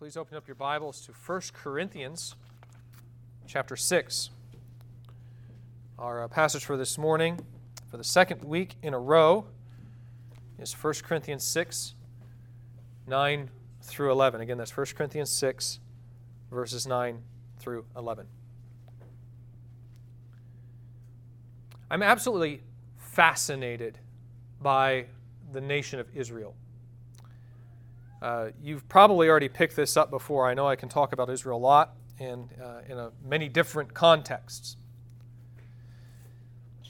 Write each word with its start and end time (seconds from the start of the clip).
Please 0.00 0.16
open 0.16 0.36
up 0.36 0.48
your 0.48 0.56
Bibles 0.56 1.00
to 1.02 1.12
1 1.12 1.40
Corinthians 1.52 2.34
chapter 3.46 3.76
6. 3.76 4.30
Our 6.00 6.24
uh, 6.24 6.28
passage 6.28 6.64
for 6.64 6.76
this 6.76 6.98
morning, 6.98 7.38
for 7.88 7.96
the 7.96 8.04
second 8.04 8.42
week 8.42 8.74
in 8.82 8.92
a 8.92 8.98
row, 8.98 9.46
is 10.58 10.72
1 10.72 10.94
Corinthians 11.04 11.44
6, 11.44 11.94
9 13.06 13.50
through 13.82 14.10
11. 14.10 14.40
Again, 14.40 14.58
that's 14.58 14.76
1 14.76 14.84
Corinthians 14.96 15.30
6, 15.30 15.78
verses 16.50 16.88
9 16.88 17.22
through 17.60 17.84
11. 17.96 18.26
I'm 21.88 22.02
absolutely 22.02 22.62
fascinated 22.98 24.00
by 24.60 25.06
the 25.52 25.60
nation 25.60 26.00
of 26.00 26.08
Israel. 26.16 26.56
Uh, 28.24 28.48
you've 28.62 28.88
probably 28.88 29.28
already 29.28 29.50
picked 29.50 29.76
this 29.76 29.98
up 29.98 30.08
before. 30.08 30.48
I 30.48 30.54
know 30.54 30.66
I 30.66 30.76
can 30.76 30.88
talk 30.88 31.12
about 31.12 31.28
Israel 31.28 31.58
a 31.58 31.60
lot 31.60 31.94
and 32.18 32.48
uh, 32.58 32.80
in 32.88 32.98
a, 32.98 33.10
many 33.22 33.50
different 33.50 33.92
contexts. 33.92 34.78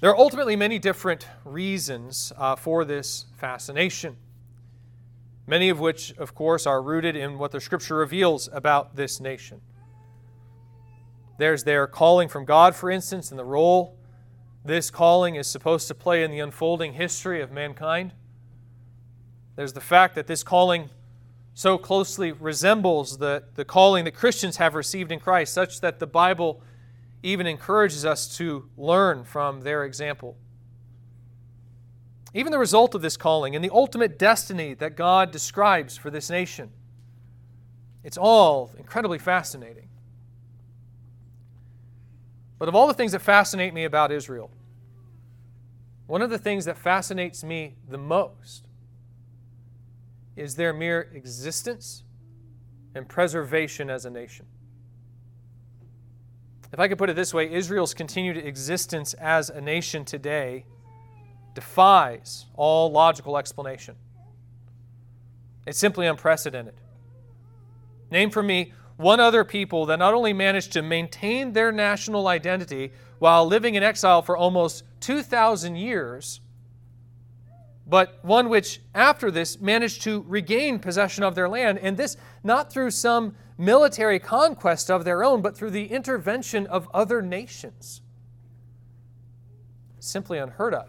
There 0.01 0.11
are 0.11 0.17
ultimately 0.17 0.55
many 0.55 0.79
different 0.79 1.27
reasons 1.45 2.33
uh, 2.37 2.55
for 2.55 2.85
this 2.85 3.27
fascination, 3.37 4.17
many 5.45 5.71
of 5.71 5.81
which, 5.81 6.17
of 6.19 6.37
course, 6.37 6.69
are 6.69 6.81
rooted 6.81 7.17
in 7.17 7.37
what 7.37 7.51
the 7.51 7.61
Scripture 7.61 7.97
reveals 7.97 8.49
about 8.53 8.95
this 8.95 9.19
nation. 9.19 9.61
There's 11.39 11.65
their 11.65 11.89
calling 11.89 12.29
from 12.29 12.45
God, 12.45 12.77
for 12.77 12.93
instance, 12.93 13.33
and 13.33 13.39
the 13.41 13.45
role 13.45 13.99
this 14.65 14.89
calling 14.89 15.35
is 15.35 15.49
supposed 15.49 15.89
to 15.89 15.97
play 15.97 16.23
in 16.23 16.31
the 16.31 16.39
unfolding 16.39 16.93
history 16.93 17.43
of 17.43 17.51
mankind. 17.51 18.13
There's 19.57 19.73
the 19.73 19.81
fact 19.81 20.15
that 20.15 20.29
this 20.29 20.45
calling 20.45 20.91
so 21.55 21.79
closely 21.79 22.33
resembles 22.33 23.19
the, 23.19 23.45
the 23.55 23.65
calling 23.65 24.05
that 24.05 24.15
Christians 24.15 24.57
have 24.57 24.75
received 24.75 25.13
in 25.13 25.21
Christ, 25.21 25.55
such 25.55 25.81
that 25.81 26.01
the 26.01 26.07
Bible 26.07 26.61
even 27.23 27.47
encourages 27.47 28.05
us 28.05 28.37
to 28.37 28.69
learn 28.77 29.25
from 29.25 29.63
their 29.63 29.85
example. 29.85 30.37
Even 32.35 32.51
the 32.51 32.59
result 32.59 32.97
of 32.97 33.03
this 33.03 33.17
calling 33.17 33.55
and 33.55 33.65
the 33.65 33.71
ultimate 33.73 34.19
destiny 34.19 34.75
that 34.75 34.97
God 34.97 35.31
describes 35.31 35.97
for 35.97 36.11
this 36.11 36.29
nation. 36.29 36.71
It's 38.03 38.19
all 38.19 38.73
incredibly 38.77 39.19
fascinating. 39.19 39.89
But 42.59 42.69
of 42.69 42.75
all 42.75 42.89
the 42.89 42.95
things 42.95 43.13
that 43.13 43.21
fascinate 43.21 43.73
me 43.73 43.85
about 43.85 44.11
Israel, 44.11 44.51
one 46.07 46.21
of 46.21 46.31
the 46.31 46.39
things 46.39 46.65
that 46.65 46.77
fascinates 46.77 47.45
me 47.45 47.77
the 47.89 47.97
most 47.97 48.64
is 50.37 50.57
their 50.57 50.73
mere 50.73 51.03
existence 51.13 52.03
and 52.95 53.09
preservation 53.09 53.91
as 53.91 54.05
a 54.05 54.11
nation. 54.11 54.47
If 56.73 56.81
I 56.81 56.89
could 56.89 56.99
put 56.99 57.09
it 57.09 57.15
this 57.15 57.33
way, 57.33 57.53
Israel's 57.53 57.95
continued 57.95 58.37
existence 58.37 59.15
as 59.15 59.49
a 59.49 59.61
nation 59.61 60.05
today 60.05 60.65
defies 61.55 62.47
all 62.55 62.91
logical 62.91 63.39
explanation. 63.39 63.95
It's 65.67 65.79
simply 65.79 66.07
unprecedented. 66.07 66.75
Name 68.11 68.31
for 68.31 68.43
me 68.43 68.73
one 68.97 69.21
other 69.21 69.45
people 69.45 69.87
that 69.87 69.99
not 69.99 70.15
only 70.15 70.33
managed 70.33 70.73
to 70.73 70.83
maintain 70.83 71.53
their 71.53 71.73
national 71.73 72.29
identity 72.29 72.93
while 73.19 73.47
living 73.47 73.75
in 73.75 73.83
exile 73.83 74.23
for 74.23 74.37
almost 74.37 74.85
2,000 75.01 75.77
years, 75.77 76.41
but 77.87 78.19
one 78.25 78.49
which, 78.49 78.81
after 78.95 79.31
this, 79.31 79.61
managed 79.61 80.03
to 80.03 80.25
regain 80.27 80.79
possession 80.79 81.23
of 81.23 81.35
their 81.35 81.49
land, 81.49 81.79
and 81.79 81.97
this 81.97 82.17
not 82.43 82.73
through 82.73 82.91
some 82.91 83.35
military 83.59 84.19
conquest 84.19 84.91
of 84.91 85.05
their 85.05 85.23
own, 85.23 85.43
but 85.43 85.57
through 85.57 85.71
the 85.71 85.87
intervention 85.87 86.67
of 86.67 86.89
other 86.95 87.21
nations. 87.21 88.01
Simply 90.01 90.39
unheard 90.39 90.75
of. 90.75 90.89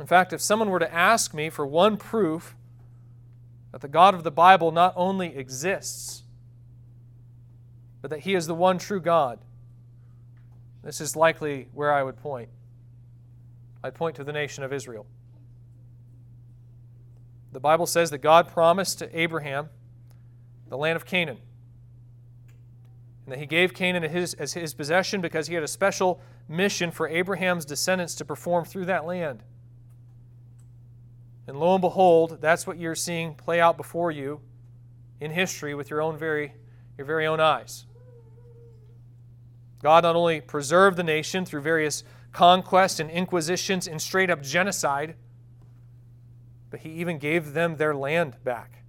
In 0.00 0.06
fact, 0.06 0.32
if 0.32 0.40
someone 0.40 0.70
were 0.70 0.78
to 0.78 0.92
ask 0.92 1.34
me 1.34 1.50
for 1.50 1.66
one 1.66 1.96
proof 1.96 2.56
that 3.72 3.82
the 3.82 3.88
God 3.88 4.14
of 4.14 4.24
the 4.24 4.30
Bible 4.30 4.72
not 4.72 4.94
only 4.96 5.36
exists, 5.36 6.22
but 8.00 8.10
that 8.10 8.20
He 8.20 8.34
is 8.34 8.46
the 8.46 8.54
one 8.54 8.78
true 8.78 9.00
God, 9.00 9.38
this 10.82 11.00
is 11.00 11.14
likely 11.14 11.68
where 11.72 11.92
I 11.92 12.02
would 12.02 12.16
point. 12.16 12.48
I 13.84 13.90
point 13.90 14.16
to 14.16 14.24
the 14.24 14.32
nation 14.32 14.64
of 14.64 14.72
Israel. 14.72 15.06
The 17.52 17.60
Bible 17.60 17.86
says 17.86 18.10
that 18.10 18.18
God 18.18 18.48
promised 18.48 18.98
to 19.00 19.18
Abraham 19.18 19.68
the 20.68 20.78
land 20.78 20.96
of 20.96 21.04
Canaan. 21.04 21.38
And 23.24 23.32
that 23.32 23.38
he 23.38 23.46
gave 23.46 23.74
Canaan 23.74 24.04
as 24.04 24.12
his, 24.12 24.34
as 24.34 24.52
his 24.54 24.74
possession 24.74 25.20
because 25.20 25.46
he 25.46 25.54
had 25.54 25.62
a 25.62 25.68
special 25.68 26.20
mission 26.48 26.90
for 26.90 27.08
Abraham's 27.08 27.64
descendants 27.64 28.14
to 28.16 28.24
perform 28.24 28.64
through 28.64 28.86
that 28.86 29.04
land. 29.04 29.42
And 31.46 31.58
lo 31.58 31.74
and 31.74 31.82
behold, 31.82 32.38
that's 32.40 32.66
what 32.66 32.78
you're 32.78 32.94
seeing 32.94 33.34
play 33.34 33.60
out 33.60 33.76
before 33.76 34.10
you 34.10 34.40
in 35.20 35.30
history 35.30 35.74
with 35.74 35.90
your 35.90 36.00
own 36.00 36.16
very, 36.16 36.54
your 36.96 37.06
very 37.06 37.26
own 37.26 37.40
eyes. 37.40 37.86
God 39.82 40.04
not 40.04 40.16
only 40.16 40.40
preserved 40.40 40.96
the 40.96 41.02
nation 41.02 41.44
through 41.44 41.60
various 41.60 42.04
conquest 42.32 42.98
and 42.98 43.10
inquisitions 43.10 43.86
and 43.86 44.00
straight 44.00 44.30
up 44.30 44.42
genocide, 44.42 45.14
but 46.70 46.80
he 46.80 46.90
even 46.90 47.18
gave 47.18 47.52
them 47.52 47.76
their 47.76 47.94
land 47.94 48.36
back. 48.42 48.84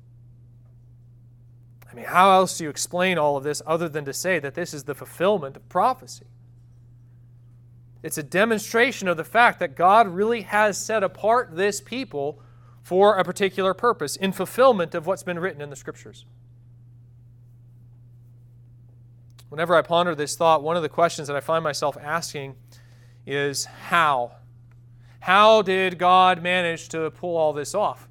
I 1.90 1.96
mean, 1.96 2.06
how 2.06 2.32
else 2.32 2.58
do 2.58 2.64
you 2.64 2.70
explain 2.70 3.18
all 3.18 3.38
of 3.38 3.44
this 3.44 3.62
other 3.68 3.88
than 3.88 4.06
to 4.06 4.14
say 4.14 4.40
that 4.40 4.56
this 4.56 4.74
is 4.74 4.86
the 4.86 4.96
fulfillment 4.96 5.56
of 5.56 5.70
prophecy? 5.70 6.26
It's 8.02 8.18
a 8.18 8.24
demonstration 8.24 9.08
of 9.08 9.18
the 9.18 9.24
fact 9.24 9.60
that 9.60 9.76
God 9.76 10.08
really 10.08 10.42
has 10.42 10.78
set 10.78 11.04
apart 11.04 11.56
this 11.56 11.82
people 11.82 12.42
for 12.82 13.16
a 13.16 13.24
particular 13.24 13.74
purpose 13.74 14.16
in 14.16 14.32
fulfillment 14.32 14.96
of 14.96 15.06
what's 15.06 15.24
been 15.24 15.40
written 15.40 15.62
in 15.62 15.70
the 15.70 15.76
Scriptures. 15.76 16.26
Whenever 19.50 19.76
I 19.76 19.84
ponder 19.84 20.16
this 20.16 20.36
thought, 20.36 20.64
one 20.64 20.76
of 20.76 20.82
the 20.82 20.90
questions 20.90 21.28
that 21.28 21.38
I 21.38 21.42
find 21.42 21.64
myself 21.64 21.96
asking 22.02 22.56
is 23.26 23.66
how? 23.66 24.34
How 25.20 25.62
did 25.62 25.98
God 25.98 26.44
manage 26.44 26.90
to 26.90 27.10
pull 27.12 27.38
all 27.38 27.54
this 27.54 27.74
off? 27.74 28.08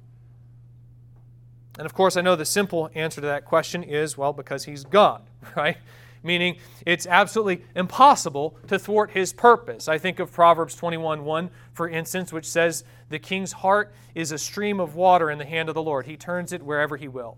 And 1.77 1.85
of 1.85 1.93
course, 1.93 2.17
I 2.17 2.21
know 2.21 2.35
the 2.35 2.45
simple 2.45 2.89
answer 2.93 3.21
to 3.21 3.27
that 3.27 3.45
question 3.45 3.83
is 3.83 4.17
well, 4.17 4.33
because 4.33 4.65
He's 4.65 4.83
God, 4.83 5.23
right? 5.55 5.77
Meaning 6.21 6.57
it's 6.85 7.05
absolutely 7.05 7.65
impossible 7.75 8.57
to 8.67 8.79
thwart 8.79 9.11
His 9.11 9.33
purpose. 9.33 9.87
I 9.87 9.97
think 9.97 10.19
of 10.19 10.31
Proverbs 10.31 10.75
21 10.75 11.25
1, 11.25 11.49
for 11.73 11.89
instance, 11.89 12.31
which 12.31 12.45
says, 12.47 12.83
The 13.09 13.19
king's 13.19 13.51
heart 13.51 13.93
is 14.15 14.31
a 14.31 14.37
stream 14.37 14.79
of 14.79 14.95
water 14.95 15.29
in 15.29 15.37
the 15.37 15.45
hand 15.45 15.69
of 15.69 15.75
the 15.75 15.83
Lord. 15.83 16.05
He 16.05 16.17
turns 16.17 16.53
it 16.53 16.63
wherever 16.63 16.97
He 16.97 17.07
will. 17.07 17.37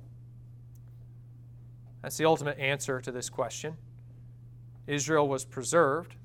That's 2.01 2.17
the 2.17 2.25
ultimate 2.25 2.59
answer 2.59 3.01
to 3.01 3.11
this 3.11 3.29
question. 3.29 3.77
Israel 4.85 5.27
was 5.27 5.43
preserved 5.43 6.15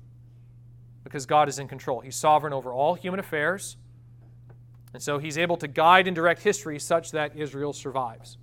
because 1.03 1.25
God 1.25 1.49
is 1.49 1.59
in 1.59 1.67
control. 1.67 2.01
He's 2.01 2.15
sovereign 2.15 2.53
over 2.53 2.71
all 2.71 2.95
human 2.95 3.19
affairs. 3.19 3.77
And 4.93 5.01
so 5.01 5.19
he's 5.19 5.37
able 5.37 5.57
to 5.57 5.67
guide 5.67 6.07
and 6.07 6.15
direct 6.15 6.41
history 6.43 6.77
such 6.79 7.11
that 7.11 7.35
Israel 7.35 7.73
survives. 7.73 8.37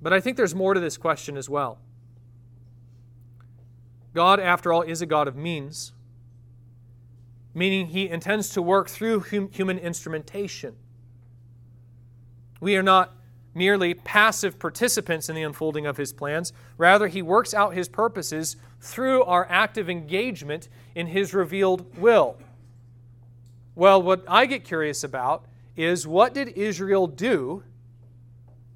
But 0.00 0.12
I 0.12 0.20
think 0.20 0.36
there's 0.36 0.54
more 0.54 0.74
to 0.74 0.80
this 0.80 0.96
question 0.96 1.36
as 1.36 1.48
well. 1.48 1.78
God, 4.14 4.38
after 4.38 4.72
all, 4.72 4.82
is 4.82 5.02
a 5.02 5.06
God 5.06 5.28
of 5.28 5.36
means, 5.36 5.92
meaning 7.52 7.86
he 7.86 8.08
intends 8.08 8.50
to 8.50 8.62
work 8.62 8.88
through 8.88 9.20
hum- 9.20 9.50
human 9.50 9.78
instrumentation. 9.78 10.76
We 12.60 12.76
are 12.76 12.82
not 12.82 13.14
merely 13.54 13.94
passive 13.94 14.58
participants 14.58 15.28
in 15.28 15.34
the 15.34 15.42
unfolding 15.42 15.86
of 15.86 15.96
his 15.96 16.12
plans. 16.12 16.52
Rather, 16.76 17.06
he 17.06 17.22
works 17.22 17.54
out 17.54 17.74
his 17.74 17.88
purposes 17.88 18.56
through 18.80 19.22
our 19.24 19.46
active 19.48 19.88
engagement 19.88 20.68
in 20.94 21.06
his 21.06 21.32
revealed 21.32 21.96
will. 21.98 22.36
Well, 23.74 24.02
what 24.02 24.24
I 24.28 24.46
get 24.46 24.64
curious 24.64 25.02
about 25.04 25.46
is 25.76 26.06
what 26.06 26.34
did 26.34 26.48
Israel 26.48 27.06
do 27.06 27.62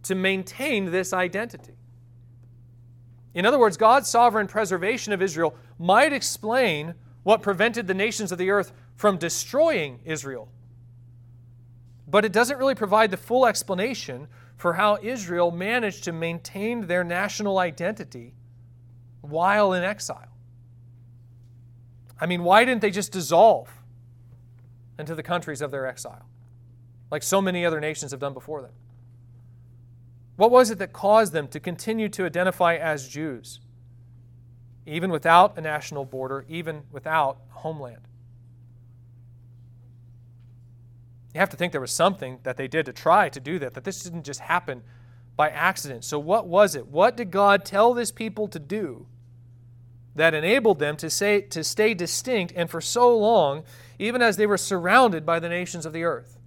to 0.04 0.14
maintain 0.14 0.90
this 0.90 1.12
identity? 1.12 1.74
In 3.34 3.46
other 3.46 3.58
words, 3.58 3.76
God's 3.76 4.08
sovereign 4.08 4.48
preservation 4.48 5.12
of 5.12 5.22
Israel 5.22 5.54
might 5.78 6.12
explain 6.12 6.94
what 7.22 7.42
prevented 7.42 7.86
the 7.86 7.94
nations 7.94 8.32
of 8.32 8.38
the 8.38 8.50
earth 8.50 8.72
from 8.96 9.18
destroying 9.18 10.00
Israel. 10.04 10.48
But 12.08 12.24
it 12.24 12.32
doesn't 12.32 12.58
really 12.58 12.74
provide 12.74 13.10
the 13.10 13.16
full 13.16 13.46
explanation 13.46 14.28
for 14.58 14.74
how 14.74 14.98
Israel 15.00 15.52
managed 15.52 16.04
to 16.04 16.12
maintain 16.12 16.88
their 16.88 17.04
national 17.04 17.58
identity 17.58 18.34
while 19.20 19.72
in 19.72 19.84
exile. 19.84 20.28
I 22.20 22.26
mean, 22.26 22.42
why 22.42 22.64
didn't 22.64 22.82
they 22.82 22.90
just 22.90 23.12
dissolve 23.12 23.70
into 24.98 25.14
the 25.14 25.22
countries 25.22 25.60
of 25.60 25.70
their 25.70 25.86
exile, 25.86 26.26
like 27.08 27.22
so 27.22 27.40
many 27.40 27.64
other 27.64 27.78
nations 27.78 28.10
have 28.10 28.18
done 28.18 28.34
before 28.34 28.60
them? 28.60 28.72
What 30.34 30.50
was 30.50 30.70
it 30.70 30.78
that 30.78 30.92
caused 30.92 31.32
them 31.32 31.46
to 31.48 31.60
continue 31.60 32.08
to 32.10 32.26
identify 32.26 32.74
as 32.74 33.08
Jews, 33.08 33.60
even 34.86 35.10
without 35.10 35.56
a 35.56 35.60
national 35.60 36.04
border, 36.04 36.44
even 36.48 36.82
without 36.90 37.38
a 37.52 37.58
homeland? 37.60 38.08
You 41.38 41.40
have 41.40 41.50
to 41.50 41.56
think 41.56 41.70
there 41.70 41.80
was 41.80 41.92
something 41.92 42.40
that 42.42 42.56
they 42.56 42.66
did 42.66 42.86
to 42.86 42.92
try 42.92 43.28
to 43.28 43.38
do 43.38 43.60
that, 43.60 43.74
that 43.74 43.84
this 43.84 44.02
didn't 44.02 44.24
just 44.24 44.40
happen 44.40 44.82
by 45.36 45.50
accident. 45.50 46.02
So, 46.02 46.18
what 46.18 46.48
was 46.48 46.74
it? 46.74 46.88
What 46.88 47.16
did 47.16 47.30
God 47.30 47.64
tell 47.64 47.94
this 47.94 48.10
people 48.10 48.48
to 48.48 48.58
do 48.58 49.06
that 50.16 50.34
enabled 50.34 50.80
them 50.80 50.96
to, 50.96 51.08
say, 51.08 51.42
to 51.42 51.62
stay 51.62 51.94
distinct 51.94 52.52
and 52.56 52.68
for 52.68 52.80
so 52.80 53.16
long, 53.16 53.62
even 54.00 54.20
as 54.20 54.36
they 54.36 54.48
were 54.48 54.56
surrounded 54.56 55.24
by 55.24 55.38
the 55.38 55.48
nations 55.48 55.86
of 55.86 55.92
the 55.92 56.02
earth? 56.02 56.40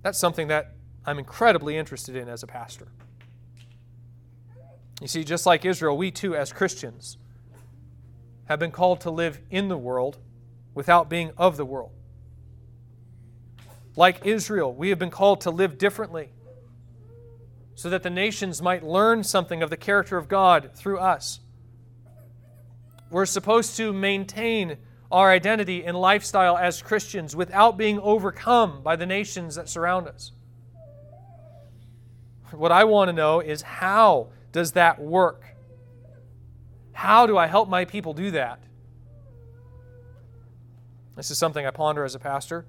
That's 0.00 0.18
something 0.18 0.48
that 0.48 0.72
I'm 1.04 1.18
incredibly 1.18 1.76
interested 1.76 2.16
in 2.16 2.30
as 2.30 2.42
a 2.42 2.46
pastor. 2.46 2.88
You 5.02 5.06
see, 5.06 5.22
just 5.22 5.44
like 5.44 5.66
Israel, 5.66 5.98
we 5.98 6.10
too, 6.10 6.34
as 6.34 6.50
Christians, 6.50 7.18
have 8.46 8.58
been 8.58 8.70
called 8.70 9.02
to 9.02 9.10
live 9.10 9.42
in 9.50 9.68
the 9.68 9.76
world 9.76 10.16
without 10.74 11.08
being 11.08 11.32
of 11.36 11.56
the 11.56 11.64
world. 11.64 11.90
Like 13.96 14.24
Israel, 14.24 14.72
we 14.72 14.90
have 14.90 14.98
been 14.98 15.10
called 15.10 15.42
to 15.42 15.50
live 15.50 15.78
differently 15.78 16.30
so 17.74 17.90
that 17.90 18.02
the 18.02 18.10
nations 18.10 18.60
might 18.60 18.82
learn 18.82 19.24
something 19.24 19.62
of 19.62 19.70
the 19.70 19.76
character 19.76 20.16
of 20.16 20.28
God 20.28 20.70
through 20.74 20.98
us. 20.98 21.40
We're 23.10 23.26
supposed 23.26 23.76
to 23.78 23.92
maintain 23.92 24.76
our 25.10 25.30
identity 25.30 25.84
and 25.84 25.96
lifestyle 25.96 26.56
as 26.56 26.82
Christians 26.82 27.34
without 27.34 27.76
being 27.76 27.98
overcome 27.98 28.82
by 28.82 28.96
the 28.96 29.06
nations 29.06 29.56
that 29.56 29.68
surround 29.68 30.06
us. 30.06 30.32
What 32.52 32.70
I 32.70 32.84
want 32.84 33.08
to 33.08 33.12
know 33.12 33.40
is 33.40 33.62
how 33.62 34.28
does 34.52 34.72
that 34.72 35.00
work? 35.00 35.44
How 36.92 37.26
do 37.26 37.36
I 37.36 37.46
help 37.46 37.68
my 37.68 37.84
people 37.84 38.12
do 38.12 38.32
that? 38.32 38.60
This 41.20 41.30
is 41.30 41.36
something 41.36 41.66
I 41.66 41.70
ponder 41.70 42.02
as 42.02 42.14
a 42.14 42.18
pastor. 42.18 42.64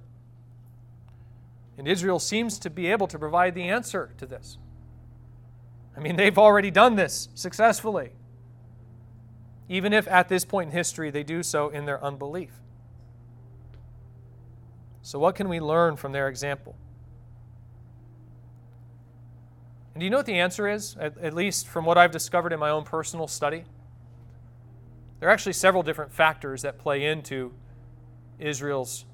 And 1.78 1.88
Israel 1.88 2.20
seems 2.20 2.60
to 2.60 2.70
be 2.70 2.88
able 2.88 3.08
to 3.08 3.18
provide 3.18 3.56
the 3.56 3.70
answer 3.70 4.14
to 4.18 4.26
this. 4.26 4.58
I 5.96 6.02
mean, 6.02 6.18
they've 6.18 6.38
already 6.38 6.70
done 6.70 6.98
this 6.98 7.30
successfully, 7.34 8.10
even 9.70 9.94
if 9.94 10.06
at 10.10 10.28
this 10.28 10.44
point 10.44 10.72
in 10.72 10.76
history 10.76 11.10
they 11.12 11.24
do 11.24 11.44
so 11.44 11.70
in 11.70 11.86
their 11.86 12.04
unbelief. 12.04 12.52
So, 15.02 15.18
what 15.18 15.36
can 15.36 15.48
we 15.48 15.62
learn 15.62 15.96
from 15.96 16.12
their 16.12 16.28
example? 16.28 16.76
And 19.94 20.02
do 20.02 20.04
you 20.04 20.10
know 20.10 20.18
what 20.18 20.26
the 20.26 20.40
answer 20.40 20.68
is, 20.68 20.98
at, 21.00 21.18
at, 21.20 21.34
least 21.34 21.70
from 21.70 21.86
what 21.86 21.98
I've 21.98 22.12
discovered 22.12 22.52
in 22.52 22.60
my 22.60 22.70
own 22.70 22.84
personal 22.84 23.30
study? 23.30 23.64
There 25.22 25.30
are 25.30 25.32
actually 25.32 25.54
several 25.54 25.84
different 25.84 26.12
factors 26.12 26.64
that 26.64 26.78
play 26.78 27.06
into 27.06 27.54
Israel's 28.42 29.06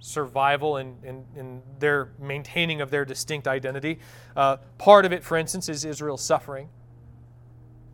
survival 0.00 0.76
and, 0.76 1.02
and, 1.04 1.24
and 1.36 1.62
their 1.78 2.10
maintaining 2.18 2.80
of 2.80 2.90
their 2.90 3.04
distinct 3.04 3.46
identity. 3.46 3.98
Uh, 4.36 4.56
part 4.76 5.04
of 5.04 5.12
it, 5.12 5.22
for 5.22 5.36
instance, 5.36 5.68
is 5.68 5.84
Israel's 5.84 6.22
suffering. 6.22 6.68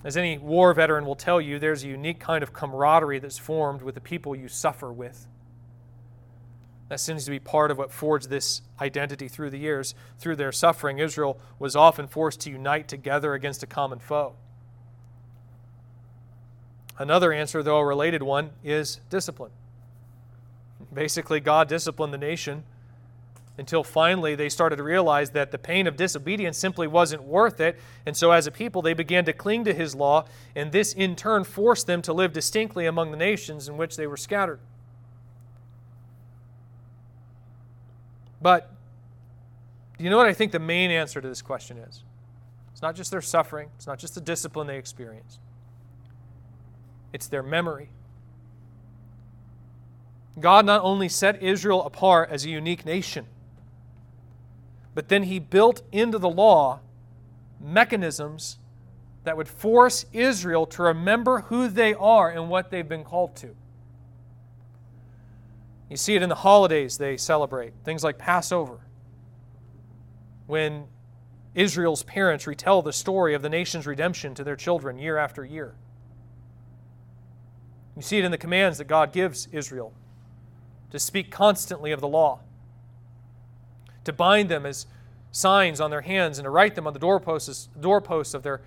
As 0.05 0.17
any 0.17 0.39
war 0.39 0.73
veteran 0.73 1.05
will 1.05 1.17
tell 1.17 1.41
you, 1.41 1.59
there's 1.59 1.85
a 1.85 1.89
unique 1.89 2.19
kind 2.19 2.43
of 2.43 2.53
camaraderie 2.53 3.19
that's 3.19 3.39
formed 3.39 3.83
with 3.83 3.95
the 3.95 4.01
people 4.01 4.35
you 4.35 4.49
suffer 4.49 4.93
with. 4.93 5.27
That 6.89 7.01
seems 7.01 7.27
to 7.27 7.31
be 7.31 7.39
part 7.39 7.71
of 7.71 7.77
what 7.77 7.93
forged 7.93 8.31
this 8.31 8.63
identity 8.81 9.29
through 9.29 9.51
the 9.51 9.59
years. 9.59 9.95
Through 10.19 10.37
their 10.37 10.53
suffering, 10.53 10.99
Israel 10.99 11.39
was 11.59 11.77
often 11.77 12.07
forced 12.07 12.41
to 12.41 12.51
unite 12.51 12.89
together 12.89 13.35
against 13.35 13.63
a 13.63 13.67
common 13.67 13.99
foe. 13.99 14.37
Another 16.97 17.33
answer, 17.33 17.63
though 17.63 17.77
a 17.77 17.85
related 17.85 18.23
one, 18.23 18.51
is 18.65 19.01
discipline. 19.11 19.53
Basically, 20.99 21.39
God 21.39 21.69
disciplined 21.69 22.13
the 22.13 22.19
nation 22.19 22.65
until 23.57 23.85
finally 23.85 24.35
they 24.35 24.49
started 24.49 24.75
to 24.75 24.83
realize 24.83 25.31
that 25.31 25.53
the 25.53 25.57
pain 25.57 25.87
of 25.87 25.97
disobedience 25.97 26.59
simply 26.59 26.89
wasn't 26.89 27.23
worth 27.23 27.61
it. 27.61 27.79
And 28.05 28.17
so, 28.17 28.33
as 28.33 28.49
a 28.49 28.51
people, 28.51 28.83
they 28.83 28.95
began 28.95 29.25
to 29.27 29.33
cling 29.33 29.63
to 29.67 29.73
his 29.73 29.95
law, 29.95 30.25
and 30.57 30.73
this 30.73 30.93
in 30.93 31.15
turn 31.15 31.45
forced 31.45 31.87
them 31.87 32.03
to 32.03 32.13
live 32.13 32.33
distinctly 32.33 32.85
among 32.85 33.13
the 33.13 33.17
nations 33.17 33.69
in 33.69 33.77
which 33.77 33.97
they 33.97 34.09
were 34.09 34.17
scattered. 34.17 34.59
But 38.43 38.69
do 39.99 40.03
you 40.03 40.11
know 40.11 40.17
what 40.17 40.27
I 40.27 40.35
think 40.35 40.51
the 40.51 40.59
main 40.59 40.91
answer 40.91 41.21
to 41.21 41.29
this 41.29 41.43
question 41.43 41.79
is? 41.79 42.03
It's 42.73 42.83
not 42.83 42.97
just 42.97 43.13
their 43.13 43.23
suffering, 43.23 43.69
it's 43.77 43.87
not 43.87 44.01
just 44.01 44.17
the 44.17 44.21
discipline 44.21 44.67
they 44.67 44.79
experienced, 44.79 45.39
it's 47.13 47.29
their 47.29 47.45
memory. 47.45 47.91
God 50.41 50.67
not 50.67 50.83
only 50.83 51.09
set 51.09 51.43
Israel 51.43 51.85
apart 51.85 52.31
as 52.31 52.45
a 52.45 52.51
unique 52.51 52.85
nation, 52.85 53.27
but 54.95 55.09
then 55.09 55.25
he 55.25 55.39
built 55.39 55.83
into 55.93 56.19
the 56.19 56.29
law 56.29 56.81
mechanisms 57.61 58.59
that 59.25 59.37
would 59.37 59.49
force 59.49 60.07
Israel 60.13 60.67
to 60.67 60.83
remember 60.83 61.43
who 61.43 61.69
they 61.69 61.95
are 61.95 62.31
and 62.31 62.49
what 62.49 62.71
they've 62.71 62.89
been 62.89 63.05
called 63.05 63.37
to. 63.37 63.55
You 65.89 65.97
see 65.97 66.15
it 66.15 66.23
in 66.23 66.29
the 66.29 66.35
holidays 66.35 66.99
they 66.99 67.17
celebrate, 67.17 67.73
things 67.85 68.05
like 68.05 68.19
Passover, 68.19 68.81
when 70.47 70.87
Israel's 71.55 72.03
parents 72.03 72.47
retell 72.47 72.83
the 72.83 72.93
story 72.93 73.35
of 73.35 73.43
the 73.43 73.49
nation's 73.49 73.87
redemption 73.87 74.35
to 74.35 74.45
their 74.45 74.57
children 74.57 74.99
year 74.99 75.17
after 75.17 75.45
year. 75.45 75.75
You 77.97 78.03
see 78.03 78.19
it 78.19 78.25
in 78.25 78.31
the 78.31 78.39
commands 78.39 78.79
that 78.79 78.87
God 78.87 79.13
gives 79.13 79.49
Israel 79.51 79.93
to 80.91 80.99
speak 80.99 81.31
constantly 81.31 81.93
of 81.93 82.01
the 82.01 82.09
law, 82.09 82.41
to 84.05 84.13
bind 84.13 84.49
them 84.49 84.65
as 84.65 84.87
signs 85.31 85.81
on 85.81 85.91
their 85.91 86.01
hands, 86.01 86.39
and 86.39 86.45
to 86.45 86.51
write 86.51 86.75
them 86.75 86.87
on 86.87 86.93
the 86.93 86.99
doorposts, 86.99 87.69
doorposts 87.79 88.35
of 88.35 88.43
their 88.43 88.63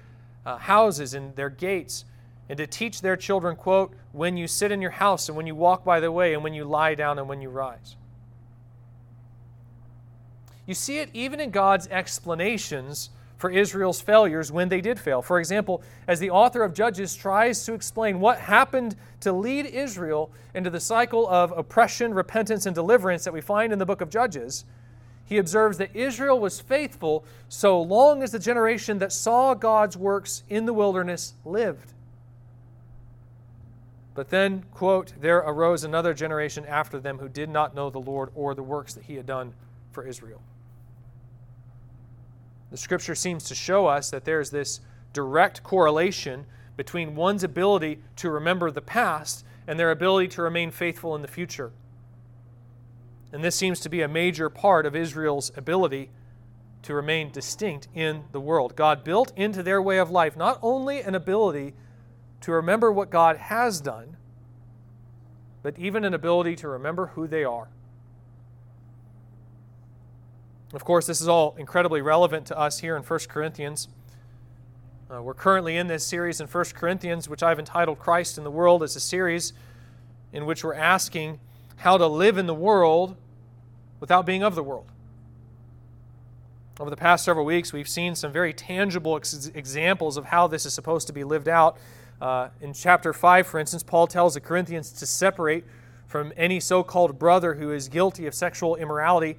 uh, 0.46 0.58
houses 0.58 1.14
and 1.14 1.36
their 1.36 1.50
gates, 1.50 2.06
and 2.50 2.58
to 2.58 2.68
teach 2.68 3.02
their 3.02 3.16
children, 3.16 3.56
quote, 3.56 3.94
when 4.12 4.38
you 4.38 4.48
sit 4.48 4.72
in 4.72 4.82
your 4.82 4.92
house 4.92 5.30
and 5.30 5.38
when 5.38 5.48
you 5.48 5.56
walk 5.56 5.84
by 5.84 6.00
the 6.00 6.12
way 6.12 6.34
and 6.34 6.44
when 6.44 6.54
you 6.54 6.64
lie 6.64 6.96
down 6.96 7.18
and 7.18 7.28
when 7.28 7.42
you 7.42 7.50
rise. 7.50 7.96
You 10.66 10.74
see 10.74 11.00
it 11.00 11.10
even 11.14 11.40
in 11.40 11.52
God's 11.52 11.88
explanations 11.88 13.10
for 13.42 13.50
Israel's 13.50 14.00
failures 14.00 14.52
when 14.52 14.70
they 14.70 14.82
did 14.82 15.00
fail. 15.00 15.24
For 15.24 15.40
example, 15.40 15.82
as 16.08 16.20
the 16.20 16.30
author 16.30 16.62
of 16.62 16.76
Judges 16.76 17.16
tries 17.16 17.66
to 17.66 17.74
explain 17.74 18.20
what 18.20 18.38
happened 18.38 18.96
to 19.22 19.34
lead 19.34 19.66
Israel 19.66 20.32
into 20.54 20.70
the 20.70 20.80
cycle 20.80 21.28
of 21.28 21.52
oppression, 21.58 22.14
repentance, 22.14 22.68
and 22.68 22.76
deliverance 22.76 23.24
that 23.24 23.34
we 23.34 23.42
find 23.42 23.74
in 23.74 23.80
the 23.80 23.86
book 23.86 24.00
of 24.00 24.12
Judges, 24.12 24.64
he 25.26 25.40
observes 25.40 25.80
that 25.80 25.96
Israel 25.96 26.40
was 26.40 26.62
faithful 26.62 27.26
so 27.50 27.82
long 27.82 28.22
as 28.22 28.32
the 28.32 28.38
generation 28.38 29.00
that 29.00 29.12
saw 29.12 29.56
God's 29.56 29.98
works 29.98 30.44
in 30.48 30.68
the 30.68 30.74
wilderness 30.74 31.34
lived. 31.44 31.94
But 34.14 34.30
then, 34.30 34.66
quote, 34.72 35.14
there 35.20 35.38
arose 35.38 35.84
another 35.84 36.14
generation 36.14 36.64
after 36.68 37.00
them 37.00 37.18
who 37.18 37.28
did 37.28 37.50
not 37.50 37.74
know 37.74 37.90
the 37.90 37.98
Lord 37.98 38.30
or 38.36 38.54
the 38.54 38.62
works 38.62 38.94
that 38.94 39.06
he 39.06 39.16
had 39.16 39.26
done 39.26 39.54
for 39.92 40.06
Israel. 40.06 40.42
The 42.72 42.78
scripture 42.78 43.16
seems 43.16 43.44
to 43.46 43.56
show 43.56 43.88
us 43.88 44.10
that 44.10 44.26
there's 44.26 44.50
this 44.50 44.80
direct 45.14 45.62
correlation 45.62 46.46
between 46.78 47.16
one's 47.16 47.44
ability 47.44 48.00
to 48.16 48.32
remember 48.32 48.72
the 48.72 48.82
past 48.82 49.46
and 49.68 49.78
their 49.78 49.92
ability 49.92 50.30
to 50.30 50.42
remain 50.42 50.72
faithful 50.72 51.14
in 51.16 51.22
the 51.22 51.28
future. 51.28 51.72
And 53.34 53.44
this 53.44 53.56
seems 53.56 53.80
to 53.82 53.90
be 53.90 54.02
a 54.02 54.08
major 54.08 54.50
part 54.50 54.86
of 54.86 54.96
Israel's 54.96 55.52
ability 55.56 56.10
to 56.84 56.94
remain 56.94 57.32
distinct 57.32 57.88
in 57.94 58.24
the 58.32 58.40
world. 58.40 58.76
God 58.76 59.04
built 59.04 59.32
into 59.36 59.62
their 59.62 59.82
way 59.82 60.00
of 60.00 60.10
life 60.10 60.36
not 60.36 60.58
only 60.62 61.02
an 61.02 61.14
ability 61.14 61.74
to 62.42 62.52
remember 62.52 62.92
what 62.92 63.10
God 63.10 63.38
has 63.38 63.80
done, 63.80 64.18
but 65.62 65.78
even 65.78 66.04
an 66.04 66.14
ability 66.14 66.56
to 66.58 66.68
remember 66.68 67.08
who 67.08 67.28
they 67.28 67.44
are. 67.44 67.70
Of 70.74 70.86
course, 70.86 71.06
this 71.06 71.20
is 71.20 71.28
all 71.28 71.54
incredibly 71.58 72.02
relevant 72.02 72.46
to 72.48 72.58
us 72.58 72.80
here 72.80 72.96
in 72.96 73.04
1 73.04 73.20
Corinthians. 73.28 73.90
Uh, 75.14 75.22
we're 75.22 75.34
currently 75.34 75.76
in 75.76 75.88
this 75.88 76.06
series 76.06 76.40
in 76.40 76.48
1 76.48 76.66
Corinthians, 76.76 77.28
which 77.28 77.44
I've 77.44 77.60
entitled 77.60 78.00
Christ 78.00 78.38
in 78.38 78.46
the 78.46 78.52
World. 78.52 78.82
It's 78.82 78.96
a 78.96 79.02
series 79.02 79.52
in 80.32 80.46
which 80.46 80.64
we're 80.64 80.74
asking 80.74 81.42
how 81.78 81.98
to 81.98 82.08
live 82.08 82.38
in 82.38 82.46
the 82.46 82.54
world 82.54 83.18
without 84.00 84.26
being 84.26 84.44
of 84.44 84.56
the 84.56 84.64
world. 84.64 84.86
Over 86.80 86.90
the 86.90 86.96
past 86.96 87.26
several 87.26 87.46
weeks, 87.46 87.74
we've 87.74 87.90
seen 87.90 88.16
some 88.16 88.32
very 88.32 88.54
tangible 88.54 89.18
ex- 89.18 89.52
examples 89.54 90.16
of 90.16 90.26
how 90.26 90.48
this 90.48 90.66
is 90.66 90.74
supposed 90.74 91.06
to 91.08 91.14
be 91.14 91.26
lived 91.26 91.50
out. 91.50 91.76
Uh, 92.22 92.48
in 92.62 92.72
chapter 92.72 93.12
5, 93.12 93.46
for 93.46 93.60
instance, 93.60 93.84
Paul 93.84 94.08
tells 94.08 94.36
the 94.36 94.40
Corinthians 94.40 94.92
to 94.94 95.06
separate 95.06 95.66
from 96.08 96.32
any 96.38 96.62
so 96.62 96.82
called 96.82 97.20
brother 97.20 97.56
who 97.56 97.72
is 97.72 97.90
guilty 97.90 98.26
of 98.26 98.34
sexual 98.34 98.78
immorality 98.78 99.38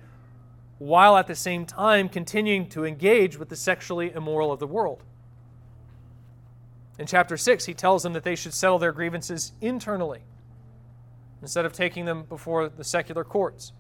while 0.83 1.17
at 1.17 1.29
the 1.29 1.35
same 1.35 1.65
time 1.65 2.09
continuing 2.09 2.69
to 2.69 2.85
engage 2.85 3.39
with 3.39 3.49
the 3.49 3.55
sexually 3.55 4.11
immoral 4.13 4.51
of 4.51 4.59
the 4.59 4.67
world. 4.67 5.05
In 6.99 7.07
chapter 7.07 7.37
6, 7.37 7.67
he 7.67 7.75
tells 7.75 8.03
them 8.03 8.13
that 8.15 8.25
they 8.25 8.35
should 8.35 8.53
settle 8.53 8.81
their 8.81 8.91
grievances 8.91 9.53
internally 9.61 10.23
instead 11.41 11.65
of 11.65 11.73
taking 11.73 12.05
them 12.05 12.25
before 12.25 12.69
the 12.69 12.83
secular 12.83 13.23
courts. 13.23 13.73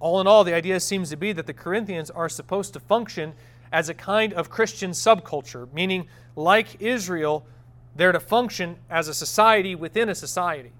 All 0.00 0.20
in 0.20 0.26
all, 0.26 0.44
the 0.44 0.54
idea 0.54 0.78
seems 0.80 1.08
to 1.08 1.16
be 1.16 1.32
that 1.32 1.46
the 1.46 1.54
Corinthians 1.54 2.10
are 2.10 2.28
supposed 2.28 2.74
to 2.74 2.80
function 2.80 3.32
as 3.72 3.88
a 3.88 3.94
kind 3.94 4.34
of 4.34 4.50
Christian 4.50 4.90
subculture, 4.90 5.72
meaning, 5.72 6.08
like 6.36 6.80
Israel, 6.80 7.46
they're 7.94 8.12
to 8.12 8.20
function 8.20 8.76
as 8.90 9.08
a 9.08 9.14
society 9.14 9.74
within 9.74 10.10
a 10.10 10.14
society. 10.14 10.72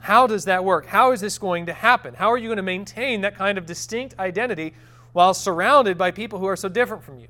How 0.00 0.26
does 0.26 0.44
that 0.44 0.64
work? 0.64 0.86
How 0.86 1.12
is 1.12 1.20
this 1.20 1.38
going 1.38 1.66
to 1.66 1.72
happen? 1.72 2.14
How 2.14 2.30
are 2.30 2.38
you 2.38 2.48
going 2.48 2.56
to 2.56 2.62
maintain 2.62 3.22
that 3.22 3.36
kind 3.36 3.58
of 3.58 3.66
distinct 3.66 4.18
identity 4.18 4.74
while 5.12 5.34
surrounded 5.34 5.98
by 5.98 6.10
people 6.10 6.38
who 6.38 6.46
are 6.46 6.56
so 6.56 6.68
different 6.68 7.02
from 7.02 7.18
you? 7.18 7.28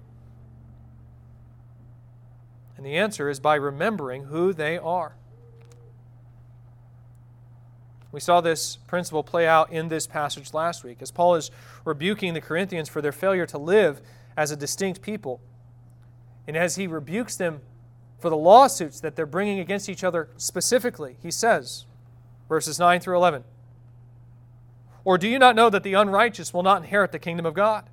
And 2.77 2.85
the 2.85 2.97
answer 2.97 3.31
is 3.31 3.41
by 3.41 3.55
remembering 3.55 4.25
who 4.25 4.53
they 4.53 4.77
are. 4.77 5.15
We 8.13 8.21
saw 8.21 8.41
this 8.41 8.77
principle 8.77 9.23
play 9.23 9.47
out 9.47 9.73
in 9.73 9.89
this 9.89 10.07
passage 10.07 10.55
last 10.55 10.85
week 10.85 11.03
as 11.03 11.11
Paul 11.11 11.35
is 11.35 11.51
rebuking 11.85 12.35
the 12.35 12.41
Corinthians 12.41 12.89
for 12.89 13.03
their 13.03 13.13
failure 13.13 13.47
to 13.47 13.59
live 13.59 14.01
as 14.37 14.51
a 14.51 14.57
distinct 14.57 15.03
people. 15.03 15.41
And 16.47 16.57
as 16.57 16.77
he 16.77 16.87
rebukes 16.87 17.37
them 17.37 17.61
for 18.19 18.31
the 18.31 18.37
lawsuits 18.37 19.01
that 19.01 19.17
they're 19.17 19.27
bringing 19.27 19.59
against 19.59 19.89
each 19.89 20.05
other 20.05 20.29
specifically, 20.37 21.17
he 21.23 21.31
says, 21.31 21.87
verses 22.49 22.79
9 22.79 23.01
through 23.01 23.17
11, 23.17 23.45
Or 25.05 25.19
do 25.19 25.29
you 25.29 25.39
not 25.39 25.57
know 25.57 25.71
that 25.71 25.83
the 25.83 25.95
unrighteous 25.95 26.53
will 26.53 26.63
not 26.63 26.83
inherit 26.83 27.13
the 27.13 27.19
kingdom 27.19 27.47
of 27.47 27.55
God? 27.55 27.89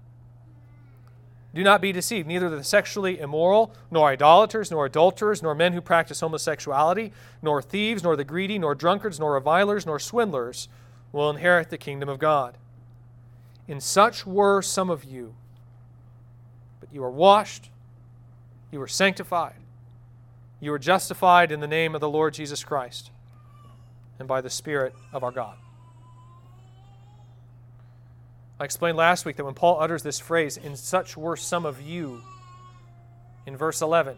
Do 1.53 1.63
not 1.63 1.81
be 1.81 1.91
deceived. 1.91 2.27
Neither 2.27 2.49
the 2.49 2.63
sexually 2.63 3.19
immoral, 3.19 3.75
nor 3.91 4.09
idolaters, 4.09 4.71
nor 4.71 4.87
adulterers, 4.87 5.43
nor 5.43 5.53
men 5.53 5.73
who 5.73 5.81
practice 5.81 6.19
homosexuality, 6.19 7.11
nor 7.43 7.61
thieves, 7.61 8.03
nor 8.03 8.15
the 8.15 8.23
greedy, 8.23 8.57
nor 8.57 8.73
drunkards, 8.73 9.19
nor 9.19 9.33
revilers, 9.33 9.85
nor 9.85 9.99
swindlers 9.99 10.67
will 11.11 11.29
inherit 11.29 11.69
the 11.69 11.77
kingdom 11.77 12.09
of 12.09 12.17
God. 12.17 12.57
In 13.67 13.79
such 13.79 14.25
were 14.25 14.63
some 14.63 14.89
of 14.89 15.03
you. 15.03 15.35
But 16.79 16.89
you 16.91 17.03
are 17.03 17.11
washed, 17.11 17.69
you 18.71 18.81
are 18.81 18.87
sanctified, 18.87 19.53
you 20.59 20.73
are 20.73 20.79
justified 20.79 21.51
in 21.51 21.59
the 21.59 21.67
name 21.67 21.93
of 21.93 22.01
the 22.01 22.09
Lord 22.09 22.33
Jesus 22.33 22.63
Christ 22.63 23.11
and 24.19 24.27
by 24.27 24.41
the 24.41 24.49
Spirit 24.49 24.93
of 25.11 25.23
our 25.23 25.31
God. 25.31 25.57
I 28.59 28.65
explained 28.65 28.97
last 28.97 29.25
week 29.25 29.35
that 29.37 29.45
when 29.45 29.55
Paul 29.55 29.81
utters 29.81 30.03
this 30.03 30.19
phrase, 30.19 30.57
in 30.57 30.75
such 30.75 31.17
were 31.17 31.35
some 31.35 31.65
of 31.65 31.81
you, 31.81 32.21
in 33.45 33.57
verse 33.57 33.81
11, 33.81 34.17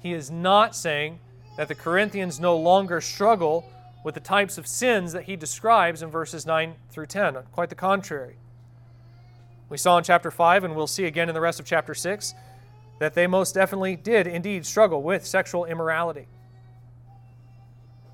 he 0.00 0.14
is 0.14 0.30
not 0.30 0.74
saying 0.74 1.18
that 1.56 1.68
the 1.68 1.74
Corinthians 1.74 2.40
no 2.40 2.56
longer 2.56 3.00
struggle 3.00 3.66
with 4.02 4.14
the 4.14 4.20
types 4.20 4.56
of 4.56 4.66
sins 4.66 5.12
that 5.12 5.24
he 5.24 5.36
describes 5.36 6.00
in 6.00 6.08
verses 6.08 6.46
9 6.46 6.74
through 6.88 7.06
10. 7.06 7.36
Quite 7.52 7.68
the 7.68 7.74
contrary. 7.74 8.36
We 9.68 9.76
saw 9.76 9.98
in 9.98 10.04
chapter 10.04 10.30
5, 10.30 10.64
and 10.64 10.74
we'll 10.74 10.86
see 10.86 11.04
again 11.04 11.28
in 11.28 11.34
the 11.34 11.40
rest 11.40 11.60
of 11.60 11.66
chapter 11.66 11.94
6, 11.94 12.34
that 12.98 13.14
they 13.14 13.26
most 13.26 13.54
definitely 13.54 13.96
did 13.96 14.26
indeed 14.26 14.64
struggle 14.64 15.02
with 15.02 15.26
sexual 15.26 15.66
immorality. 15.66 16.28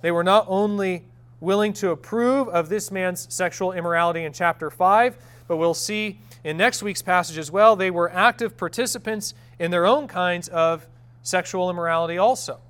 They 0.03 0.11
were 0.11 0.25
not 0.25 0.45
only 0.49 1.05
willing 1.41 1.73
to 1.75 1.91
approve 1.91 2.49
of 2.49 2.69
this 2.69 2.91
man's 2.91 3.33
sexual 3.33 3.73
immorality 3.73 4.25
in 4.25 4.33
chapter 4.33 4.71
5, 4.71 5.17
but 5.49 5.57
we'll 5.57 5.75
see 5.75 6.19
in 6.45 6.57
next 6.57 6.83
week's 6.83 7.03
passage 7.03 7.39
as 7.39 7.51
well, 7.51 7.77
they 7.77 7.91
were 7.91 8.11
active 8.13 8.57
participants 8.57 9.35
in 9.59 9.71
their 9.71 9.85
own 9.85 10.07
kinds 10.07 10.49
of 10.49 10.87
sexual 11.23 11.69
immorality 11.69 12.19
also. 12.19 12.61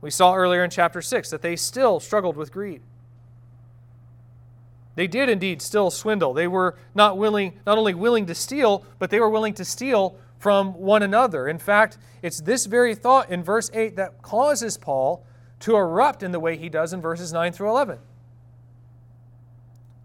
We 0.00 0.10
saw 0.10 0.34
earlier 0.34 0.62
in 0.62 0.70
chapter 0.70 1.00
6 1.00 1.30
that 1.30 1.42
they 1.42 1.56
still 1.56 1.98
struggled 1.98 2.36
with 2.36 2.52
greed. 2.52 2.82
They 4.96 5.06
did 5.06 5.28
indeed 5.28 5.60
still 5.60 5.90
swindle. 5.90 6.32
They 6.32 6.46
were 6.46 6.76
not 6.94 7.18
willing 7.18 7.58
not 7.66 7.78
only 7.78 7.94
willing 7.94 8.26
to 8.26 8.34
steal, 8.34 8.84
but 8.98 9.10
they 9.10 9.20
were 9.20 9.30
willing 9.30 9.54
to 9.54 9.64
steal 9.64 10.16
from 10.38 10.74
one 10.74 11.02
another. 11.02 11.48
In 11.48 11.58
fact, 11.58 11.98
it's 12.22 12.40
this 12.40 12.66
very 12.66 12.94
thought 12.94 13.30
in 13.30 13.42
verse 13.42 13.70
8 13.72 13.96
that 13.96 14.22
causes 14.22 14.76
Paul 14.76 15.24
to 15.60 15.76
erupt 15.76 16.22
in 16.22 16.32
the 16.32 16.40
way 16.40 16.56
he 16.56 16.68
does 16.68 16.92
in 16.92 17.00
verses 17.00 17.32
9 17.32 17.52
through 17.52 17.70
11. 17.70 17.98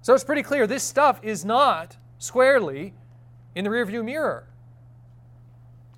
So 0.01 0.13
it's 0.13 0.23
pretty 0.23 0.43
clear 0.43 0.65
this 0.65 0.83
stuff 0.83 1.19
is 1.21 1.45
not 1.45 1.97
squarely 2.17 2.93
in 3.55 3.65
the 3.65 3.69
rearview 3.69 4.03
mirror. 4.03 4.47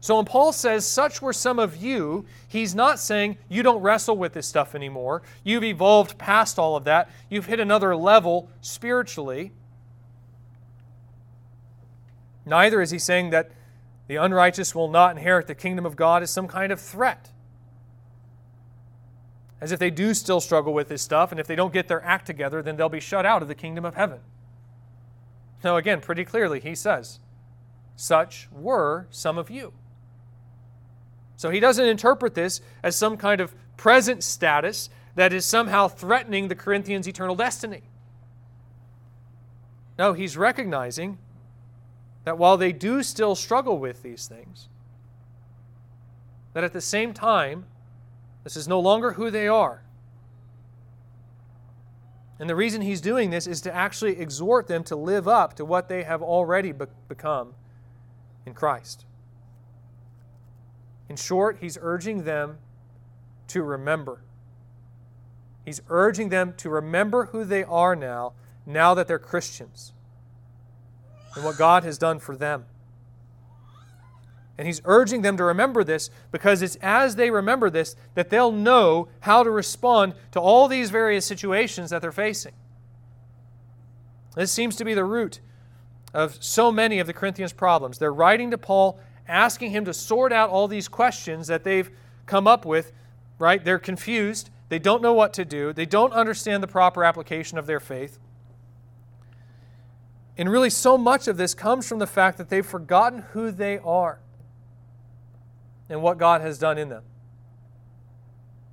So 0.03 0.17
when 0.17 0.25
Paul 0.25 0.51
says, 0.51 0.85
Such 0.85 1.21
were 1.21 1.31
some 1.31 1.59
of 1.59 1.77
you, 1.77 2.25
he's 2.49 2.75
not 2.75 2.99
saying 2.99 3.37
you 3.47 3.63
don't 3.63 3.81
wrestle 3.81 4.17
with 4.17 4.33
this 4.33 4.45
stuff 4.45 4.75
anymore. 4.75 5.21
You've 5.45 5.63
evolved 5.63 6.17
past 6.17 6.59
all 6.59 6.75
of 6.75 6.83
that. 6.83 7.09
You've 7.29 7.45
hit 7.45 7.61
another 7.61 7.95
level 7.95 8.49
spiritually. 8.59 9.53
Neither 12.45 12.81
is 12.81 12.91
he 12.91 12.99
saying 12.99 13.29
that 13.29 13.51
the 14.07 14.15
unrighteous 14.17 14.75
will 14.75 14.89
not 14.89 15.17
inherit 15.17 15.47
the 15.47 15.55
kingdom 15.55 15.85
of 15.85 15.95
God 15.95 16.23
as 16.23 16.29
some 16.29 16.47
kind 16.47 16.71
of 16.71 16.79
threat 16.79 17.29
as 19.63 19.71
if 19.71 19.79
they 19.79 19.89
do 19.89 20.13
still 20.13 20.41
struggle 20.41 20.73
with 20.73 20.89
this 20.89 21.01
stuff, 21.01 21.31
and 21.31 21.39
if 21.39 21.47
they 21.47 21.55
don't 21.55 21.71
get 21.71 21.87
their 21.87 22.03
act 22.03 22.25
together, 22.25 22.61
then 22.61 22.75
they'll 22.75 22.89
be 22.89 22.99
shut 22.99 23.25
out 23.25 23.41
of 23.41 23.47
the 23.47 23.55
kingdom 23.55 23.85
of 23.85 23.95
heaven. 23.95 24.19
Now, 25.63 25.77
again, 25.77 26.01
pretty 26.01 26.25
clearly, 26.25 26.59
he 26.59 26.75
says, 26.75 27.19
Such 27.95 28.49
were 28.51 29.07
some 29.09 29.37
of 29.37 29.49
you. 29.49 29.71
So 31.37 31.49
he 31.49 31.61
doesn't 31.61 31.85
interpret 31.85 32.35
this 32.35 32.59
as 32.83 32.97
some 32.97 33.15
kind 33.15 33.39
of 33.39 33.55
present 33.77 34.21
status 34.21 34.89
that 35.15 35.31
is 35.31 35.45
somehow 35.45 35.87
threatening 35.87 36.49
the 36.49 36.55
Corinthians' 36.55 37.07
eternal 37.07 37.33
destiny. 37.33 37.83
No, 39.97 40.11
he's 40.11 40.35
recognizing 40.35 41.19
that 42.23 42.37
while 42.37 42.57
they 42.57 42.71
do 42.71 43.03
still 43.03 43.35
struggle 43.35 43.77
with 43.77 44.01
these 44.01 44.27
things, 44.27 44.69
that 46.53 46.63
at 46.63 46.73
the 46.73 46.81
same 46.81 47.13
time, 47.13 47.65
this 48.43 48.55
is 48.55 48.67
no 48.67 48.79
longer 48.79 49.13
who 49.13 49.31
they 49.31 49.47
are. 49.47 49.83
And 52.39 52.49
the 52.49 52.55
reason 52.55 52.81
he's 52.81 53.01
doing 53.01 53.29
this 53.29 53.47
is 53.47 53.61
to 53.61 53.73
actually 53.73 54.19
exhort 54.19 54.67
them 54.67 54.83
to 54.85 54.95
live 54.95 55.27
up 55.27 55.53
to 55.55 55.65
what 55.65 55.87
they 55.87 56.03
have 56.03 56.21
already 56.21 56.71
be- 56.71 56.85
become 57.07 57.53
in 58.45 58.53
Christ. 58.53 59.05
In 61.07 61.15
short, 61.15 61.57
he's 61.61 61.77
urging 61.81 62.23
them 62.23 62.57
to 63.47 63.63
remember. 63.63 64.23
He's 65.63 65.81
urging 65.89 66.29
them 66.29 66.53
to 66.57 66.69
remember 66.69 67.25
who 67.27 67.45
they 67.45 67.63
are 67.63 67.95
now, 67.95 68.33
now 68.65 68.93
that 68.93 69.07
they're 69.07 69.19
Christians, 69.19 69.92
and 71.35 71.43
what 71.43 71.57
God 71.57 71.83
has 71.83 71.97
done 71.97 72.19
for 72.19 72.35
them. 72.35 72.65
And 74.57 74.67
he's 74.67 74.81
urging 74.85 75.23
them 75.23 75.35
to 75.37 75.43
remember 75.43 75.83
this 75.83 76.09
because 76.31 76.61
it's 76.61 76.75
as 76.77 77.15
they 77.15 77.31
remember 77.31 77.69
this 77.69 77.95
that 78.13 78.29
they'll 78.29 78.51
know 78.51 79.07
how 79.21 79.43
to 79.43 79.49
respond 79.49 80.13
to 80.31 80.39
all 80.39 80.67
these 80.67 80.91
various 80.91 81.25
situations 81.25 81.89
that 81.89 82.01
they're 82.01 82.11
facing. 82.11 82.53
This 84.35 84.51
seems 84.51 84.75
to 84.75 84.85
be 84.85 84.93
the 84.93 85.05
root 85.05 85.39
of 86.13 86.37
so 86.43 86.71
many 86.71 86.99
of 86.99 87.07
the 87.07 87.13
Corinthians' 87.13 87.53
problems. 87.53 87.97
They're 87.97 88.13
writing 88.13 88.51
to 88.51 88.57
Paul, 88.57 88.99
asking 89.27 89.71
him 89.71 89.85
to 89.85 89.93
sort 89.93 90.31
out 90.31 90.49
all 90.49 90.67
these 90.67 90.87
questions 90.87 91.47
that 91.47 91.63
they've 91.63 91.89
come 92.25 92.47
up 92.47 92.65
with, 92.65 92.91
right? 93.39 93.63
They're 93.63 93.79
confused. 93.79 94.49
They 94.69 94.79
don't 94.79 95.01
know 95.01 95.13
what 95.13 95.33
to 95.33 95.45
do. 95.45 95.73
They 95.73 95.85
don't 95.85 96.13
understand 96.13 96.61
the 96.61 96.67
proper 96.67 97.03
application 97.03 97.57
of 97.57 97.65
their 97.65 97.79
faith. 97.79 98.19
And 100.37 100.49
really, 100.49 100.69
so 100.69 100.97
much 100.97 101.27
of 101.27 101.37
this 101.37 101.53
comes 101.53 101.87
from 101.87 101.99
the 101.99 102.07
fact 102.07 102.37
that 102.37 102.49
they've 102.49 102.65
forgotten 102.65 103.19
who 103.33 103.51
they 103.51 103.77
are 103.79 104.19
and 105.89 106.01
what 106.01 106.17
God 106.17 106.41
has 106.41 106.57
done 106.57 106.77
in 106.77 106.89
them. 106.89 107.03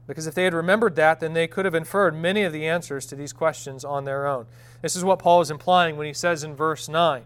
Because 0.06 0.26
if 0.26 0.34
they 0.34 0.44
had 0.44 0.54
remembered 0.54 0.96
that, 0.96 1.20
then 1.20 1.34
they 1.34 1.46
could 1.46 1.64
have 1.66 1.74
inferred 1.74 2.16
many 2.16 2.42
of 2.42 2.52
the 2.52 2.66
answers 2.66 3.06
to 3.06 3.14
these 3.14 3.32
questions 3.32 3.84
on 3.84 4.04
their 4.04 4.26
own. 4.26 4.46
This 4.82 4.96
is 4.96 5.04
what 5.04 5.18
Paul 5.18 5.40
is 5.40 5.50
implying 5.50 5.96
when 5.96 6.06
he 6.06 6.12
says 6.12 6.42
in 6.42 6.56
verse 6.56 6.88
9 6.88 7.24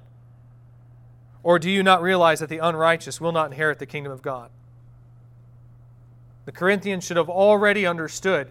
Or 1.42 1.58
do 1.58 1.70
you 1.70 1.82
not 1.82 2.02
realize 2.02 2.40
that 2.40 2.48
the 2.48 2.58
unrighteous 2.58 3.20
will 3.20 3.32
not 3.32 3.52
inherit 3.52 3.78
the 3.78 3.86
kingdom 3.86 4.12
of 4.12 4.20
God? 4.20 4.50
The 6.44 6.52
Corinthians 6.52 7.04
should 7.04 7.16
have 7.16 7.30
already 7.30 7.86
understood 7.86 8.50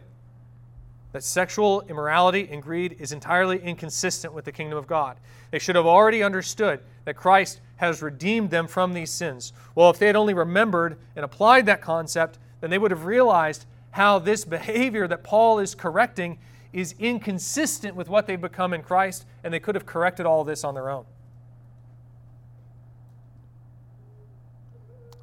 that 1.14 1.24
sexual 1.24 1.82
immorality 1.88 2.50
and 2.52 2.62
greed 2.62 2.98
is 3.00 3.12
entirely 3.12 3.60
inconsistent 3.60 4.34
with 4.34 4.46
the 4.46 4.52
kingdom 4.52 4.78
of 4.78 4.88
God. 4.88 5.18
They 5.52 5.60
should 5.60 5.76
have 5.76 5.86
already 5.86 6.24
understood 6.24 6.82
that 7.06 7.16
Christ 7.16 7.62
has 7.78 8.02
redeemed 8.02 8.50
them 8.50 8.68
from 8.68 8.94
these 8.94 9.12
sins. 9.12 9.54
Well, 9.76 9.90
if 9.90 10.00
they 10.00 10.08
had 10.08 10.16
only 10.16 10.34
remembered 10.34 10.98
and 11.16 11.24
applied 11.24 11.68
that 11.68 11.82
concept, 11.82 12.40
then 12.62 12.70
they 12.70 12.78
would 12.78 12.92
have 12.92 13.06
realized 13.06 13.66
how 13.92 14.18
this 14.18 14.44
behavior 14.44 15.08
that 15.08 15.24
Paul 15.24 15.60
is 15.60 15.76
correcting 15.76 16.40
is 16.74 16.96
inconsistent 16.98 17.96
with 17.96 18.10
what 18.10 18.26
they've 18.26 18.42
become 18.42 18.74
in 18.74 18.82
Christ, 18.82 19.26
and 19.44 19.54
they 19.54 19.60
could 19.60 19.76
have 19.76 19.86
corrected 19.86 20.26
all 20.26 20.44
this 20.44 20.64
on 20.64 20.74
their 20.74 20.90
own. 20.90 21.06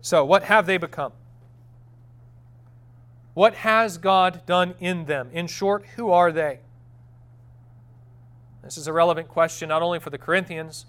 So, 0.00 0.25
what 0.25 0.44
have 0.44 0.66
they 0.66 0.78
become? 0.78 1.12
What 3.40 3.54
has 3.54 3.97
God 3.97 4.42
done 4.44 4.75
in 4.80 5.06
them? 5.06 5.30
In 5.32 5.47
short, 5.47 5.87
who 5.97 6.11
are 6.11 6.30
they? 6.30 6.59
This 8.62 8.76
is 8.76 8.87
a 8.87 8.92
relevant 8.92 9.28
question 9.28 9.70
not 9.70 9.80
only 9.80 9.99
for 9.99 10.11
the 10.11 10.18
Corinthians, 10.18 10.85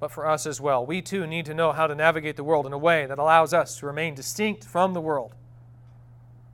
but 0.00 0.10
for 0.10 0.26
us 0.26 0.46
as 0.46 0.62
well. 0.62 0.86
We 0.86 1.02
too 1.02 1.26
need 1.26 1.44
to 1.44 1.52
know 1.52 1.72
how 1.72 1.88
to 1.88 1.94
navigate 1.94 2.36
the 2.36 2.42
world 2.42 2.64
in 2.64 2.72
a 2.72 2.78
way 2.78 3.04
that 3.04 3.18
allows 3.18 3.52
us 3.52 3.78
to 3.80 3.86
remain 3.86 4.14
distinct 4.14 4.64
from 4.64 4.94
the 4.94 5.00
world 5.02 5.34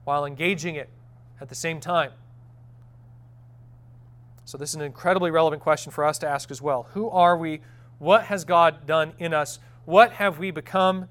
while 0.02 0.24
engaging 0.24 0.74
it 0.74 0.90
at 1.40 1.48
the 1.48 1.54
same 1.54 1.78
time. 1.78 2.10
So, 4.44 4.58
this 4.58 4.70
is 4.70 4.74
an 4.74 4.82
incredibly 4.82 5.30
relevant 5.30 5.62
question 5.62 5.92
for 5.92 6.04
us 6.04 6.18
to 6.18 6.28
ask 6.28 6.50
as 6.50 6.60
well. 6.60 6.88
Who 6.94 7.08
are 7.08 7.36
we? 7.36 7.60
What 8.00 8.24
has 8.24 8.44
God 8.44 8.84
done 8.84 9.12
in 9.20 9.32
us? 9.32 9.60
What 9.84 10.14
have 10.14 10.40
we 10.40 10.50
become? 10.50 11.08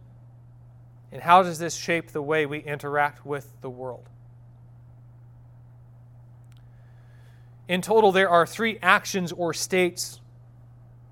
And 1.11 1.21
how 1.21 1.43
does 1.43 1.59
this 1.59 1.75
shape 1.75 2.11
the 2.11 2.21
way 2.21 2.45
we 2.45 2.59
interact 2.59 3.25
with 3.25 3.51
the 3.61 3.69
world? 3.69 4.07
In 7.67 7.81
total, 7.81 8.11
there 8.11 8.29
are 8.29 8.45
three 8.45 8.77
actions 8.81 9.31
or 9.31 9.53
states 9.53 10.19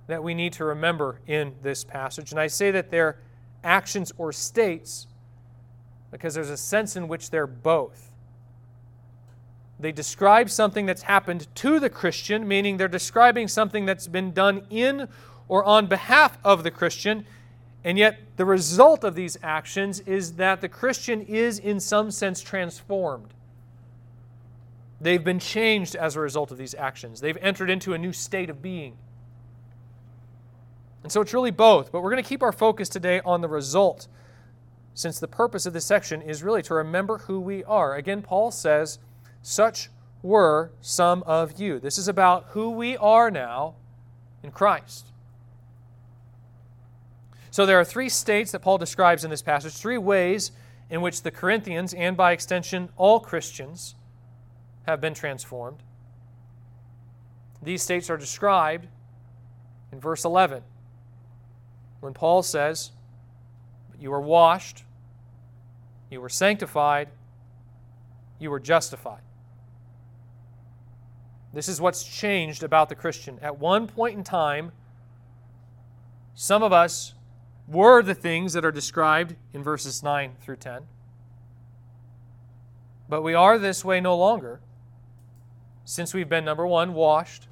that 0.07 0.23
we 0.23 0.33
need 0.33 0.53
to 0.53 0.65
remember 0.65 1.21
in 1.27 1.53
this 1.61 1.83
passage. 1.83 2.31
And 2.31 2.39
I 2.39 2.47
say 2.47 2.71
that 2.71 2.89
they're 2.89 3.19
actions 3.63 4.11
or 4.17 4.31
states 4.31 5.07
because 6.11 6.33
there's 6.33 6.49
a 6.49 6.57
sense 6.57 6.95
in 6.95 7.07
which 7.07 7.29
they're 7.29 7.47
both. 7.47 8.11
They 9.79 9.91
describe 9.91 10.49
something 10.49 10.85
that's 10.85 11.03
happened 11.03 11.47
to 11.55 11.79
the 11.79 11.89
Christian, 11.89 12.47
meaning 12.47 12.77
they're 12.77 12.87
describing 12.87 13.47
something 13.47 13.85
that's 13.85 14.07
been 14.07 14.33
done 14.33 14.65
in 14.69 15.07
or 15.47 15.63
on 15.63 15.87
behalf 15.87 16.37
of 16.43 16.63
the 16.63 16.71
Christian. 16.71 17.25
And 17.83 17.97
yet, 17.97 18.19
the 18.35 18.45
result 18.45 19.03
of 19.03 19.15
these 19.15 19.37
actions 19.41 20.01
is 20.01 20.33
that 20.33 20.61
the 20.61 20.67
Christian 20.67 21.21
is, 21.21 21.59
in 21.59 21.79
some 21.79 22.11
sense, 22.11 22.41
transformed. 22.41 23.33
They've 25.01 25.23
been 25.23 25.39
changed 25.39 25.95
as 25.95 26.15
a 26.15 26.19
result 26.19 26.51
of 26.51 26.57
these 26.57 26.75
actions. 26.75 27.21
They've 27.21 27.37
entered 27.37 27.69
into 27.69 27.93
a 27.93 27.97
new 27.97 28.11
state 28.11 28.49
of 28.49 28.61
being. 28.61 28.97
And 31.03 31.11
so 31.11 31.21
it's 31.21 31.33
really 31.33 31.51
both, 31.51 31.91
but 31.91 32.01
we're 32.01 32.11
going 32.11 32.21
to 32.21 32.27
keep 32.27 32.43
our 32.43 32.51
focus 32.51 32.89
today 32.89 33.21
on 33.23 33.39
the 33.39 33.47
result, 33.47 34.07
since 34.93 35.17
the 35.19 35.29
purpose 35.29 35.65
of 35.65 35.71
this 35.71 35.85
section 35.85 36.21
is 36.21 36.43
really 36.43 36.61
to 36.63 36.73
remember 36.73 37.19
who 37.19 37.39
we 37.39 37.63
are. 37.63 37.95
Again, 37.95 38.21
Paul 38.21 38.51
says, 38.51 38.99
Such 39.41 39.89
were 40.21 40.71
some 40.81 41.23
of 41.23 41.57
you. 41.59 41.79
This 41.79 41.97
is 41.97 42.09
about 42.09 42.47
who 42.49 42.71
we 42.71 42.97
are 42.97 43.31
now 43.31 43.75
in 44.43 44.51
Christ. 44.51 45.08
So 47.51 47.65
there 47.65 47.79
are 47.79 47.85
three 47.85 48.09
states 48.09 48.51
that 48.51 48.59
Paul 48.59 48.77
describes 48.77 49.23
in 49.23 49.29
this 49.29 49.41
passage, 49.41 49.73
three 49.73 49.97
ways 49.97 50.51
in 50.89 51.01
which 51.01 51.23
the 51.23 51.31
Corinthians, 51.31 51.93
and 51.93 52.15
by 52.15 52.31
extension, 52.31 52.89
all 52.97 53.19
Christians, 53.19 53.95
have 54.85 55.01
been 55.01 55.13
transformed. 55.13 55.77
These 57.61 57.83
states 57.83 58.09
are 58.09 58.17
described 58.17 58.87
in 59.91 59.99
verse 59.99 60.23
11 60.25 60.63
when 61.99 62.13
Paul 62.13 62.43
says, 62.43 62.91
You 63.99 64.11
were 64.11 64.21
washed, 64.21 64.83
you 66.09 66.21
were 66.21 66.29
sanctified, 66.29 67.09
you 68.39 68.49
were 68.49 68.59
justified. 68.59 69.21
This 71.53 71.67
is 71.67 71.81
what's 71.81 72.03
changed 72.03 72.63
about 72.63 72.89
the 72.89 72.95
Christian. 72.95 73.39
At 73.41 73.59
one 73.59 73.87
point 73.87 74.17
in 74.17 74.23
time, 74.23 74.71
some 76.35 76.63
of 76.63 76.71
us 76.71 77.15
were 77.69 78.01
the 78.01 78.15
things 78.15 78.53
that 78.53 78.65
are 78.65 78.71
described 78.71 79.35
in 79.53 79.63
verses 79.63 80.01
9 80.01 80.35
through 80.41 80.57
10. 80.57 80.83
But 83.07 83.21
we 83.21 83.33
are 83.33 83.57
this 83.57 83.85
way 83.85 84.01
no 84.01 84.15
longer 84.17 84.59
since 85.89 86.13
we've 86.13 86.29
been, 86.29 86.45
number 86.45 86.67
one, 86.67 86.93
washed, 86.93 87.47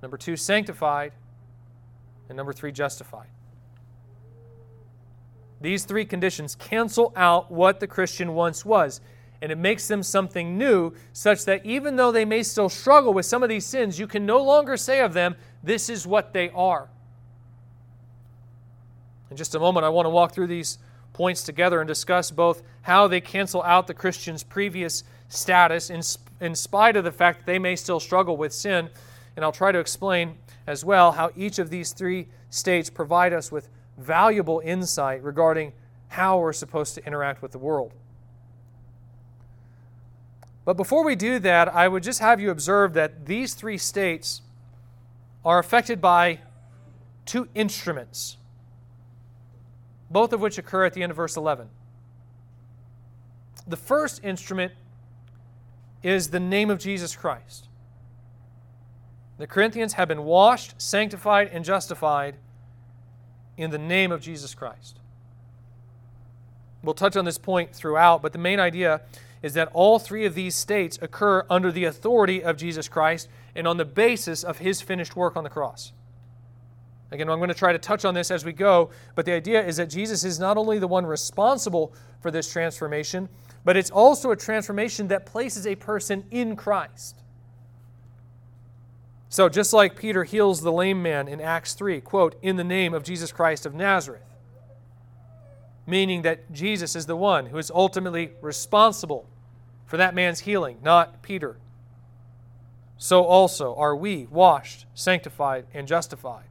number 0.00 0.16
two, 0.16 0.36
sanctified, 0.36 1.12
and 2.30 2.36
number 2.36 2.54
three, 2.54 2.72
justified. 2.72 3.26
These 5.60 5.84
three 5.84 6.06
conditions 6.06 6.54
cancel 6.54 7.12
out 7.14 7.52
what 7.52 7.78
the 7.78 7.86
Christian 7.86 8.32
once 8.32 8.64
was, 8.64 9.02
and 9.42 9.52
it 9.52 9.58
makes 9.58 9.86
them 9.86 10.02
something 10.02 10.56
new, 10.56 10.94
such 11.12 11.44
that 11.44 11.66
even 11.66 11.96
though 11.96 12.10
they 12.10 12.24
may 12.24 12.42
still 12.42 12.70
struggle 12.70 13.12
with 13.12 13.26
some 13.26 13.42
of 13.42 13.50
these 13.50 13.66
sins, 13.66 13.98
you 13.98 14.06
can 14.06 14.24
no 14.24 14.42
longer 14.42 14.78
say 14.78 15.00
of 15.00 15.12
them, 15.12 15.36
This 15.62 15.90
is 15.90 16.06
what 16.06 16.32
they 16.32 16.48
are. 16.50 16.88
In 19.30 19.36
just 19.36 19.54
a 19.54 19.60
moment, 19.60 19.84
I 19.84 19.88
want 19.88 20.06
to 20.06 20.10
walk 20.10 20.32
through 20.32 20.48
these 20.48 20.78
points 21.12 21.42
together 21.42 21.80
and 21.80 21.88
discuss 21.88 22.30
both 22.30 22.62
how 22.82 23.06
they 23.08 23.20
cancel 23.20 23.62
out 23.62 23.86
the 23.86 23.94
Christian's 23.94 24.42
previous 24.42 25.04
status 25.28 25.90
in, 25.90 26.02
in 26.40 26.54
spite 26.54 26.96
of 26.96 27.04
the 27.04 27.12
fact 27.12 27.40
that 27.40 27.46
they 27.46 27.58
may 27.58 27.76
still 27.76 28.00
struggle 28.00 28.36
with 28.36 28.52
sin. 28.52 28.88
And 29.36 29.44
I'll 29.44 29.52
try 29.52 29.72
to 29.72 29.78
explain 29.78 30.36
as 30.66 30.84
well 30.84 31.12
how 31.12 31.30
each 31.36 31.58
of 31.58 31.70
these 31.70 31.92
three 31.92 32.28
states 32.48 32.90
provide 32.90 33.32
us 33.32 33.52
with 33.52 33.68
valuable 33.96 34.60
insight 34.64 35.22
regarding 35.22 35.72
how 36.08 36.38
we're 36.38 36.52
supposed 36.52 36.94
to 36.96 37.06
interact 37.06 37.42
with 37.42 37.52
the 37.52 37.58
world. 37.58 37.92
But 40.64 40.76
before 40.76 41.04
we 41.04 41.16
do 41.16 41.38
that, 41.40 41.68
I 41.74 41.88
would 41.88 42.02
just 42.02 42.20
have 42.20 42.40
you 42.40 42.50
observe 42.50 42.94
that 42.94 43.26
these 43.26 43.54
three 43.54 43.78
states 43.78 44.42
are 45.44 45.58
affected 45.58 46.00
by 46.00 46.40
two 47.24 47.48
instruments, 47.54 48.36
both 50.10 50.32
of 50.32 50.40
which 50.40 50.58
occur 50.58 50.84
at 50.84 50.92
the 50.92 51.02
end 51.02 51.10
of 51.10 51.16
verse 51.16 51.36
11. 51.36 51.68
The 53.66 53.76
first 53.76 54.24
instrument 54.24 54.72
is 56.02 56.30
the 56.30 56.40
name 56.40 56.70
of 56.70 56.78
Jesus 56.78 57.14
Christ. 57.14 57.68
The 59.38 59.46
Corinthians 59.46 59.94
have 59.94 60.08
been 60.08 60.24
washed, 60.24 60.80
sanctified, 60.80 61.48
and 61.52 61.64
justified 61.64 62.34
in 63.56 63.70
the 63.70 63.78
name 63.78 64.12
of 64.12 64.20
Jesus 64.20 64.54
Christ. 64.54 64.98
We'll 66.82 66.94
touch 66.94 67.16
on 67.16 67.24
this 67.24 67.38
point 67.38 67.74
throughout, 67.74 68.22
but 68.22 68.32
the 68.32 68.38
main 68.38 68.58
idea 68.58 69.02
is 69.42 69.54
that 69.54 69.70
all 69.72 69.98
three 69.98 70.26
of 70.26 70.34
these 70.34 70.54
states 70.54 70.98
occur 71.00 71.44
under 71.48 71.70
the 71.70 71.84
authority 71.84 72.42
of 72.42 72.56
Jesus 72.56 72.88
Christ 72.88 73.28
and 73.54 73.66
on 73.66 73.76
the 73.76 73.84
basis 73.84 74.42
of 74.42 74.58
his 74.58 74.80
finished 74.80 75.16
work 75.16 75.36
on 75.36 75.44
the 75.44 75.50
cross. 75.50 75.92
Again, 77.12 77.28
I'm 77.28 77.38
going 77.38 77.48
to 77.48 77.54
try 77.54 77.72
to 77.72 77.78
touch 77.78 78.04
on 78.04 78.14
this 78.14 78.30
as 78.30 78.44
we 78.44 78.52
go, 78.52 78.90
but 79.14 79.26
the 79.26 79.32
idea 79.32 79.64
is 79.64 79.78
that 79.78 79.90
Jesus 79.90 80.22
is 80.22 80.38
not 80.38 80.56
only 80.56 80.78
the 80.78 80.86
one 80.86 81.04
responsible 81.04 81.92
for 82.20 82.30
this 82.30 82.50
transformation, 82.50 83.28
but 83.64 83.76
it's 83.76 83.90
also 83.90 84.30
a 84.30 84.36
transformation 84.36 85.08
that 85.08 85.26
places 85.26 85.66
a 85.66 85.74
person 85.74 86.24
in 86.30 86.54
Christ. 86.54 87.16
So, 89.28 89.48
just 89.48 89.72
like 89.72 89.96
Peter 89.96 90.24
heals 90.24 90.60
the 90.60 90.72
lame 90.72 91.02
man 91.02 91.28
in 91.28 91.40
Acts 91.40 91.74
3, 91.74 92.00
quote, 92.00 92.36
in 92.42 92.56
the 92.56 92.64
name 92.64 92.94
of 92.94 93.02
Jesus 93.02 93.32
Christ 93.32 93.66
of 93.66 93.74
Nazareth, 93.74 94.22
meaning 95.86 96.22
that 96.22 96.52
Jesus 96.52 96.94
is 96.94 97.06
the 97.06 97.16
one 97.16 97.46
who 97.46 97.58
is 97.58 97.70
ultimately 97.72 98.32
responsible 98.40 99.28
for 99.86 99.96
that 99.96 100.14
man's 100.14 100.40
healing, 100.40 100.78
not 100.82 101.22
Peter. 101.22 101.56
So 102.98 103.24
also 103.24 103.74
are 103.76 103.96
we 103.96 104.26
washed, 104.26 104.86
sanctified, 104.94 105.66
and 105.74 105.88
justified 105.88 106.49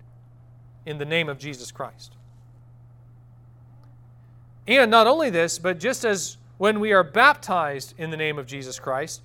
in 0.89 0.97
the 0.97 1.05
name 1.05 1.29
of 1.29 1.37
Jesus 1.37 1.71
Christ. 1.71 2.15
And 4.67 4.89
not 4.89 5.05
only 5.05 5.29
this, 5.29 5.59
but 5.59 5.79
just 5.79 6.03
as 6.03 6.37
when 6.57 6.79
we 6.79 6.93
are 6.93 7.03
baptized 7.03 7.93
in 7.99 8.09
the 8.09 8.17
name 8.17 8.39
of 8.39 8.47
Jesus 8.47 8.79
Christ, 8.79 9.21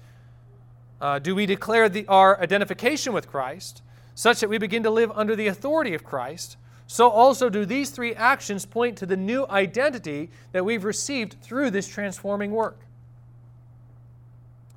uh, 1.01 1.19
do 1.19 1.35
we 1.35 1.47
declare 1.47 1.89
the, 1.89 2.07
our 2.07 2.39
identification 2.41 3.15
with 3.15 3.29
Christ 3.29 3.83
such 4.15 4.41
that 4.41 4.49
we 4.49 4.59
begin 4.59 4.83
to 4.83 4.91
live 4.91 5.11
under 5.15 5.35
the 5.35 5.47
authority 5.47 5.95
of 5.95 6.05
Christ? 6.05 6.59
So 6.87 7.09
also 7.09 7.49
do 7.49 7.65
these 7.65 7.91
three 7.91 8.15
actions 8.15 8.67
point 8.67 8.99
to 8.99 9.07
the 9.07 9.17
new 9.17 9.47
identity 9.49 10.31
that 10.53 10.67
we've 10.67 10.85
received 10.85 11.37
through 11.41 11.71
this 11.71 11.89
transforming 11.89 12.51
work. 12.51 12.79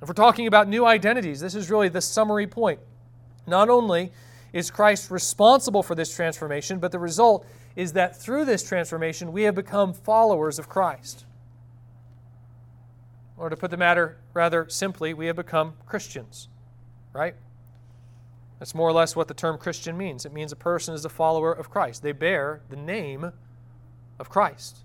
If 0.00 0.08
we're 0.08 0.14
talking 0.14 0.46
about 0.46 0.68
new 0.68 0.86
identities, 0.86 1.40
this 1.40 1.54
is 1.54 1.70
really 1.70 1.90
the 1.90 2.00
summary 2.00 2.46
point. 2.46 2.80
Not 3.46 3.68
only 3.68 4.10
is 4.52 4.70
Christ 4.70 5.10
responsible 5.10 5.82
for 5.82 5.94
this 5.94 6.14
transformation, 6.14 6.78
but 6.78 6.92
the 6.92 6.98
result 6.98 7.46
is 7.76 7.92
that 7.92 8.16
through 8.16 8.44
this 8.44 8.62
transformation, 8.62 9.32
we 9.32 9.42
have 9.42 9.54
become 9.54 9.92
followers 9.92 10.58
of 10.58 10.68
Christ. 10.68 11.24
Or 13.36 13.48
to 13.48 13.56
put 13.56 13.70
the 13.70 13.76
matter 13.76 14.18
rather 14.34 14.68
simply, 14.68 15.14
we 15.14 15.26
have 15.26 15.36
become 15.36 15.74
Christians, 15.86 16.48
right? 17.12 17.34
That's 18.58 18.74
more 18.74 18.88
or 18.88 18.92
less 18.92 19.14
what 19.14 19.28
the 19.28 19.34
term 19.34 19.58
Christian 19.58 19.96
means. 19.96 20.26
It 20.26 20.32
means 20.32 20.50
a 20.50 20.56
person 20.56 20.94
is 20.94 21.04
a 21.04 21.08
follower 21.08 21.52
of 21.52 21.70
Christ. 21.70 22.02
They 22.02 22.12
bear 22.12 22.62
the 22.68 22.76
name 22.76 23.32
of 24.18 24.28
Christ. 24.28 24.78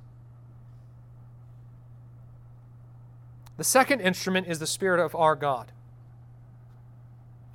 The 3.58 3.64
second 3.64 4.02
instrument 4.02 4.48
is 4.48 4.60
the 4.60 4.68
Spirit 4.68 5.04
of 5.04 5.16
our 5.16 5.36
God. 5.36 5.72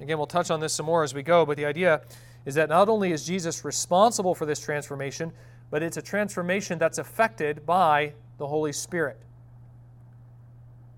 Again, 0.00 0.18
we'll 0.18 0.26
touch 0.26 0.50
on 0.50 0.60
this 0.60 0.72
some 0.72 0.86
more 0.86 1.02
as 1.02 1.12
we 1.12 1.22
go, 1.22 1.44
but 1.44 1.56
the 1.56 1.64
idea 1.64 2.02
is 2.44 2.54
that 2.54 2.68
not 2.68 2.88
only 2.88 3.12
is 3.12 3.26
Jesus 3.26 3.64
responsible 3.64 4.34
for 4.34 4.46
this 4.46 4.60
transformation, 4.60 5.32
but 5.70 5.82
it's 5.82 5.96
a 5.96 6.02
transformation 6.02 6.78
that's 6.78 6.98
affected 6.98 7.66
by 7.66 8.14
the 8.38 8.46
Holy 8.46 8.72
Spirit. 8.72 9.18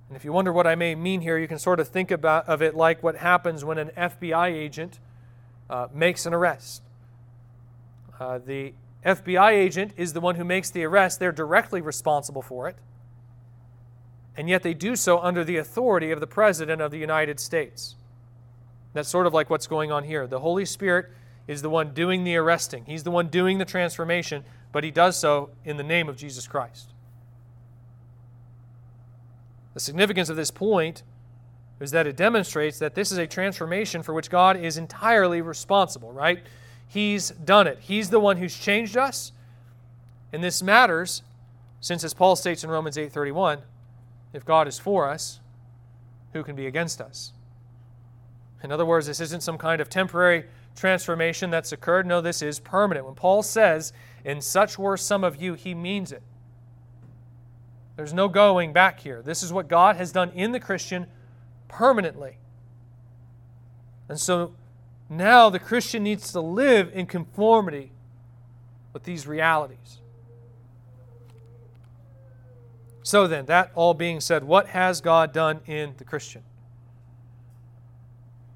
And 0.09 0.17
if 0.17 0.25
you 0.25 0.33
wonder 0.33 0.53
what 0.53 0.67
I 0.67 0.75
may 0.75 0.95
mean 0.95 1.21
here, 1.21 1.39
you 1.39 1.49
can 1.49 1.59
sort 1.59 1.81
of 1.81 1.89
think 1.89 2.11
about 2.11 2.49
of 2.49 2.63
it 2.63 2.75
like 2.75 3.03
what 3.03 3.17
happens 3.17 3.65
when 3.65 3.79
an 3.79 3.91
FBI 3.97 4.53
agent 4.53 4.99
uh, 5.71 5.87
makes 5.95 6.27
an 6.27 6.35
arrest. 6.35 6.83
Uh, 8.19 8.39
the 8.39 8.75
FBI 9.05 9.53
agent 9.53 9.93
is 9.97 10.13
the 10.13 10.21
one 10.21 10.35
who 10.35 10.45
makes 10.45 10.71
the 10.71 10.85
arrest, 10.85 11.21
they're 11.21 11.33
directly 11.33 11.81
responsible 11.81 12.43
for 12.43 12.69
it. 12.69 12.77
And 14.37 14.49
yet 14.49 14.63
they 14.63 14.75
do 14.75 14.97
so 14.97 15.19
under 15.21 15.45
the 15.45 15.57
authority 15.57 16.11
of 16.11 16.21
the 16.21 16.27
President 16.27 16.83
of 16.83 16.91
the 16.91 16.99
United 16.99 17.41
States. 17.41 17.97
That's 18.93 19.09
sort 19.09 19.27
of 19.27 19.35
like 19.35 19.51
what's 19.51 19.67
going 19.67 19.93
on 19.93 20.05
here. 20.05 20.27
The 20.27 20.41
Holy 20.41 20.65
Spirit 20.65 21.11
is 21.47 21.63
the 21.63 21.71
one 21.71 21.95
doing 21.95 22.25
the 22.25 22.37
arresting, 22.37 22.85
He's 22.87 23.03
the 23.03 23.11
one 23.11 23.29
doing 23.29 23.59
the 23.59 23.65
transformation, 23.65 24.45
but 24.73 24.85
He 24.85 24.91
does 24.91 25.17
so 25.17 25.51
in 25.65 25.77
the 25.77 25.83
name 25.83 26.09
of 26.09 26.17
Jesus 26.17 26.47
Christ. 26.47 26.91
The 29.75 29.81
significance 29.81 30.29
of 30.29 30.37
this 30.37 30.51
point 30.51 31.03
is 31.81 31.93
that 31.93 32.07
it 32.07 32.17
demonstrates 32.17 32.79
that 32.79 32.95
this 32.95 33.11
is 33.11 33.19
a 33.19 33.27
transformation 33.27 34.03
for 34.03 34.13
which 34.13 34.29
God 34.29 34.57
is 34.57 34.77
entirely 34.77 35.41
responsible, 35.41 36.13
right? 36.13 36.43
He's 36.87 37.31
done 37.31 37.67
it. 37.67 37.79
He's 37.81 38.11
the 38.11 38.21
one 38.21 38.37
who's 38.37 38.57
changed 38.57 38.97
us. 38.97 39.33
And 40.33 40.45
this 40.45 40.63
matters 40.63 41.23
since 41.81 42.05
as 42.05 42.13
Paul 42.13 42.37
states 42.37 42.63
in 42.63 42.71
Romans 42.71 42.97
8:31, 42.99 43.63
if 44.33 44.45
God 44.45 44.69
is 44.69 44.79
for 44.79 45.09
us, 45.09 45.41
who 46.33 46.45
can 46.45 46.55
be 46.55 46.67
against 46.67 47.01
us? 47.01 47.33
In 48.63 48.73
other 48.73 48.85
words, 48.85 49.07
this 49.07 49.21
isn't 49.21 49.43
some 49.43 49.59
kind 49.59 49.81
of 49.81 49.89
temporary 49.89 50.45
transformation 50.77 51.51
that's 51.51 51.73
occurred. 51.73 52.07
No, 52.07 52.21
this 52.21 52.43
is 52.43 52.61
permanent. 52.61 53.07
When 53.07 53.15
Paul 53.15 53.43
says, 53.43 53.93
"In 54.25 54.41
such 54.41 54.79
were 54.79 54.97
some 54.97 55.25
of 55.25 55.41
you," 55.41 55.55
he 55.55 55.75
means 55.75 56.13
it. 56.13 56.23
There's 57.97 58.13
no 58.13 58.29
going 58.29 58.73
back 58.73 59.01
here. 59.01 59.23
This 59.23 59.43
is 59.43 59.53
what 59.53 59.69
God 59.69 59.97
has 59.97 60.13
done 60.13 60.31
in 60.31 60.53
the 60.53 60.61
Christian 60.61 61.07
permanently. 61.69 62.39
And 64.09 64.19
so 64.19 64.55
now 65.09 65.51
the 65.51 65.59
Christian 65.59 66.03
needs 66.03 66.33
to 66.33 66.41
live 66.41 66.91
in 66.93 67.07
conformity 67.07 67.93
with 68.93 69.05
these 69.05 69.27
realities. 69.27 69.99
So 73.03 73.27
then, 73.27 73.47
that 73.47 73.71
all 73.75 73.95
being 73.95 74.21
said, 74.21 74.45
what 74.45 74.69
has 74.69 75.01
God 75.01 75.33
done 75.33 75.61
in 75.67 75.95
the 75.97 76.05
Christian? 76.05 76.43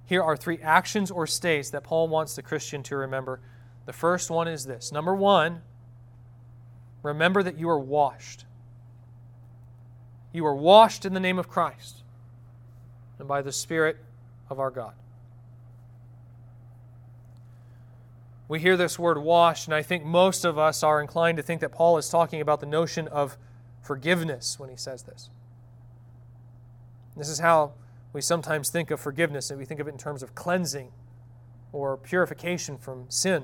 Here 0.06 0.22
are 0.22 0.36
three 0.36 0.58
actions 0.62 1.10
or 1.10 1.26
states 1.26 1.70
that 1.70 1.82
Paul 1.82 2.08
wants 2.08 2.36
the 2.36 2.42
Christian 2.42 2.82
to 2.84 2.96
remember. 2.96 3.40
The 3.86 3.92
first 3.92 4.30
one 4.30 4.48
is 4.48 4.64
this 4.66 4.92
number 4.92 5.14
one, 5.14 5.62
remember 7.02 7.42
that 7.42 7.58
you 7.58 7.68
are 7.68 7.78
washed. 7.78 8.44
You 10.32 10.44
are 10.46 10.54
washed 10.54 11.04
in 11.04 11.14
the 11.14 11.20
name 11.20 11.38
of 11.38 11.48
Christ 11.48 12.02
and 13.18 13.28
by 13.28 13.42
the 13.42 13.52
Spirit 13.52 13.98
of 14.50 14.58
our 14.58 14.70
God. 14.70 14.94
we 18.48 18.60
hear 18.60 18.76
this 18.76 18.98
word 18.98 19.18
washed, 19.18 19.66
and 19.66 19.74
I 19.74 19.82
think 19.82 20.04
most 20.04 20.44
of 20.44 20.58
us 20.58 20.82
are 20.82 21.00
inclined 21.00 21.38
to 21.38 21.42
think 21.42 21.60
that 21.60 21.72
Paul 21.72 21.96
is 21.96 22.08
talking 22.08 22.40
about 22.40 22.60
the 22.60 22.66
notion 22.66 23.08
of 23.08 23.38
forgiveness 23.82 24.58
when 24.58 24.70
he 24.70 24.76
says 24.76 25.02
this. 25.02 25.30
This 27.16 27.28
is 27.28 27.38
how 27.38 27.72
we 28.14 28.20
sometimes 28.20 28.70
think 28.70 28.92
of 28.92 29.00
forgiveness, 29.00 29.50
and 29.50 29.58
we 29.58 29.66
think 29.66 29.80
of 29.80 29.88
it 29.88 29.90
in 29.90 29.98
terms 29.98 30.22
of 30.22 30.36
cleansing 30.36 30.92
or 31.72 31.96
purification 31.96 32.78
from 32.78 33.06
sin. 33.08 33.42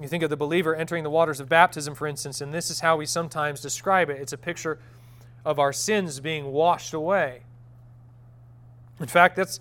You 0.00 0.08
think 0.08 0.22
of 0.22 0.28
the 0.28 0.36
believer 0.36 0.76
entering 0.76 1.04
the 1.04 1.10
waters 1.10 1.40
of 1.40 1.48
baptism, 1.48 1.94
for 1.94 2.06
instance, 2.06 2.42
and 2.42 2.52
this 2.52 2.70
is 2.70 2.80
how 2.80 2.98
we 2.98 3.06
sometimes 3.06 3.62
describe 3.62 4.10
it. 4.10 4.20
It's 4.20 4.34
a 4.34 4.38
picture 4.38 4.78
of 5.42 5.58
our 5.58 5.72
sins 5.72 6.20
being 6.20 6.52
washed 6.52 6.92
away. 6.92 7.44
In 9.00 9.06
fact, 9.06 9.34
that's 9.34 9.58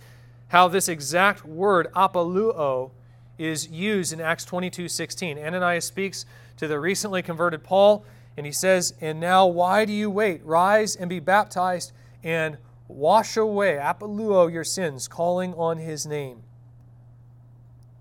how 0.50 0.68
this 0.68 0.90
exact 0.90 1.46
word, 1.46 1.88
apoluo, 1.96 2.92
is 3.38 3.70
used 3.70 4.12
in 4.12 4.20
Acts 4.20 4.44
22 4.44 4.90
16. 4.90 5.40
Ananias 5.40 5.86
speaks 5.86 6.26
to 6.58 6.68
the 6.68 6.80
recently 6.82 7.22
converted 7.22 7.64
Paul, 7.64 8.06
and 8.36 8.46
he 8.46 8.52
says, 8.52 8.94
And 9.00 9.22
now 9.22 9.48
why 9.48 9.86
do 9.86 9.94
you 9.94 10.10
wait? 10.10 10.44
Rise 10.44 10.98
and 10.98 11.10
be 11.10 11.20
baptized 11.20 11.94
and 12.24 12.58
wash 12.88 13.38
away, 13.38 13.80
apoluo, 13.82 14.52
your 14.52 14.64
sins, 14.64 15.08
calling 15.08 15.54
on 15.54 15.78
his 15.78 16.06
name. 16.06 16.44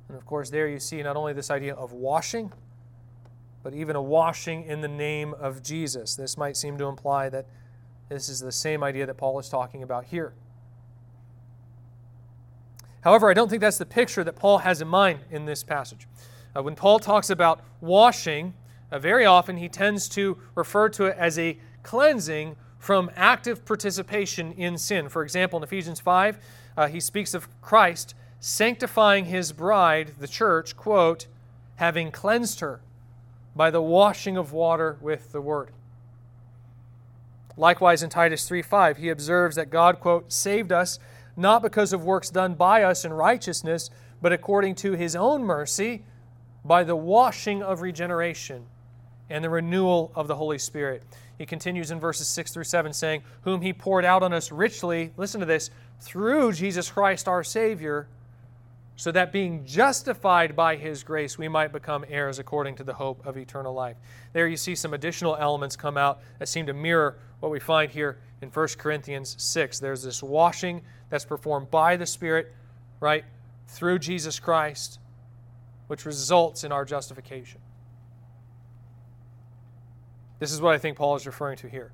And 0.08 0.16
of 0.16 0.26
course, 0.26 0.50
there 0.50 0.68
you 0.68 0.80
see 0.80 1.02
not 1.02 1.16
only 1.16 1.32
this 1.32 1.50
idea 1.50 1.74
of 1.74 1.92
washing, 1.92 2.52
but 3.62 3.74
even 3.74 3.94
a 3.94 4.02
washing 4.02 4.64
in 4.64 4.80
the 4.80 4.88
name 4.88 5.34
of 5.34 5.62
Jesus. 5.62 6.16
This 6.16 6.36
might 6.36 6.56
seem 6.56 6.78
to 6.78 6.86
imply 6.86 7.28
that 7.28 7.46
this 8.08 8.28
is 8.28 8.40
the 8.40 8.52
same 8.52 8.82
idea 8.82 9.06
that 9.06 9.16
Paul 9.16 9.38
is 9.38 9.48
talking 9.48 9.82
about 9.82 10.06
here. 10.06 10.32
However, 13.02 13.30
I 13.30 13.34
don't 13.34 13.48
think 13.48 13.60
that's 13.60 13.78
the 13.78 13.86
picture 13.86 14.24
that 14.24 14.36
Paul 14.36 14.58
has 14.58 14.82
in 14.82 14.88
mind 14.88 15.20
in 15.30 15.46
this 15.46 15.62
passage. 15.62 16.06
Uh, 16.54 16.62
when 16.62 16.74
Paul 16.74 16.98
talks 16.98 17.30
about 17.30 17.60
washing, 17.80 18.54
uh, 18.90 18.98
very 18.98 19.24
often 19.24 19.56
he 19.56 19.68
tends 19.68 20.08
to 20.10 20.36
refer 20.54 20.88
to 20.90 21.04
it 21.04 21.16
as 21.16 21.38
a 21.38 21.58
cleansing 21.82 22.56
from 22.80 23.10
active 23.14 23.64
participation 23.66 24.52
in 24.52 24.78
sin. 24.78 25.08
For 25.10 25.22
example, 25.22 25.58
in 25.58 25.62
Ephesians 25.62 26.00
5, 26.00 26.38
uh, 26.76 26.88
he 26.88 26.98
speaks 26.98 27.34
of 27.34 27.46
Christ 27.60 28.14
sanctifying 28.40 29.26
his 29.26 29.52
bride, 29.52 30.14
the 30.18 30.26
church, 30.26 30.74
quote, 30.76 31.26
having 31.76 32.10
cleansed 32.10 32.60
her 32.60 32.80
by 33.54 33.70
the 33.70 33.82
washing 33.82 34.38
of 34.38 34.52
water 34.52 34.96
with 35.02 35.30
the 35.30 35.42
word. 35.42 35.72
Likewise, 37.56 38.02
in 38.02 38.08
Titus 38.08 38.48
3:5, 38.48 38.96
he 38.96 39.10
observes 39.10 39.56
that 39.56 39.68
God, 39.68 40.00
quote, 40.00 40.32
saved 40.32 40.72
us 40.72 40.98
not 41.36 41.60
because 41.60 41.92
of 41.92 42.02
works 42.02 42.30
done 42.30 42.54
by 42.54 42.82
us 42.82 43.04
in 43.04 43.12
righteousness, 43.12 43.90
but 44.22 44.32
according 44.32 44.74
to 44.76 44.92
his 44.92 45.14
own 45.14 45.42
mercy, 45.42 46.02
by 46.64 46.82
the 46.82 46.96
washing 46.96 47.62
of 47.62 47.82
regeneration 47.82 48.66
and 49.28 49.44
the 49.44 49.50
renewal 49.50 50.12
of 50.14 50.28
the 50.28 50.36
Holy 50.36 50.58
Spirit. 50.58 51.02
He 51.40 51.46
continues 51.46 51.90
in 51.90 51.98
verses 51.98 52.28
6 52.28 52.52
through 52.52 52.64
7, 52.64 52.92
saying, 52.92 53.22
Whom 53.44 53.62
he 53.62 53.72
poured 53.72 54.04
out 54.04 54.22
on 54.22 54.34
us 54.34 54.52
richly, 54.52 55.10
listen 55.16 55.40
to 55.40 55.46
this, 55.46 55.70
through 55.98 56.52
Jesus 56.52 56.90
Christ 56.90 57.26
our 57.26 57.42
Savior, 57.42 58.08
so 58.94 59.10
that 59.10 59.32
being 59.32 59.64
justified 59.64 60.54
by 60.54 60.76
his 60.76 61.02
grace, 61.02 61.38
we 61.38 61.48
might 61.48 61.72
become 61.72 62.04
heirs 62.10 62.38
according 62.38 62.74
to 62.74 62.84
the 62.84 62.92
hope 62.92 63.24
of 63.24 63.38
eternal 63.38 63.72
life. 63.72 63.96
There 64.34 64.46
you 64.46 64.58
see 64.58 64.74
some 64.74 64.92
additional 64.92 65.34
elements 65.34 65.76
come 65.76 65.96
out 65.96 66.20
that 66.38 66.46
seem 66.46 66.66
to 66.66 66.74
mirror 66.74 67.16
what 67.38 67.50
we 67.50 67.58
find 67.58 67.90
here 67.90 68.18
in 68.42 68.50
1 68.50 68.68
Corinthians 68.76 69.34
6. 69.38 69.78
There's 69.78 70.02
this 70.02 70.22
washing 70.22 70.82
that's 71.08 71.24
performed 71.24 71.70
by 71.70 71.96
the 71.96 72.04
Spirit, 72.04 72.52
right, 73.00 73.24
through 73.66 74.00
Jesus 74.00 74.38
Christ, 74.38 74.98
which 75.86 76.04
results 76.04 76.64
in 76.64 76.70
our 76.70 76.84
justification. 76.84 77.62
This 80.40 80.52
is 80.52 80.60
what 80.60 80.74
I 80.74 80.78
think 80.78 80.96
Paul 80.96 81.14
is 81.14 81.26
referring 81.26 81.58
to 81.58 81.68
here. 81.68 81.92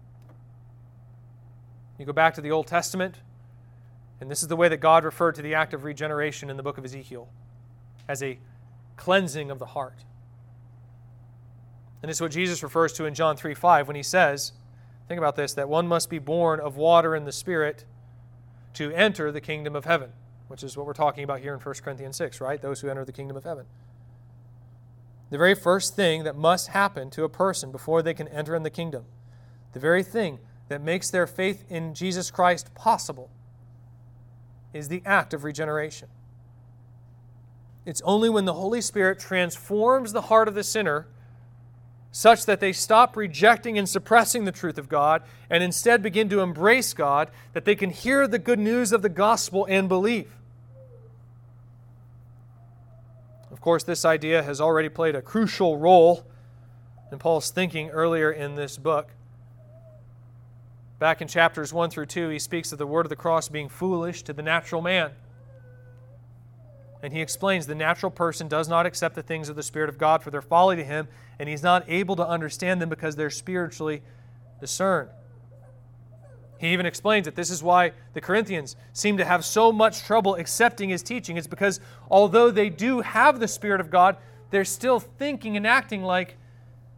You 1.98 2.06
go 2.06 2.12
back 2.12 2.34
to 2.34 2.40
the 2.40 2.52
Old 2.52 2.66
Testament, 2.66 3.16
and 4.20 4.30
this 4.30 4.40
is 4.42 4.48
the 4.48 4.56
way 4.56 4.68
that 4.68 4.78
God 4.78 5.04
referred 5.04 5.34
to 5.34 5.42
the 5.42 5.54
act 5.54 5.74
of 5.74 5.84
regeneration 5.84 6.48
in 6.48 6.56
the 6.56 6.62
book 6.62 6.78
of 6.78 6.84
Ezekiel 6.84 7.28
as 8.08 8.22
a 8.22 8.38
cleansing 8.96 9.50
of 9.50 9.58
the 9.58 9.66
heart. 9.66 10.04
And 12.02 12.10
it's 12.10 12.20
what 12.20 12.30
Jesus 12.30 12.62
refers 12.62 12.92
to 12.94 13.04
in 13.04 13.14
John 13.14 13.36
3 13.36 13.52
5 13.52 13.88
when 13.88 13.96
he 13.96 14.02
says, 14.02 14.52
think 15.08 15.18
about 15.18 15.34
this, 15.34 15.52
that 15.54 15.68
one 15.68 15.88
must 15.88 16.08
be 16.08 16.18
born 16.18 16.60
of 16.60 16.76
water 16.76 17.14
and 17.14 17.26
the 17.26 17.32
Spirit 17.32 17.84
to 18.74 18.92
enter 18.92 19.32
the 19.32 19.40
kingdom 19.40 19.74
of 19.74 19.86
heaven, 19.86 20.10
which 20.46 20.62
is 20.62 20.76
what 20.76 20.86
we're 20.86 20.92
talking 20.92 21.24
about 21.24 21.40
here 21.40 21.54
in 21.54 21.60
1 21.60 21.74
Corinthians 21.82 22.16
6, 22.16 22.40
right? 22.40 22.60
Those 22.62 22.80
who 22.80 22.88
enter 22.88 23.04
the 23.04 23.12
kingdom 23.12 23.36
of 23.36 23.44
heaven. 23.44 23.66
The 25.30 25.38
very 25.38 25.54
first 25.54 25.96
thing 25.96 26.24
that 26.24 26.36
must 26.36 26.68
happen 26.68 27.10
to 27.10 27.24
a 27.24 27.28
person 27.28 27.72
before 27.72 28.02
they 28.02 28.14
can 28.14 28.28
enter 28.28 28.54
in 28.54 28.62
the 28.62 28.70
kingdom, 28.70 29.04
the 29.72 29.80
very 29.80 30.02
thing 30.02 30.38
that 30.68 30.80
makes 30.80 31.10
their 31.10 31.26
faith 31.26 31.64
in 31.68 31.94
Jesus 31.94 32.30
Christ 32.30 32.74
possible, 32.74 33.30
is 34.72 34.88
the 34.88 35.02
act 35.04 35.34
of 35.34 35.44
regeneration. 35.44 36.08
It's 37.84 38.02
only 38.02 38.28
when 38.28 38.44
the 38.44 38.54
Holy 38.54 38.80
Spirit 38.80 39.18
transforms 39.18 40.12
the 40.12 40.22
heart 40.22 40.48
of 40.48 40.54
the 40.54 40.64
sinner 40.64 41.06
such 42.16 42.46
that 42.46 42.60
they 42.60 42.72
stop 42.72 43.14
rejecting 43.14 43.76
and 43.76 43.86
suppressing 43.86 44.44
the 44.44 44.52
truth 44.52 44.78
of 44.78 44.88
God 44.88 45.22
and 45.50 45.62
instead 45.62 46.02
begin 46.02 46.30
to 46.30 46.40
embrace 46.40 46.94
God, 46.94 47.30
that 47.52 47.66
they 47.66 47.74
can 47.74 47.90
hear 47.90 48.26
the 48.26 48.38
good 48.38 48.58
news 48.58 48.90
of 48.90 49.02
the 49.02 49.10
gospel 49.10 49.66
and 49.68 49.86
believe. 49.86 50.34
Of 53.50 53.55
course, 53.66 53.82
this 53.82 54.04
idea 54.04 54.44
has 54.44 54.60
already 54.60 54.88
played 54.88 55.16
a 55.16 55.20
crucial 55.20 55.76
role 55.76 56.24
in 57.10 57.18
Paul's 57.18 57.50
thinking 57.50 57.90
earlier 57.90 58.30
in 58.30 58.54
this 58.54 58.78
book. 58.78 59.08
Back 61.00 61.20
in 61.20 61.26
chapters 61.26 61.72
1 61.72 61.90
through 61.90 62.06
2, 62.06 62.28
he 62.28 62.38
speaks 62.38 62.70
of 62.70 62.78
the 62.78 62.86
word 62.86 63.06
of 63.06 63.10
the 63.10 63.16
cross 63.16 63.48
being 63.48 63.68
foolish 63.68 64.22
to 64.22 64.32
the 64.32 64.40
natural 64.40 64.82
man. 64.82 65.10
And 67.02 67.12
he 67.12 67.20
explains 67.20 67.66
the 67.66 67.74
natural 67.74 68.12
person 68.12 68.46
does 68.46 68.68
not 68.68 68.86
accept 68.86 69.16
the 69.16 69.22
things 69.24 69.48
of 69.48 69.56
the 69.56 69.64
Spirit 69.64 69.88
of 69.88 69.98
God 69.98 70.22
for 70.22 70.30
their 70.30 70.42
folly 70.42 70.76
to 70.76 70.84
him, 70.84 71.08
and 71.40 71.48
he's 71.48 71.64
not 71.64 71.82
able 71.88 72.14
to 72.14 72.28
understand 72.28 72.80
them 72.80 72.88
because 72.88 73.16
they're 73.16 73.30
spiritually 73.30 74.00
discerned. 74.60 75.10
He 76.58 76.72
even 76.72 76.86
explains 76.86 77.26
that 77.26 77.36
this 77.36 77.50
is 77.50 77.62
why 77.62 77.92
the 78.14 78.20
Corinthians 78.20 78.76
seem 78.92 79.18
to 79.18 79.24
have 79.24 79.44
so 79.44 79.72
much 79.72 80.02
trouble 80.02 80.36
accepting 80.36 80.88
his 80.88 81.02
teaching. 81.02 81.36
It's 81.36 81.46
because 81.46 81.80
although 82.10 82.50
they 82.50 82.70
do 82.70 83.00
have 83.00 83.40
the 83.40 83.48
Spirit 83.48 83.80
of 83.80 83.90
God, 83.90 84.16
they're 84.50 84.64
still 84.64 85.00
thinking 85.00 85.56
and 85.56 85.66
acting 85.66 86.02
like 86.02 86.36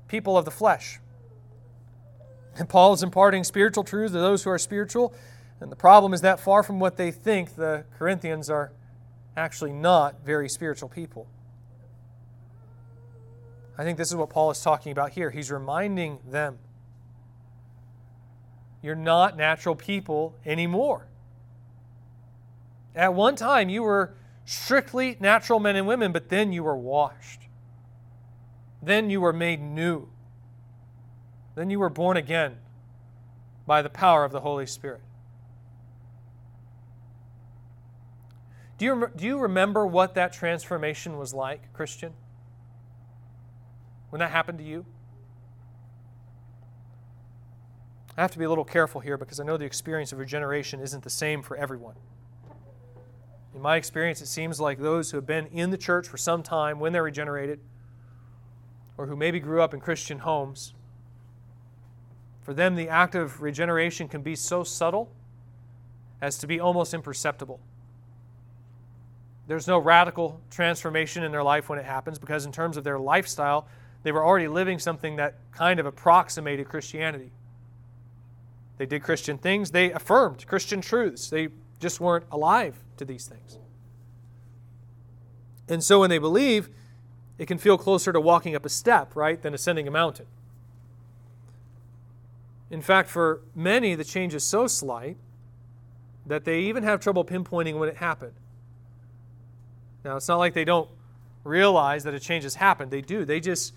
people 0.07 0.39
of 0.39 0.45
the 0.45 0.51
flesh. 0.51 1.01
And 2.57 2.69
Paul 2.69 2.93
is 2.93 3.03
imparting 3.03 3.45
spiritual 3.45 3.85
truths 3.85 4.13
to 4.13 4.19
those 4.19 4.45
who 4.45 4.51
are 4.51 4.59
spiritual. 4.59 5.15
And 5.61 5.73
the 5.73 5.77
problem 5.77 6.13
is 6.13 6.21
that 6.21 6.39
far 6.39 6.63
from 6.63 6.79
what 6.79 6.97
they 6.97 7.11
think, 7.11 7.57
the 7.57 7.85
Corinthians 7.99 8.49
are 8.51 8.73
actually 9.37 9.73
not 9.73 10.25
very 10.25 10.49
spiritual 10.49 10.89
people. 10.89 11.27
I 13.77 13.85
think 13.85 13.97
this 13.97 14.09
is 14.09 14.17
what 14.17 14.31
Paul 14.31 14.51
is 14.51 14.61
talking 14.61 14.91
about 14.93 15.11
here. 15.11 15.31
He's 15.31 15.51
reminding 15.51 16.19
them 16.29 16.59
you're 18.83 18.95
not 18.95 19.37
natural 19.37 19.75
people 19.75 20.35
anymore. 20.47 21.07
At 22.95 23.15
one 23.15 23.37
time, 23.37 23.69
you 23.69 23.83
were 23.83 24.15
strictly 24.45 25.17
natural 25.21 25.61
men 25.61 25.77
and 25.77 25.87
women, 25.87 26.13
but 26.13 26.29
then 26.29 26.53
you 26.53 26.65
were 26.65 26.77
washed. 26.77 27.43
Then 28.83 29.11
you 29.11 29.21
were 29.21 29.33
made 29.33 29.61
new. 29.61 30.09
Then 31.55 31.71
you 31.71 31.79
were 31.79 31.91
born 31.91 32.17
again 32.17 32.57
by 33.67 33.83
the 33.83 33.91
power 33.91 34.25
of 34.25 34.33
the 34.33 34.41
Holy 34.41 34.67
Spirit. 34.67 35.03
Do 38.79 38.85
you, 38.85 39.11
do 39.15 39.27
you 39.27 39.39
remember 39.39 39.85
what 39.85 40.15
that 40.15 40.33
transformation 40.33 41.19
was 41.19 41.35
like, 41.35 41.73
Christian? 41.73 42.13
When 44.11 44.21
that 44.21 44.31
happened 44.31 44.59
to 44.59 44.65
you? 44.65 44.87
I 48.19 48.23
have 48.23 48.33
to 48.33 48.39
be 48.41 48.47
a 48.47 48.49
little 48.49 48.65
careful 48.65 49.01
here 49.01 49.17
because 49.17 49.39
I 49.39 49.45
know 49.45 49.57
the 49.57 49.65
experience 49.65 50.11
of 50.11 50.19
regeneration 50.19 50.81
isn't 50.81 51.05
the 51.05 51.11
same 51.11 51.41
for 51.41 51.57
everyone. 51.57 51.95
In 53.55 53.63
my 53.63 53.77
experience, 53.77 54.21
it 54.21 54.27
seems 54.27 54.61
like 54.61 54.81
those 54.81 55.13
who 55.13 55.19
have 55.19 55.27
been 55.27 55.47
in 55.47 55.71
the 55.71 55.79
church 55.79 56.09
for 56.09 56.17
some 56.17 56.43
time 56.43 56.81
when 56.81 56.93
they're 56.93 57.05
regenerated, 57.05 57.61
or 58.97 59.07
who 59.07 59.15
maybe 59.15 59.39
grew 59.39 59.63
up 59.63 59.73
in 59.73 59.79
Christian 59.79 60.19
homes, 60.19 60.75
for 62.43 62.53
them 62.53 62.75
the 62.75 62.89
act 62.89 63.15
of 63.15 63.41
regeneration 63.41 64.09
can 64.09 64.23
be 64.23 64.35
so 64.35 64.65
subtle 64.65 65.13
as 66.21 66.39
to 66.39 66.49
be 66.49 66.59
almost 66.59 66.95
imperceptible. 66.95 67.61
There's 69.47 69.69
no 69.69 69.79
radical 69.79 70.41
transformation 70.51 71.23
in 71.23 71.31
their 71.31 71.45
life 71.45 71.69
when 71.69 71.79
it 71.79 71.85
happens 71.85 72.19
because, 72.19 72.47
in 72.47 72.51
terms 72.51 72.77
of 72.77 72.83
their 72.83 72.99
lifestyle, 72.99 73.69
they 74.03 74.11
were 74.11 74.27
already 74.27 74.49
living 74.49 74.81
something 74.81 75.15
that 75.17 75.37
kind 75.53 75.79
of 75.79 75.87
approximated 75.87 76.69
Christianity. 76.69 77.31
They 78.79 78.87
did 78.87 79.03
Christian 79.03 79.39
things, 79.39 79.73
they 79.73 79.93
affirmed 79.93 80.47
Christian 80.47 80.81
truths. 80.81 81.29
They 81.29 81.49
just 81.81 82.01
weren't 82.01 82.25
alive 82.31 82.77
to 82.97 83.05
these 83.05 83.27
things. 83.27 83.59
And 85.69 85.85
so 85.85 86.01
when 86.01 86.11
they 86.11 86.19
believe, 86.19 86.71
it 87.37 87.47
can 87.47 87.59
feel 87.59 87.77
closer 87.77 88.13
to 88.13 88.21
walking 88.21 88.57
up 88.57 88.65
a 88.65 88.69
step, 88.69 89.15
right, 89.15 89.41
than 89.41 89.55
ascending 89.55 89.87
a 89.87 89.91
mountain. 89.91 90.27
In 92.71 92.83
fact, 92.83 93.09
for 93.09 93.43
many, 93.55 93.95
the 93.95 94.05
change 94.05 94.35
is 94.35 94.45
so 94.45 94.67
slight 94.67 95.17
that 96.27 96.45
they 96.45 96.61
even 96.61 96.83
have 96.83 97.01
trouble 97.01 97.25
pinpointing 97.25 97.79
when 97.79 97.89
it 97.89 97.97
happened. 97.97 98.35
Now, 100.05 100.17
it's 100.17 100.29
not 100.29 100.37
like 100.37 100.55
they 100.55 100.65
don't 100.65 100.89
realize 101.45 102.05
that 102.05 102.15
a 102.15 102.21
change 102.21 102.45
has 102.45 102.57
happened. 102.57 102.91
They 102.91 103.01
do. 103.01 103.25
They 103.25 103.41
just 103.41 103.73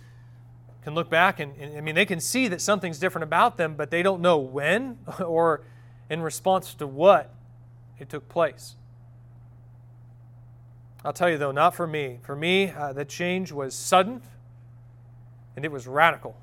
can 0.83 0.95
look 0.95 1.09
back 1.09 1.39
and, 1.39 1.55
and, 1.57 1.77
I 1.77 1.81
mean, 1.81 1.95
they 1.95 2.05
can 2.05 2.19
see 2.19 2.47
that 2.47 2.61
something's 2.61 2.99
different 2.99 3.23
about 3.23 3.57
them, 3.57 3.75
but 3.75 3.91
they 3.91 4.01
don't 4.01 4.21
know 4.21 4.37
when 4.37 4.97
or 5.25 5.63
in 6.09 6.21
response 6.21 6.73
to 6.75 6.87
what 6.87 7.33
it 7.99 8.09
took 8.09 8.27
place. 8.27 8.75
I'll 11.03 11.13
tell 11.13 11.29
you 11.29 11.37
though, 11.37 11.51
not 11.51 11.75
for 11.75 11.87
me. 11.87 12.19
For 12.23 12.35
me, 12.35 12.69
uh, 12.71 12.93
the 12.93 13.05
change 13.05 13.51
was 13.51 13.75
sudden 13.75 14.21
and 15.55 15.65
it 15.65 15.71
was 15.71 15.87
radical. 15.87 16.35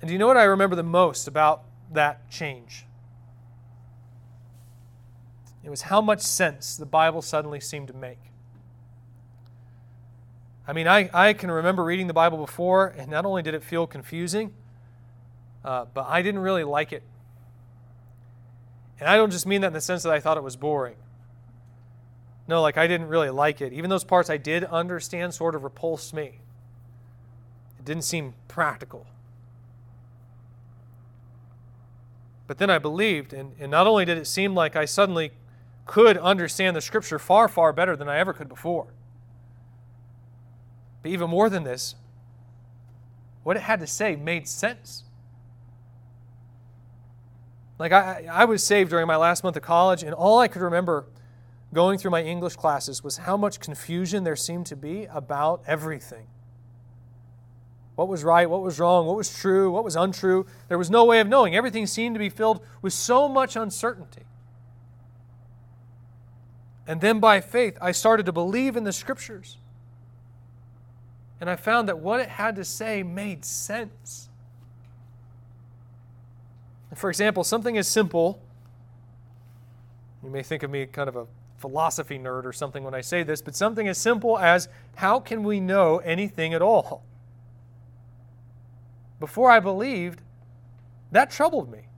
And 0.00 0.08
do 0.08 0.12
you 0.12 0.18
know 0.18 0.26
what 0.26 0.36
I 0.36 0.44
remember 0.44 0.76
the 0.76 0.82
most 0.82 1.26
about 1.26 1.64
that 1.92 2.30
change? 2.30 2.84
It 5.64 5.70
was 5.70 5.82
how 5.82 6.00
much 6.00 6.20
sense 6.20 6.76
the 6.76 6.86
Bible 6.86 7.20
suddenly 7.20 7.60
seemed 7.60 7.88
to 7.88 7.94
make. 7.94 8.20
I 10.68 10.74
mean, 10.74 10.86
I, 10.86 11.08
I 11.14 11.32
can 11.32 11.50
remember 11.50 11.82
reading 11.82 12.08
the 12.08 12.12
Bible 12.12 12.36
before, 12.36 12.88
and 12.98 13.10
not 13.10 13.24
only 13.24 13.42
did 13.42 13.54
it 13.54 13.64
feel 13.64 13.86
confusing, 13.86 14.52
uh, 15.64 15.86
but 15.94 16.04
I 16.06 16.20
didn't 16.20 16.42
really 16.42 16.62
like 16.62 16.92
it. 16.92 17.02
And 19.00 19.08
I 19.08 19.16
don't 19.16 19.30
just 19.30 19.46
mean 19.46 19.62
that 19.62 19.68
in 19.68 19.72
the 19.72 19.80
sense 19.80 20.02
that 20.02 20.12
I 20.12 20.20
thought 20.20 20.36
it 20.36 20.42
was 20.42 20.56
boring. 20.56 20.96
No, 22.46 22.60
like 22.60 22.76
I 22.76 22.86
didn't 22.86 23.08
really 23.08 23.30
like 23.30 23.62
it. 23.62 23.72
Even 23.72 23.88
those 23.88 24.04
parts 24.04 24.28
I 24.28 24.36
did 24.36 24.62
understand 24.64 25.32
sort 25.32 25.54
of 25.54 25.64
repulsed 25.64 26.12
me. 26.12 26.40
It 27.78 27.84
didn't 27.86 28.04
seem 28.04 28.34
practical. 28.46 29.06
But 32.46 32.58
then 32.58 32.68
I 32.68 32.78
believed, 32.78 33.32
and, 33.32 33.52
and 33.58 33.70
not 33.70 33.86
only 33.86 34.04
did 34.04 34.18
it 34.18 34.26
seem 34.26 34.54
like 34.54 34.76
I 34.76 34.84
suddenly 34.84 35.32
could 35.86 36.18
understand 36.18 36.76
the 36.76 36.82
scripture 36.82 37.18
far, 37.18 37.48
far 37.48 37.72
better 37.72 37.96
than 37.96 38.08
I 38.08 38.18
ever 38.18 38.34
could 38.34 38.50
before. 38.50 38.88
But 41.08 41.14
even 41.14 41.30
more 41.30 41.48
than 41.48 41.64
this, 41.64 41.94
what 43.42 43.56
it 43.56 43.60
had 43.60 43.80
to 43.80 43.86
say 43.86 44.14
made 44.14 44.46
sense. 44.46 45.04
Like, 47.78 47.92
I, 47.92 48.26
I 48.30 48.44
was 48.44 48.62
saved 48.62 48.90
during 48.90 49.06
my 49.06 49.16
last 49.16 49.42
month 49.42 49.56
of 49.56 49.62
college, 49.62 50.02
and 50.02 50.12
all 50.12 50.38
I 50.38 50.48
could 50.48 50.60
remember 50.60 51.06
going 51.72 51.98
through 51.98 52.10
my 52.10 52.22
English 52.22 52.56
classes 52.56 53.02
was 53.02 53.16
how 53.16 53.38
much 53.38 53.58
confusion 53.58 54.24
there 54.24 54.36
seemed 54.36 54.66
to 54.66 54.76
be 54.76 55.06
about 55.06 55.62
everything. 55.66 56.26
What 57.94 58.08
was 58.08 58.22
right, 58.22 58.50
what 58.50 58.60
was 58.60 58.78
wrong, 58.78 59.06
what 59.06 59.16
was 59.16 59.34
true, 59.34 59.70
what 59.70 59.84
was 59.84 59.96
untrue. 59.96 60.44
There 60.68 60.76
was 60.76 60.90
no 60.90 61.06
way 61.06 61.20
of 61.20 61.26
knowing. 61.26 61.56
Everything 61.56 61.86
seemed 61.86 62.16
to 62.16 62.20
be 62.20 62.28
filled 62.28 62.62
with 62.82 62.92
so 62.92 63.30
much 63.30 63.56
uncertainty. 63.56 64.26
And 66.86 67.00
then 67.00 67.18
by 67.18 67.40
faith, 67.40 67.78
I 67.80 67.92
started 67.92 68.26
to 68.26 68.32
believe 68.32 68.76
in 68.76 68.84
the 68.84 68.92
scriptures. 68.92 69.56
And 71.40 71.48
I 71.48 71.56
found 71.56 71.88
that 71.88 71.98
what 71.98 72.20
it 72.20 72.28
had 72.28 72.56
to 72.56 72.64
say 72.64 73.02
made 73.02 73.44
sense. 73.44 74.28
For 76.94 77.10
example, 77.10 77.44
something 77.44 77.78
as 77.78 77.86
simple, 77.86 78.40
you 80.22 80.30
may 80.30 80.42
think 80.42 80.62
of 80.62 80.70
me 80.70 80.86
kind 80.86 81.08
of 81.08 81.16
a 81.16 81.26
philosophy 81.58 82.18
nerd 82.18 82.44
or 82.44 82.52
something 82.52 82.82
when 82.82 82.94
I 82.94 83.00
say 83.00 83.22
this, 83.22 83.42
but 83.42 83.54
something 83.54 83.86
as 83.88 83.98
simple 83.98 84.38
as 84.38 84.68
how 84.96 85.20
can 85.20 85.42
we 85.44 85.60
know 85.60 85.98
anything 85.98 86.54
at 86.54 86.62
all? 86.62 87.04
Before 89.20 89.50
I 89.50 89.60
believed, 89.60 90.22
that 91.12 91.30
troubled 91.30 91.70
me. 91.70 91.88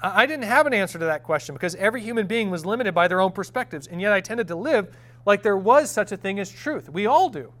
I 0.00 0.26
didn't 0.26 0.44
have 0.44 0.66
an 0.66 0.74
answer 0.74 0.98
to 0.98 1.04
that 1.06 1.22
question 1.22 1.54
because 1.54 1.74
every 1.76 2.02
human 2.02 2.26
being 2.26 2.50
was 2.50 2.66
limited 2.66 2.94
by 2.94 3.08
their 3.08 3.20
own 3.20 3.32
perspectives, 3.32 3.86
and 3.86 4.00
yet 4.00 4.12
I 4.12 4.20
tended 4.20 4.48
to 4.48 4.56
live 4.56 4.94
like 5.24 5.42
there 5.42 5.56
was 5.56 5.90
such 5.90 6.12
a 6.12 6.16
thing 6.16 6.38
as 6.38 6.50
truth. 6.50 6.88
We 6.88 7.06
all 7.06 7.28
do. 7.28 7.52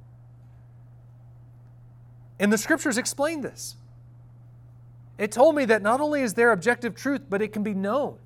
And 2.38 2.52
the 2.52 2.58
scriptures 2.58 2.98
explain 2.98 3.40
this. 3.40 3.76
It 5.18 5.32
told 5.32 5.54
me 5.56 5.64
that 5.66 5.82
not 5.82 6.00
only 6.00 6.20
is 6.20 6.34
there 6.34 6.52
objective 6.52 6.94
truth, 6.94 7.22
but 7.28 7.40
it 7.40 7.52
can 7.52 7.62
be 7.62 7.74
known. 7.74 8.18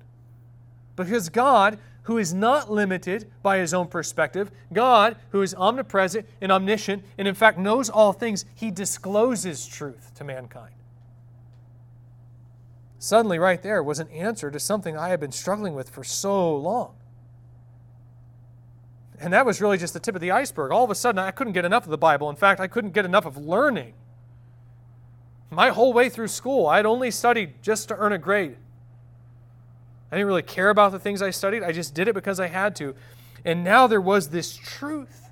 Because 0.95 1.29
God, 1.29 1.79
who 2.03 2.17
is 2.17 2.33
not 2.33 2.69
limited 2.69 3.31
by 3.41 3.59
his 3.59 3.73
own 3.73 3.87
perspective, 3.87 4.51
God, 4.73 5.15
who 5.29 5.41
is 5.41 5.55
omnipresent 5.55 6.27
and 6.41 6.51
omniscient, 6.51 7.03
and 7.17 7.27
in 7.27 7.35
fact 7.35 7.57
knows 7.57 7.89
all 7.89 8.11
things, 8.11 8.43
he 8.55 8.71
discloses 8.71 9.65
truth 9.65 10.13
to 10.15 10.23
mankind. 10.23 10.73
Suddenly, 12.99 13.39
right 13.39 13.61
there 13.63 13.81
was 13.81 13.99
an 13.99 14.09
answer 14.09 14.51
to 14.51 14.59
something 14.59 14.97
I 14.97 15.09
had 15.09 15.19
been 15.19 15.31
struggling 15.31 15.73
with 15.73 15.89
for 15.89 16.03
so 16.03 16.55
long. 16.55 16.95
And 19.19 19.33
that 19.33 19.45
was 19.45 19.61
really 19.61 19.77
just 19.77 19.93
the 19.93 19.99
tip 19.99 20.15
of 20.15 20.21
the 20.21 20.31
iceberg. 20.31 20.71
All 20.71 20.83
of 20.83 20.89
a 20.89 20.95
sudden, 20.95 21.19
I 21.19 21.31
couldn't 21.31 21.53
get 21.53 21.63
enough 21.63 21.85
of 21.85 21.89
the 21.89 21.97
Bible. 21.97 22.29
In 22.29 22.35
fact, 22.35 22.59
I 22.59 22.67
couldn't 22.67 22.91
get 22.91 23.05
enough 23.05 23.25
of 23.25 23.37
learning. 23.37 23.93
My 25.51 25.69
whole 25.69 25.91
way 25.91 26.09
through 26.09 26.29
school, 26.29 26.67
I'd 26.67 26.85
only 26.85 27.11
studied 27.11 27.61
just 27.61 27.89
to 27.89 27.95
earn 27.97 28.13
a 28.13 28.17
grade. 28.17 28.55
I 30.09 30.15
didn't 30.15 30.27
really 30.27 30.41
care 30.41 30.69
about 30.69 30.93
the 30.93 30.99
things 30.99 31.21
I 31.21 31.29
studied, 31.29 31.61
I 31.61 31.73
just 31.73 31.93
did 31.93 32.07
it 32.07 32.15
because 32.15 32.39
I 32.39 32.47
had 32.47 32.75
to. 32.77 32.95
And 33.43 33.63
now 33.63 33.85
there 33.87 34.01
was 34.01 34.29
this 34.29 34.55
truth. 34.55 35.29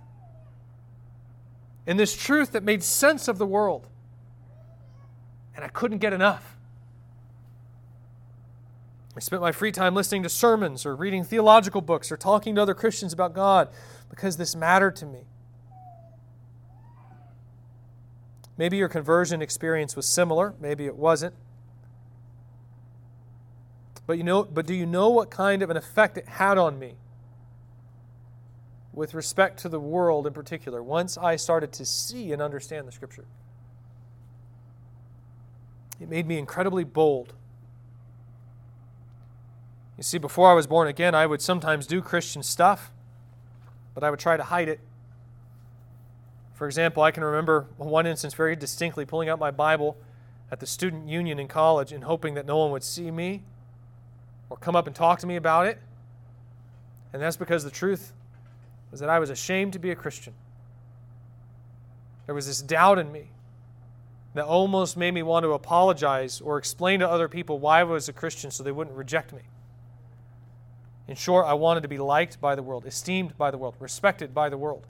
And 1.87 1.99
this 1.99 2.15
truth 2.15 2.51
that 2.51 2.63
made 2.63 2.83
sense 2.83 3.27
of 3.27 3.37
the 3.37 3.45
world. 3.45 3.87
And 5.55 5.63
I 5.63 5.69
couldn't 5.69 5.99
get 5.99 6.13
enough. 6.13 6.57
I 9.15 9.21
spent 9.21 9.41
my 9.41 9.51
free 9.51 9.71
time 9.71 9.95
listening 9.95 10.23
to 10.23 10.29
sermons 10.29 10.85
or 10.85 10.95
reading 10.95 11.23
theological 11.23 11.81
books 11.81 12.11
or 12.11 12.17
talking 12.17 12.55
to 12.55 12.61
other 12.61 12.73
Christians 12.73 13.11
about 13.11 13.33
God 13.33 13.69
because 14.09 14.37
this 14.37 14.55
mattered 14.55 14.95
to 14.97 15.05
me. 15.05 15.25
Maybe 18.59 18.77
your 18.77 18.89
conversion 18.89 19.41
experience 19.41 19.95
was 19.95 20.05
similar, 20.05 20.53
maybe 20.59 20.85
it 20.85 20.95
wasn't. 20.95 21.33
But 24.05 24.19
you 24.19 24.23
know 24.23 24.43
but 24.43 24.67
do 24.67 24.75
you 24.75 24.85
know 24.85 25.09
what 25.09 25.31
kind 25.31 25.63
of 25.63 25.71
an 25.71 25.77
effect 25.77 26.15
it 26.15 26.27
had 26.27 26.59
on 26.59 26.77
me? 26.77 26.93
With 28.93 29.15
respect 29.15 29.59
to 29.61 29.69
the 29.69 29.79
world 29.79 30.27
in 30.27 30.33
particular, 30.33 30.83
once 30.83 31.17
I 31.17 31.35
started 31.37 31.71
to 31.73 31.85
see 31.85 32.31
and 32.31 32.41
understand 32.41 32.87
the 32.87 32.91
scripture. 32.91 33.25
It 35.99 36.07
made 36.07 36.27
me 36.27 36.37
incredibly 36.37 36.83
bold 36.83 37.33
you 39.99 40.03
see, 40.03 40.17
before 40.17 40.49
I 40.49 40.53
was 40.53 40.65
born 40.65 40.87
again, 40.87 41.13
I 41.13 41.25
would 41.25 41.41
sometimes 41.41 41.85
do 41.85 42.01
Christian 42.01 42.41
stuff, 42.41 42.89
but 43.93 44.01
I 44.01 44.09
would 44.09 44.17
try 44.17 44.37
to 44.37 44.43
hide 44.43 44.69
it. 44.69 44.79
For 46.59 46.65
example, 46.65 47.03
I 47.03 47.11
can 47.11 47.23
remember 47.23 47.67
one 47.77 48.05
instance 48.05 48.33
very 48.33 48.53
distinctly 48.53 49.05
pulling 49.05 49.29
out 49.29 49.39
my 49.39 49.49
Bible 49.49 49.95
at 50.51 50.59
the 50.59 50.65
student 50.65 51.07
union 51.07 51.39
in 51.39 51.47
college 51.47 51.93
and 51.93 52.03
hoping 52.03 52.33
that 52.33 52.45
no 52.45 52.57
one 52.57 52.71
would 52.71 52.83
see 52.83 53.11
me 53.11 53.43
or 54.49 54.57
come 54.57 54.75
up 54.75 54.85
and 54.85 54.93
talk 54.93 55.19
to 55.19 55.25
me 55.25 55.37
about 55.37 55.67
it. 55.67 55.79
And 57.13 57.21
that's 57.21 57.37
because 57.37 57.63
the 57.63 57.71
truth 57.71 58.11
was 58.91 58.99
that 58.99 59.07
I 59.07 59.19
was 59.19 59.29
ashamed 59.29 59.71
to 59.71 59.79
be 59.79 59.89
a 59.89 59.95
Christian. 59.95 60.33
There 62.25 62.35
was 62.35 62.45
this 62.45 62.61
doubt 62.61 62.99
in 62.99 63.09
me 63.09 63.29
that 64.33 64.43
almost 64.43 64.97
made 64.97 65.13
me 65.13 65.23
want 65.23 65.45
to 65.45 65.53
apologize 65.53 66.41
or 66.41 66.57
explain 66.57 66.99
to 66.99 67.09
other 67.09 67.29
people 67.29 67.59
why 67.59 67.79
I 67.79 67.83
was 67.83 68.09
a 68.09 68.13
Christian 68.13 68.51
so 68.51 68.63
they 68.63 68.73
wouldn't 68.73 68.97
reject 68.97 69.31
me. 69.31 69.43
In 71.07 71.15
short, 71.15 71.45
I 71.45 71.53
wanted 71.53 71.83
to 71.83 71.87
be 71.87 71.99
liked 71.99 72.41
by 72.41 72.55
the 72.55 72.63
world, 72.63 72.85
esteemed 72.85 73.37
by 73.37 73.49
the 73.49 73.57
world, 73.57 73.75
respected 73.79 74.33
by 74.33 74.49
the 74.49 74.57
world. 74.57 74.85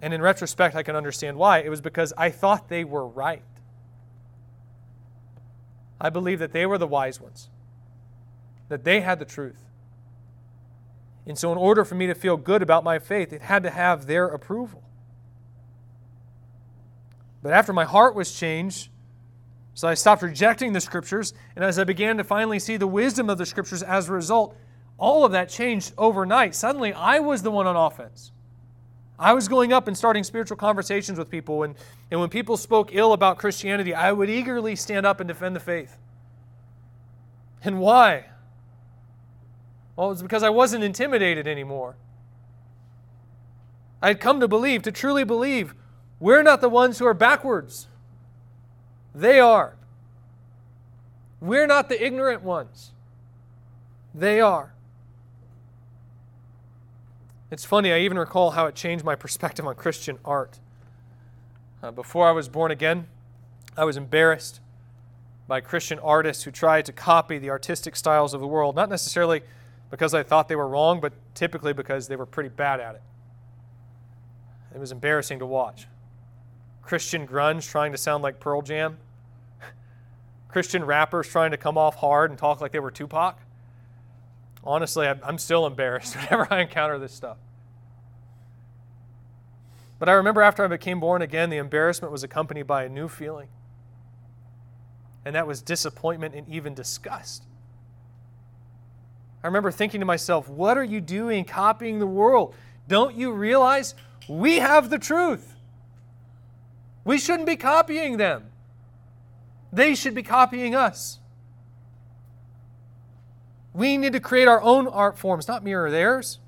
And 0.00 0.14
in 0.14 0.22
retrospect, 0.22 0.76
I 0.76 0.82
can 0.82 0.94
understand 0.96 1.36
why. 1.36 1.58
It 1.58 1.68
was 1.68 1.80
because 1.80 2.12
I 2.16 2.30
thought 2.30 2.68
they 2.68 2.84
were 2.84 3.06
right. 3.06 3.42
I 6.00 6.10
believed 6.10 6.40
that 6.40 6.52
they 6.52 6.66
were 6.66 6.78
the 6.78 6.86
wise 6.86 7.20
ones, 7.20 7.48
that 8.68 8.84
they 8.84 9.00
had 9.00 9.18
the 9.18 9.24
truth. 9.24 9.64
And 11.26 11.36
so, 11.36 11.52
in 11.52 11.58
order 11.58 11.84
for 11.84 11.94
me 11.94 12.06
to 12.06 12.14
feel 12.14 12.36
good 12.36 12.62
about 12.62 12.84
my 12.84 12.98
faith, 12.98 13.32
it 13.32 13.42
had 13.42 13.62
to 13.64 13.70
have 13.70 14.06
their 14.06 14.26
approval. 14.26 14.82
But 17.42 17.52
after 17.52 17.72
my 17.72 17.84
heart 17.84 18.14
was 18.14 18.32
changed, 18.32 18.88
so 19.74 19.86
I 19.86 19.94
stopped 19.94 20.22
rejecting 20.22 20.72
the 20.72 20.80
scriptures, 20.80 21.34
and 21.54 21.64
as 21.64 21.78
I 21.78 21.84
began 21.84 22.16
to 22.16 22.24
finally 22.24 22.58
see 22.58 22.76
the 22.76 22.86
wisdom 22.86 23.28
of 23.28 23.38
the 23.38 23.46
scriptures 23.46 23.82
as 23.82 24.08
a 24.08 24.12
result, 24.12 24.56
all 24.96 25.24
of 25.24 25.32
that 25.32 25.48
changed 25.48 25.92
overnight. 25.98 26.54
Suddenly, 26.54 26.92
I 26.92 27.20
was 27.20 27.42
the 27.42 27.50
one 27.50 27.66
on 27.66 27.76
offense. 27.76 28.32
I 29.18 29.32
was 29.32 29.48
going 29.48 29.72
up 29.72 29.88
and 29.88 29.96
starting 29.96 30.22
spiritual 30.22 30.56
conversations 30.56 31.18
with 31.18 31.28
people, 31.28 31.64
and, 31.64 31.74
and 32.10 32.20
when 32.20 32.28
people 32.28 32.56
spoke 32.56 32.94
ill 32.94 33.12
about 33.12 33.38
Christianity, 33.38 33.92
I 33.92 34.12
would 34.12 34.30
eagerly 34.30 34.76
stand 34.76 35.06
up 35.06 35.18
and 35.20 35.26
defend 35.26 35.56
the 35.56 35.60
faith. 35.60 35.96
And 37.64 37.80
why? 37.80 38.26
Well, 39.96 40.06
it 40.06 40.10
was 40.10 40.22
because 40.22 40.44
I 40.44 40.50
wasn't 40.50 40.84
intimidated 40.84 41.48
anymore. 41.48 41.96
I 44.00 44.08
had 44.08 44.20
come 44.20 44.38
to 44.38 44.46
believe, 44.46 44.82
to 44.82 44.92
truly 44.92 45.24
believe, 45.24 45.74
we're 46.20 46.44
not 46.44 46.60
the 46.60 46.68
ones 46.68 47.00
who 47.00 47.06
are 47.06 47.14
backwards. 47.14 47.88
They 49.12 49.40
are. 49.40 49.74
We're 51.40 51.66
not 51.66 51.88
the 51.88 52.04
ignorant 52.04 52.42
ones. 52.42 52.92
They 54.14 54.40
are. 54.40 54.72
It's 57.50 57.64
funny, 57.64 57.92
I 57.92 58.00
even 58.00 58.18
recall 58.18 58.50
how 58.50 58.66
it 58.66 58.74
changed 58.74 59.04
my 59.04 59.14
perspective 59.14 59.66
on 59.66 59.74
Christian 59.74 60.18
art. 60.24 60.58
Uh, 61.82 61.90
before 61.90 62.28
I 62.28 62.32
was 62.32 62.48
born 62.48 62.70
again, 62.70 63.06
I 63.76 63.84
was 63.84 63.96
embarrassed 63.96 64.60
by 65.46 65.62
Christian 65.62 65.98
artists 66.00 66.44
who 66.44 66.50
tried 66.50 66.84
to 66.86 66.92
copy 66.92 67.38
the 67.38 67.48
artistic 67.48 67.96
styles 67.96 68.34
of 68.34 68.40
the 68.40 68.46
world, 68.46 68.76
not 68.76 68.90
necessarily 68.90 69.40
because 69.90 70.12
I 70.12 70.22
thought 70.22 70.48
they 70.48 70.56
were 70.56 70.68
wrong, 70.68 71.00
but 71.00 71.14
typically 71.34 71.72
because 71.72 72.06
they 72.08 72.16
were 72.16 72.26
pretty 72.26 72.50
bad 72.50 72.80
at 72.80 72.96
it. 72.96 73.02
It 74.74 74.78
was 74.78 74.92
embarrassing 74.92 75.38
to 75.38 75.46
watch. 75.46 75.86
Christian 76.82 77.26
grunge 77.26 77.70
trying 77.70 77.92
to 77.92 77.98
sound 77.98 78.22
like 78.22 78.40
Pearl 78.40 78.60
Jam, 78.60 78.98
Christian 80.48 80.84
rappers 80.84 81.28
trying 81.28 81.52
to 81.52 81.56
come 81.56 81.78
off 81.78 81.96
hard 81.96 82.30
and 82.30 82.38
talk 82.38 82.60
like 82.60 82.72
they 82.72 82.80
were 82.80 82.90
Tupac. 82.90 83.38
Honestly, 84.64 85.06
I'm 85.06 85.38
still 85.38 85.66
embarrassed 85.66 86.16
whenever 86.30 86.52
I 86.52 86.60
encounter 86.60 86.98
this 86.98 87.12
stuff. 87.12 87.38
But 89.98 90.08
I 90.08 90.12
remember 90.12 90.42
after 90.42 90.64
I 90.64 90.68
became 90.68 91.00
born 91.00 91.22
again, 91.22 91.50
the 91.50 91.56
embarrassment 91.56 92.12
was 92.12 92.22
accompanied 92.22 92.66
by 92.66 92.84
a 92.84 92.88
new 92.88 93.08
feeling. 93.08 93.48
And 95.24 95.34
that 95.34 95.46
was 95.46 95.60
disappointment 95.60 96.34
and 96.34 96.48
even 96.48 96.74
disgust. 96.74 97.44
I 99.42 99.46
remember 99.46 99.70
thinking 99.70 100.00
to 100.00 100.06
myself, 100.06 100.48
what 100.48 100.76
are 100.76 100.84
you 100.84 101.00
doing 101.00 101.44
copying 101.44 101.98
the 101.98 102.06
world? 102.06 102.54
Don't 102.86 103.14
you 103.14 103.32
realize 103.32 103.94
we 104.28 104.56
have 104.56 104.90
the 104.90 104.98
truth? 104.98 105.54
We 107.04 107.18
shouldn't 107.18 107.46
be 107.46 107.56
copying 107.56 108.16
them. 108.16 108.50
They 109.72 109.94
should 109.94 110.14
be 110.14 110.22
copying 110.22 110.74
us. 110.74 111.18
We 113.78 113.96
need 113.96 114.12
to 114.14 114.20
create 114.20 114.48
our 114.48 114.60
own 114.60 114.88
art 114.88 115.16
forms, 115.16 115.46
not 115.46 115.62
mirror 115.62 115.88
theirs. 115.88 116.40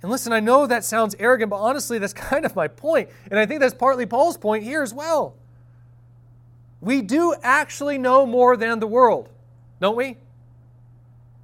And 0.00 0.10
listen, 0.10 0.32
I 0.32 0.40
know 0.40 0.66
that 0.66 0.82
sounds 0.82 1.14
arrogant, 1.18 1.50
but 1.50 1.58
honestly, 1.58 1.98
that's 1.98 2.12
kind 2.30 2.46
of 2.46 2.56
my 2.56 2.66
point. 2.66 3.10
And 3.30 3.38
I 3.38 3.44
think 3.44 3.60
that's 3.60 3.74
partly 3.74 4.06
Paul's 4.06 4.38
point 4.38 4.64
here 4.64 4.82
as 4.82 4.94
well. 4.94 5.34
We 6.80 7.02
do 7.02 7.34
actually 7.42 7.98
know 7.98 8.24
more 8.24 8.56
than 8.56 8.80
the 8.80 8.86
world, 8.86 9.28
don't 9.78 9.94
we? 9.94 10.16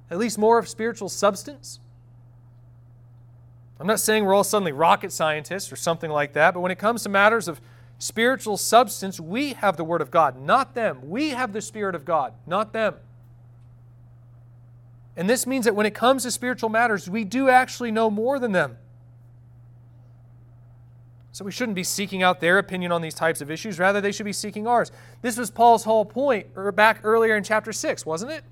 At 0.09 0.17
least 0.17 0.39
more 0.39 0.57
of 0.57 0.67
spiritual 0.67 1.09
substance. 1.09 1.79
I'm 3.79 3.85
not 3.85 3.99
saying 3.99 4.25
we're 4.25 4.33
all 4.33 4.43
suddenly 4.43 4.71
rocket 4.71 5.11
scientists 5.11 5.71
or 5.71 5.75
something 5.75 6.09
like 6.09 6.33
that, 6.33 6.55
but 6.55 6.61
when 6.61 6.71
it 6.71 6.79
comes 6.79 7.03
to 7.03 7.09
matters 7.09 7.47
of 7.47 7.61
spiritual 7.99 8.57
substance, 8.57 9.19
we 9.19 9.53
have 9.53 9.77
the 9.77 9.83
Word 9.83 10.01
of 10.01 10.11
God, 10.11 10.39
not 10.39 10.75
them. 10.75 11.09
We 11.09 11.29
have 11.29 11.53
the 11.53 11.61
Spirit 11.61 11.95
of 11.95 12.05
God, 12.05 12.33
not 12.45 12.73
them. 12.73 12.95
And 15.15 15.27
this 15.27 15.47
means 15.47 15.65
that 15.65 15.75
when 15.75 15.87
it 15.87 15.95
comes 15.95 16.23
to 16.23 16.31
spiritual 16.31 16.69
matters, 16.69 17.09
we 17.09 17.23
do 17.23 17.49
actually 17.49 17.91
know 17.91 18.11
more 18.11 18.37
than 18.37 18.51
them. 18.51 18.77
So 21.31 21.43
we 21.45 21.51
shouldn't 21.51 21.75
be 21.75 21.83
seeking 21.83 22.23
out 22.23 22.39
their 22.39 22.57
opinion 22.57 22.91
on 22.91 23.01
these 23.01 23.13
types 23.13 23.41
of 23.41 23.51
issues. 23.51 23.77
Rather, 23.79 24.01
they 24.01 24.11
should 24.11 24.25
be 24.25 24.33
seeking 24.33 24.67
ours. 24.67 24.91
This 25.21 25.37
was 25.37 25.51
Paul's 25.51 25.83
whole 25.83 26.05
point 26.05 26.47
er, 26.55 26.71
back 26.71 27.01
earlier 27.03 27.35
in 27.35 27.43
chapter 27.43 27.71
6, 27.71 28.05
wasn't 28.05 28.31
it? 28.31 28.43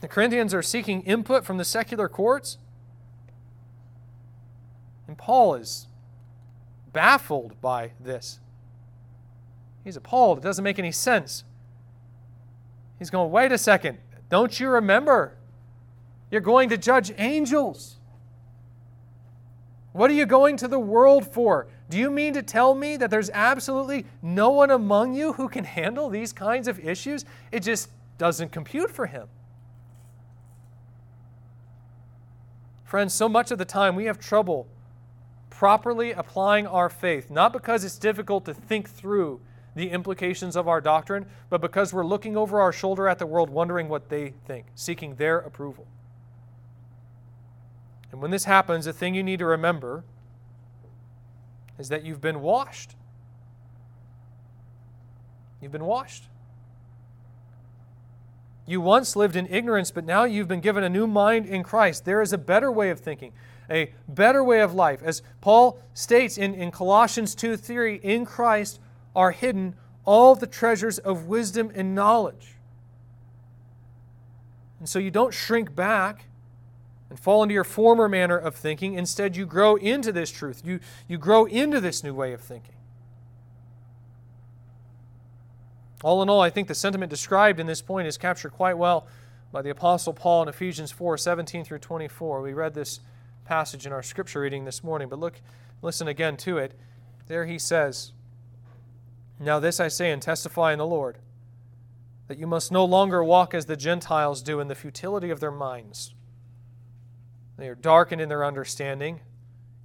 The 0.00 0.08
Corinthians 0.08 0.52
are 0.52 0.62
seeking 0.62 1.02
input 1.02 1.44
from 1.44 1.58
the 1.58 1.64
secular 1.64 2.08
courts. 2.08 2.58
And 5.06 5.16
Paul 5.16 5.54
is 5.54 5.86
baffled 6.92 7.60
by 7.60 7.92
this. 8.00 8.40
He's 9.84 9.96
appalled. 9.96 10.38
It 10.38 10.42
doesn't 10.42 10.62
make 10.62 10.78
any 10.78 10.92
sense. 10.92 11.44
He's 12.98 13.10
going, 13.10 13.30
wait 13.30 13.52
a 13.52 13.58
second. 13.58 13.98
Don't 14.28 14.58
you 14.60 14.68
remember? 14.68 15.36
You're 16.30 16.40
going 16.40 16.68
to 16.70 16.78
judge 16.78 17.12
angels. 17.18 17.96
What 19.92 20.10
are 20.10 20.14
you 20.14 20.24
going 20.24 20.56
to 20.58 20.68
the 20.68 20.78
world 20.78 21.26
for? 21.26 21.66
Do 21.90 21.98
you 21.98 22.10
mean 22.10 22.32
to 22.34 22.42
tell 22.42 22.74
me 22.74 22.96
that 22.96 23.10
there's 23.10 23.28
absolutely 23.30 24.06
no 24.22 24.50
one 24.50 24.70
among 24.70 25.14
you 25.14 25.34
who 25.34 25.48
can 25.48 25.64
handle 25.64 26.08
these 26.08 26.32
kinds 26.32 26.68
of 26.68 26.80
issues? 26.80 27.26
It 27.50 27.60
just 27.60 27.90
doesn't 28.16 28.52
compute 28.52 28.90
for 28.90 29.06
him. 29.06 29.28
Friends, 32.84 33.12
so 33.12 33.28
much 33.28 33.50
of 33.50 33.58
the 33.58 33.64
time 33.64 33.94
we 33.94 34.04
have 34.04 34.18
trouble 34.18 34.68
properly 35.62 36.10
applying 36.10 36.66
our 36.66 36.88
faith, 36.88 37.30
not 37.30 37.52
because 37.52 37.84
it's 37.84 37.96
difficult 37.96 38.44
to 38.44 38.52
think 38.52 38.90
through 38.90 39.40
the 39.76 39.90
implications 39.90 40.56
of 40.56 40.66
our 40.66 40.80
doctrine, 40.80 41.24
but 41.50 41.60
because 41.60 41.94
we're 41.94 42.04
looking 42.04 42.36
over 42.36 42.60
our 42.60 42.72
shoulder 42.72 43.06
at 43.06 43.20
the 43.20 43.26
world, 43.26 43.48
wondering 43.48 43.88
what 43.88 44.08
they 44.08 44.34
think, 44.44 44.66
seeking 44.74 45.14
their 45.14 45.38
approval. 45.38 45.86
And 48.10 48.20
when 48.20 48.32
this 48.32 48.42
happens, 48.42 48.86
the 48.86 48.92
thing 48.92 49.14
you 49.14 49.22
need 49.22 49.38
to 49.38 49.46
remember 49.46 50.02
is 51.78 51.90
that 51.90 52.04
you've 52.04 52.20
been 52.20 52.40
washed. 52.40 52.96
You've 55.60 55.70
been 55.70 55.86
washed. 55.86 56.24
You 58.66 58.80
once 58.80 59.14
lived 59.14 59.36
in 59.36 59.46
ignorance, 59.46 59.92
but 59.92 60.04
now 60.04 60.24
you've 60.24 60.48
been 60.48 60.60
given 60.60 60.82
a 60.82 60.88
new 60.88 61.06
mind 61.06 61.46
in 61.46 61.62
Christ. 61.62 62.04
There 62.04 62.20
is 62.20 62.32
a 62.32 62.38
better 62.38 62.72
way 62.72 62.90
of 62.90 62.98
thinking, 62.98 63.32
a 63.70 63.92
better 64.08 64.42
way 64.42 64.60
of 64.60 64.74
life. 64.74 65.02
As 65.02 65.22
Paul 65.40 65.78
states 65.94 66.38
in, 66.38 66.54
in 66.54 66.70
Colossians 66.70 67.34
2 67.34 67.56
3, 67.56 67.96
in 67.96 68.24
Christ 68.24 68.80
are 69.14 69.30
hidden 69.30 69.74
all 70.04 70.34
the 70.34 70.46
treasures 70.46 70.98
of 70.98 71.26
wisdom 71.26 71.70
and 71.74 71.94
knowledge. 71.94 72.56
And 74.78 74.88
so 74.88 74.98
you 74.98 75.10
don't 75.10 75.32
shrink 75.32 75.74
back 75.74 76.24
and 77.08 77.20
fall 77.20 77.42
into 77.42 77.52
your 77.52 77.62
former 77.62 78.08
manner 78.08 78.36
of 78.36 78.56
thinking. 78.56 78.94
Instead, 78.94 79.36
you 79.36 79.46
grow 79.46 79.76
into 79.76 80.12
this 80.12 80.30
truth. 80.30 80.62
You, 80.64 80.80
you 81.06 81.18
grow 81.18 81.44
into 81.44 81.80
this 81.80 82.02
new 82.02 82.14
way 82.14 82.32
of 82.32 82.40
thinking. 82.40 82.74
All 86.02 86.20
in 86.20 86.28
all, 86.28 86.40
I 86.40 86.50
think 86.50 86.66
the 86.66 86.74
sentiment 86.74 87.10
described 87.10 87.60
in 87.60 87.66
this 87.66 87.80
point 87.80 88.08
is 88.08 88.18
captured 88.18 88.50
quite 88.50 88.76
well 88.76 89.06
by 89.52 89.62
the 89.62 89.70
Apostle 89.70 90.12
Paul 90.12 90.42
in 90.42 90.48
Ephesians 90.48 90.90
4 90.90 91.16
17 91.16 91.64
through 91.64 91.78
24. 91.78 92.42
We 92.42 92.52
read 92.52 92.74
this 92.74 93.00
passage 93.44 93.86
in 93.86 93.92
our 93.92 94.02
scripture 94.02 94.40
reading 94.40 94.64
this 94.64 94.82
morning, 94.82 95.08
but 95.08 95.18
look, 95.18 95.40
listen 95.80 96.08
again 96.08 96.36
to 96.38 96.58
it. 96.58 96.78
There 97.26 97.46
he 97.46 97.58
says, 97.58 98.12
Now 99.38 99.58
this 99.60 99.80
I 99.80 99.88
say 99.88 100.10
and 100.10 100.20
testify 100.20 100.72
in 100.72 100.78
the 100.78 100.86
Lord, 100.86 101.18
that 102.28 102.38
you 102.38 102.46
must 102.46 102.72
no 102.72 102.84
longer 102.84 103.22
walk 103.22 103.54
as 103.54 103.66
the 103.66 103.76
Gentiles 103.76 104.42
do 104.42 104.60
in 104.60 104.68
the 104.68 104.74
futility 104.74 105.30
of 105.30 105.40
their 105.40 105.50
minds. 105.50 106.14
They 107.58 107.68
are 107.68 107.74
darkened 107.74 108.20
in 108.20 108.28
their 108.28 108.44
understanding, 108.44 109.20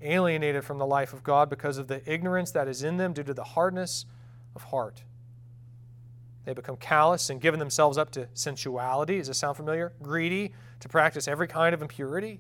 alienated 0.02 0.64
from 0.64 0.78
the 0.78 0.86
life 0.86 1.14
of 1.14 1.24
God 1.24 1.50
because 1.50 1.78
of 1.78 1.88
the 1.88 2.02
ignorance 2.12 2.52
that 2.52 2.68
is 2.68 2.84
in 2.84 2.98
them 2.98 3.14
due 3.14 3.24
to 3.24 3.34
the 3.34 3.44
hardness 3.44 4.06
of 4.56 4.64
heart. 4.64 5.04
They 6.46 6.54
become 6.54 6.78
callous 6.78 7.30
and 7.30 7.42
given 7.42 7.60
themselves 7.60 7.98
up 7.98 8.10
to 8.12 8.30
sensuality. 8.34 9.18
Does 9.18 9.28
this 9.28 9.38
sound 9.38 9.58
familiar? 9.58 9.92
Greedy 10.02 10.54
to 10.80 10.88
practice 10.88 11.28
every 11.28 11.48
kind 11.48 11.74
of 11.74 11.82
impurity. 11.82 12.40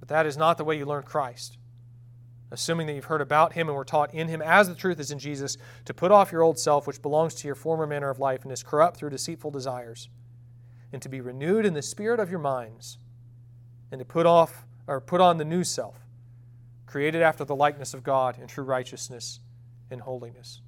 But 0.00 0.08
that 0.08 0.26
is 0.26 0.36
not 0.36 0.58
the 0.58 0.64
way 0.64 0.76
you 0.76 0.86
learn 0.86 1.04
Christ. 1.04 1.58
Assuming 2.50 2.88
that 2.88 2.94
you've 2.94 3.04
heard 3.04 3.20
about 3.20 3.52
him 3.52 3.68
and 3.68 3.76
were 3.76 3.84
taught 3.84 4.12
in 4.12 4.26
him 4.26 4.42
as 4.42 4.68
the 4.68 4.74
truth 4.74 4.98
is 4.98 5.12
in 5.12 5.20
Jesus, 5.20 5.56
to 5.84 5.94
put 5.94 6.10
off 6.10 6.32
your 6.32 6.42
old 6.42 6.58
self, 6.58 6.86
which 6.86 7.02
belongs 7.02 7.34
to 7.36 7.46
your 7.46 7.54
former 7.54 7.86
manner 7.86 8.10
of 8.10 8.18
life 8.18 8.42
and 8.42 8.50
is 8.50 8.64
corrupt 8.64 8.96
through 8.96 9.10
deceitful 9.10 9.52
desires, 9.52 10.08
and 10.92 11.00
to 11.00 11.08
be 11.08 11.20
renewed 11.20 11.64
in 11.64 11.74
the 11.74 11.82
spirit 11.82 12.18
of 12.18 12.30
your 12.30 12.40
minds, 12.40 12.98
and 13.92 14.00
to 14.00 14.04
put 14.04 14.26
off 14.26 14.66
or 14.88 15.00
put 15.00 15.20
on 15.20 15.38
the 15.38 15.44
new 15.44 15.62
self, 15.62 15.96
created 16.86 17.22
after 17.22 17.44
the 17.44 17.54
likeness 17.54 17.94
of 17.94 18.02
God 18.02 18.36
in 18.40 18.48
true 18.48 18.64
righteousness 18.64 19.38
and 19.90 20.00
holiness. 20.00 20.60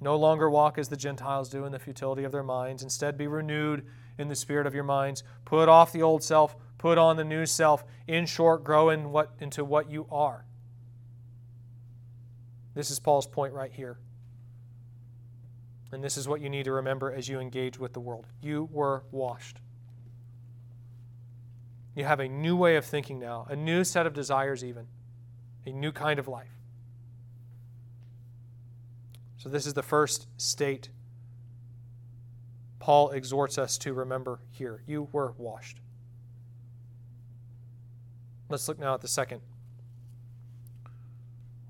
No 0.00 0.14
longer 0.14 0.48
walk 0.48 0.78
as 0.78 0.88
the 0.88 0.96
Gentiles 0.96 1.48
do 1.48 1.64
in 1.64 1.72
the 1.72 1.78
futility 1.80 2.22
of 2.22 2.30
their 2.30 2.44
minds. 2.44 2.84
Instead, 2.84 3.18
be 3.18 3.26
renewed 3.26 3.84
in 4.16 4.28
the 4.28 4.36
spirit 4.36 4.66
of 4.66 4.74
your 4.74 4.84
minds. 4.84 5.24
Put 5.44 5.68
off 5.68 5.92
the 5.92 6.02
old 6.02 6.22
self, 6.22 6.54
put 6.78 6.96
on 6.96 7.16
the 7.16 7.24
new 7.24 7.44
self. 7.44 7.84
In 8.06 8.26
short, 8.26 8.64
grow 8.64 8.90
in 8.90 9.10
what, 9.10 9.32
into 9.40 9.64
what 9.64 9.90
you 9.90 10.06
are. 10.10 10.44
This 12.74 12.90
is 12.90 12.98
Paul's 12.98 13.26
point 13.26 13.52
right 13.52 13.72
here. 13.72 13.98
And 15.90 16.04
this 16.04 16.16
is 16.16 16.28
what 16.28 16.40
you 16.40 16.48
need 16.48 16.64
to 16.64 16.72
remember 16.72 17.12
as 17.12 17.28
you 17.28 17.40
engage 17.40 17.78
with 17.78 17.92
the 17.92 18.00
world. 18.00 18.26
You 18.40 18.68
were 18.70 19.04
washed. 19.10 19.58
You 21.94 22.04
have 22.04 22.20
a 22.20 22.28
new 22.28 22.54
way 22.54 22.76
of 22.76 22.84
thinking 22.84 23.18
now, 23.18 23.46
a 23.48 23.56
new 23.56 23.82
set 23.82 24.06
of 24.06 24.14
desires, 24.14 24.62
even, 24.62 24.86
a 25.66 25.72
new 25.72 25.90
kind 25.90 26.20
of 26.20 26.28
life. 26.28 26.52
So, 29.38 29.48
this 29.48 29.66
is 29.66 29.74
the 29.74 29.82
first 29.82 30.26
state 30.36 30.90
Paul 32.78 33.10
exhorts 33.10 33.58
us 33.58 33.76
to 33.78 33.92
remember 33.92 34.40
here. 34.50 34.82
You 34.86 35.08
were 35.12 35.34
washed. 35.36 35.80
Let's 38.48 38.66
look 38.68 38.78
now 38.78 38.94
at 38.94 39.00
the 39.00 39.08
second, 39.08 39.40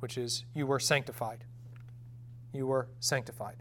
which 0.00 0.16
is 0.16 0.44
you 0.54 0.66
were 0.66 0.78
sanctified. 0.78 1.44
You 2.52 2.66
were 2.66 2.88
sanctified. 3.00 3.56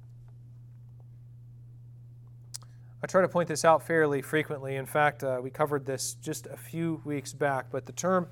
I 3.01 3.07
try 3.07 3.21
to 3.21 3.27
point 3.27 3.47
this 3.47 3.63
out 3.63 3.85
fairly 3.85 4.21
frequently. 4.21 4.75
In 4.75 4.85
fact, 4.85 5.23
uh, 5.23 5.39
we 5.41 5.49
covered 5.49 5.85
this 5.85 6.15
just 6.15 6.47
a 6.47 6.57
few 6.57 7.01
weeks 7.05 7.33
back, 7.33 7.67
but 7.71 7.85
the 7.85 7.91
term 7.91 8.27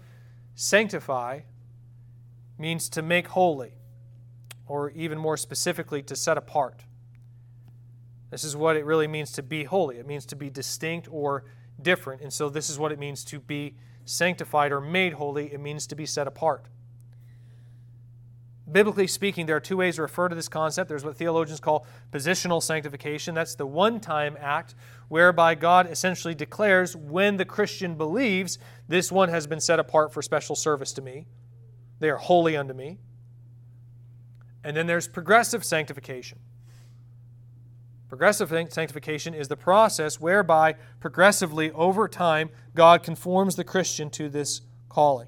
sanctify 0.55 1.41
means 2.57 2.89
to 2.89 3.01
make 3.01 3.27
holy 3.27 3.73
or 4.67 4.89
even 4.91 5.17
more 5.17 5.37
specifically, 5.37 6.01
to 6.03 6.15
set 6.15 6.37
apart. 6.37 6.83
This 8.31 8.43
is 8.43 8.55
what 8.55 8.75
it 8.75 8.85
really 8.85 9.07
means 9.07 9.31
to 9.33 9.43
be 9.43 9.63
holy. 9.63 9.97
It 9.97 10.07
means 10.07 10.25
to 10.27 10.35
be 10.35 10.49
distinct 10.49 11.07
or 11.11 11.45
different. 11.81 12.21
And 12.21 12.33
so, 12.33 12.49
this 12.49 12.69
is 12.69 12.79
what 12.79 12.91
it 12.91 12.99
means 12.99 13.23
to 13.25 13.39
be 13.39 13.75
sanctified 14.05 14.71
or 14.71 14.79
made 14.79 15.13
holy. 15.13 15.51
It 15.51 15.59
means 15.59 15.87
to 15.87 15.95
be 15.95 16.05
set 16.05 16.27
apart. 16.27 16.65
Biblically 18.71 19.05
speaking, 19.05 19.45
there 19.45 19.55
are 19.55 19.61
two 19.61 19.77
ways 19.77 19.97
to 19.97 20.01
refer 20.01 20.27
to 20.27 20.35
this 20.35 20.47
concept. 20.47 20.89
There's 20.89 21.05
what 21.05 21.15
theologians 21.17 21.59
call 21.59 21.85
positional 22.11 22.63
sanctification. 22.63 23.35
That's 23.35 23.55
the 23.55 23.65
one 23.65 23.99
time 23.99 24.35
act 24.39 24.73
whereby 25.07 25.53
God 25.53 25.91
essentially 25.91 26.33
declares 26.33 26.95
when 26.95 27.37
the 27.37 27.45
Christian 27.45 27.95
believes, 27.95 28.57
this 28.87 29.11
one 29.11 29.29
has 29.29 29.45
been 29.45 29.59
set 29.59 29.79
apart 29.79 30.11
for 30.11 30.23
special 30.23 30.55
service 30.55 30.93
to 30.93 31.01
me. 31.01 31.27
They 31.99 32.09
are 32.09 32.17
holy 32.17 32.57
unto 32.57 32.73
me. 32.73 32.97
And 34.63 34.75
then 34.75 34.87
there's 34.87 35.07
progressive 35.07 35.63
sanctification. 35.63 36.39
Progressive 38.15 38.49
sanctification 38.71 39.33
is 39.33 39.49
the 39.49 39.57
process 39.57 40.21
whereby 40.21 40.75
progressively 41.01 41.69
over 41.71 42.07
time 42.07 42.49
God 42.73 43.03
conforms 43.03 43.57
the 43.57 43.65
Christian 43.65 44.09
to 44.11 44.29
this 44.29 44.61
calling. 44.87 45.27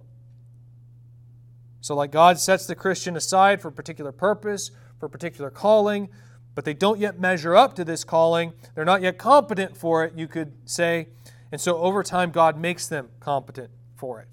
So, 1.82 1.94
like 1.96 2.12
God 2.12 2.40
sets 2.40 2.66
the 2.66 2.76
Christian 2.76 3.18
aside 3.18 3.62
for 3.62 3.68
a 3.68 3.74
particular 3.74 4.14
purpose, 4.14 4.72
for 5.02 5.08
a 5.08 5.10
particular 5.10 5.50
calling, 5.50 6.08
but 6.56 6.64
they 6.64 6.74
don't 6.74 6.98
yet 6.98 7.20
measure 7.20 7.58
up 7.58 7.76
to 7.76 7.84
this 7.84 8.06
calling. 8.06 8.54
They're 8.74 8.86
not 8.86 9.02
yet 9.02 9.18
competent 9.18 9.76
for 9.76 10.06
it, 10.06 10.14
you 10.16 10.30
could 10.30 10.54
say. 10.64 11.10
And 11.52 11.60
so, 11.60 11.80
over 11.80 12.04
time, 12.04 12.32
God 12.32 12.58
makes 12.58 12.88
them 12.88 13.10
competent 13.20 13.72
for 13.98 14.22
it. 14.22 14.30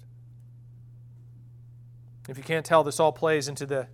If 2.29 2.37
you 2.37 2.43
can't 2.45 2.65
tell, 2.65 2.85
this 2.85 3.01
all 3.01 3.11
plays 3.11 3.49
into 3.49 3.65
the 3.65 3.87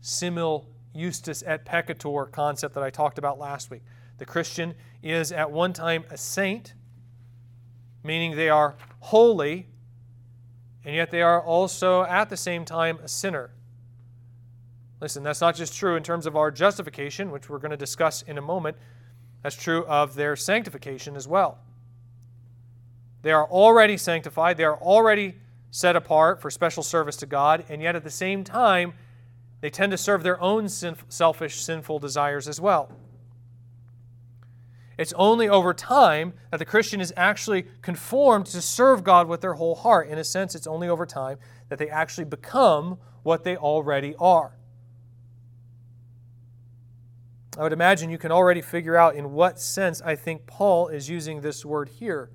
simul 0.00 0.68
justus 0.94 1.42
et 1.46 1.64
peccator 1.64 2.30
concept 2.30 2.74
that 2.74 2.82
I 2.82 2.90
talked 2.90 3.18
about 3.18 3.38
last 3.38 3.70
week. 3.70 3.82
The 4.18 4.24
Christian 4.24 4.74
is 5.02 5.32
at 5.32 5.50
one 5.50 5.72
time 5.72 6.04
a 6.10 6.16
saint, 6.16 6.74
meaning 8.02 8.36
they 8.36 8.48
are 8.48 8.76
holy, 9.00 9.66
and 10.84 10.94
yet 10.94 11.10
they 11.10 11.22
are 11.22 11.42
also 11.42 12.02
at 12.04 12.30
the 12.30 12.36
same 12.36 12.64
time 12.64 12.98
a 13.02 13.08
sinner. 13.08 13.50
Listen, 15.00 15.22
that's 15.22 15.40
not 15.40 15.56
just 15.56 15.74
true 15.74 15.96
in 15.96 16.02
terms 16.02 16.26
of 16.26 16.36
our 16.36 16.50
justification, 16.50 17.30
which 17.30 17.50
we're 17.50 17.58
going 17.58 17.70
to 17.72 17.76
discuss 17.76 18.22
in 18.22 18.38
a 18.38 18.42
moment, 18.42 18.76
that's 19.42 19.56
true 19.56 19.84
of 19.86 20.14
their 20.14 20.36
sanctification 20.36 21.16
as 21.16 21.28
well. 21.28 21.58
They 23.22 23.32
are 23.32 23.46
already 23.46 23.96
sanctified, 23.96 24.56
they 24.56 24.64
are 24.64 24.78
already 24.78 25.36
set 25.70 25.96
apart 25.96 26.40
for 26.40 26.50
special 26.50 26.82
service 26.82 27.16
to 27.16 27.26
God, 27.26 27.64
and 27.68 27.82
yet 27.82 27.96
at 27.96 28.04
the 28.04 28.10
same 28.10 28.44
time, 28.44 28.94
they 29.64 29.70
tend 29.70 29.92
to 29.92 29.96
serve 29.96 30.22
their 30.22 30.38
own 30.42 30.68
selfish, 30.68 31.62
sinful 31.62 31.98
desires 31.98 32.48
as 32.48 32.60
well. 32.60 32.92
It's 34.98 35.14
only 35.14 35.48
over 35.48 35.72
time 35.72 36.34
that 36.50 36.58
the 36.58 36.66
Christian 36.66 37.00
is 37.00 37.14
actually 37.16 37.62
conformed 37.80 38.44
to 38.48 38.60
serve 38.60 39.02
God 39.02 39.26
with 39.26 39.40
their 39.40 39.54
whole 39.54 39.74
heart. 39.74 40.08
In 40.08 40.18
a 40.18 40.22
sense, 40.22 40.54
it's 40.54 40.66
only 40.66 40.86
over 40.86 41.06
time 41.06 41.38
that 41.70 41.78
they 41.78 41.88
actually 41.88 42.26
become 42.26 42.98
what 43.22 43.42
they 43.42 43.56
already 43.56 44.14
are. 44.18 44.54
I 47.56 47.62
would 47.62 47.72
imagine 47.72 48.10
you 48.10 48.18
can 48.18 48.32
already 48.32 48.60
figure 48.60 48.98
out 48.98 49.14
in 49.14 49.32
what 49.32 49.58
sense 49.58 50.02
I 50.02 50.14
think 50.14 50.46
Paul 50.46 50.88
is 50.88 51.08
using 51.08 51.40
this 51.40 51.64
word 51.64 51.88
here. 51.88 52.28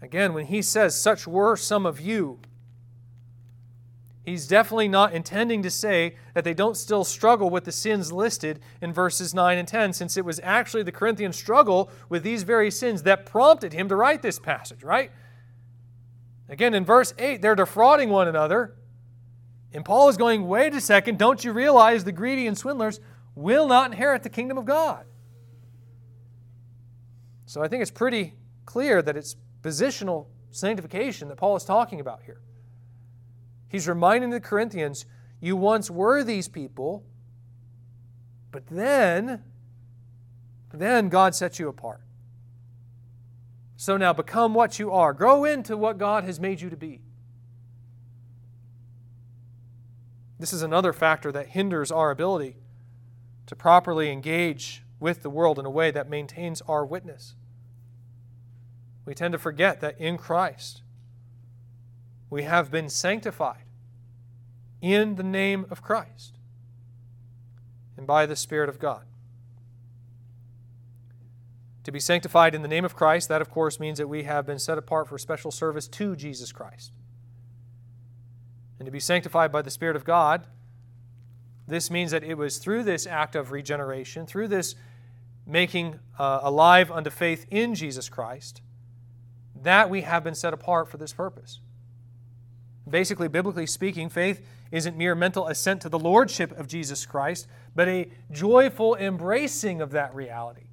Again, 0.00 0.34
when 0.34 0.46
he 0.46 0.62
says, 0.62 0.94
Such 0.94 1.26
were 1.26 1.56
some 1.56 1.84
of 1.84 2.00
you, 2.00 2.38
He's 4.24 4.46
definitely 4.46 4.88
not 4.88 5.12
intending 5.12 5.62
to 5.62 5.70
say 5.70 6.16
that 6.32 6.44
they 6.44 6.54
don't 6.54 6.78
still 6.78 7.04
struggle 7.04 7.50
with 7.50 7.64
the 7.64 7.72
sins 7.72 8.10
listed 8.10 8.58
in 8.80 8.90
verses 8.90 9.34
9 9.34 9.58
and 9.58 9.68
10, 9.68 9.92
since 9.92 10.16
it 10.16 10.24
was 10.24 10.40
actually 10.42 10.82
the 10.82 10.92
Corinthian 10.92 11.32
struggle 11.32 11.90
with 12.08 12.22
these 12.22 12.42
very 12.42 12.70
sins 12.70 13.02
that 13.02 13.26
prompted 13.26 13.74
him 13.74 13.86
to 13.90 13.96
write 13.96 14.22
this 14.22 14.38
passage, 14.38 14.82
right? 14.82 15.12
Again, 16.48 16.72
in 16.72 16.86
verse 16.86 17.12
8, 17.18 17.42
they're 17.42 17.54
defrauding 17.54 18.08
one 18.08 18.26
another. 18.26 18.74
And 19.74 19.84
Paul 19.84 20.08
is 20.08 20.16
going, 20.16 20.48
wait 20.48 20.72
a 20.72 20.80
second, 20.80 21.18
don't 21.18 21.44
you 21.44 21.52
realize 21.52 22.04
the 22.04 22.12
greedy 22.12 22.46
and 22.46 22.56
swindlers 22.56 23.00
will 23.34 23.66
not 23.66 23.90
inherit 23.90 24.22
the 24.22 24.30
kingdom 24.30 24.56
of 24.56 24.64
God? 24.64 25.04
So 27.44 27.62
I 27.62 27.68
think 27.68 27.82
it's 27.82 27.90
pretty 27.90 28.34
clear 28.64 29.02
that 29.02 29.16
it's 29.18 29.36
positional 29.60 30.28
sanctification 30.50 31.28
that 31.28 31.36
Paul 31.36 31.56
is 31.56 31.64
talking 31.64 32.00
about 32.00 32.22
here. 32.22 32.40
He's 33.68 33.88
reminding 33.88 34.30
the 34.30 34.40
Corinthians, 34.40 35.06
you 35.40 35.56
once 35.56 35.90
were 35.90 36.22
these 36.22 36.48
people, 36.48 37.04
But 38.54 38.68
then, 38.68 39.42
then 40.72 41.08
God 41.08 41.34
sets 41.34 41.58
you 41.58 41.66
apart. 41.66 42.02
So 43.76 43.96
now 43.96 44.12
become 44.12 44.54
what 44.54 44.78
you 44.78 44.92
are. 44.92 45.12
Grow 45.12 45.44
into 45.44 45.76
what 45.76 45.98
God 45.98 46.22
has 46.22 46.38
made 46.38 46.60
you 46.60 46.70
to 46.70 46.76
be. 46.76 47.00
This 50.38 50.52
is 50.52 50.62
another 50.62 50.92
factor 50.92 51.32
that 51.32 51.48
hinders 51.48 51.90
our 51.90 52.12
ability 52.12 52.54
to 53.46 53.56
properly 53.56 54.08
engage 54.12 54.84
with 55.00 55.24
the 55.24 55.30
world 55.30 55.58
in 55.58 55.66
a 55.66 55.70
way 55.70 55.90
that 55.90 56.08
maintains 56.08 56.62
our 56.68 56.86
witness. 56.86 57.34
We 59.04 59.14
tend 59.14 59.32
to 59.32 59.38
forget 59.38 59.80
that 59.80 60.00
in 60.00 60.16
Christ 60.16 60.82
we 62.34 62.42
have 62.42 62.68
been 62.68 62.88
sanctified 62.88 63.62
in 64.82 65.14
the 65.14 65.22
name 65.22 65.66
of 65.70 65.82
Christ 65.82 66.32
and 67.96 68.08
by 68.08 68.26
the 68.26 68.34
Spirit 68.34 68.68
of 68.68 68.80
God. 68.80 69.04
To 71.84 71.92
be 71.92 72.00
sanctified 72.00 72.52
in 72.52 72.62
the 72.62 72.66
name 72.66 72.84
of 72.84 72.96
Christ, 72.96 73.28
that 73.28 73.40
of 73.40 73.50
course 73.50 73.78
means 73.78 73.98
that 73.98 74.08
we 74.08 74.24
have 74.24 74.46
been 74.46 74.58
set 74.58 74.78
apart 74.78 75.06
for 75.06 75.16
special 75.16 75.52
service 75.52 75.86
to 75.86 76.16
Jesus 76.16 76.50
Christ. 76.50 76.92
And 78.80 78.86
to 78.86 78.90
be 78.90 78.98
sanctified 78.98 79.52
by 79.52 79.62
the 79.62 79.70
Spirit 79.70 79.94
of 79.94 80.04
God, 80.04 80.44
this 81.68 81.88
means 81.88 82.10
that 82.10 82.24
it 82.24 82.34
was 82.34 82.58
through 82.58 82.82
this 82.82 83.06
act 83.06 83.36
of 83.36 83.52
regeneration, 83.52 84.26
through 84.26 84.48
this 84.48 84.74
making 85.46 86.00
uh, 86.18 86.40
alive 86.42 86.90
unto 86.90 87.10
faith 87.10 87.46
in 87.52 87.76
Jesus 87.76 88.08
Christ, 88.08 88.60
that 89.54 89.88
we 89.88 90.00
have 90.00 90.24
been 90.24 90.34
set 90.34 90.52
apart 90.52 90.88
for 90.88 90.96
this 90.96 91.12
purpose. 91.12 91.60
Basically, 92.88 93.28
biblically 93.28 93.66
speaking, 93.66 94.08
faith 94.08 94.46
isn't 94.70 94.96
mere 94.96 95.14
mental 95.14 95.46
assent 95.46 95.80
to 95.82 95.88
the 95.88 95.98
lordship 95.98 96.52
of 96.58 96.66
Jesus 96.66 97.06
Christ, 97.06 97.46
but 97.74 97.88
a 97.88 98.10
joyful 98.30 98.94
embracing 98.96 99.80
of 99.80 99.90
that 99.92 100.14
reality. 100.14 100.68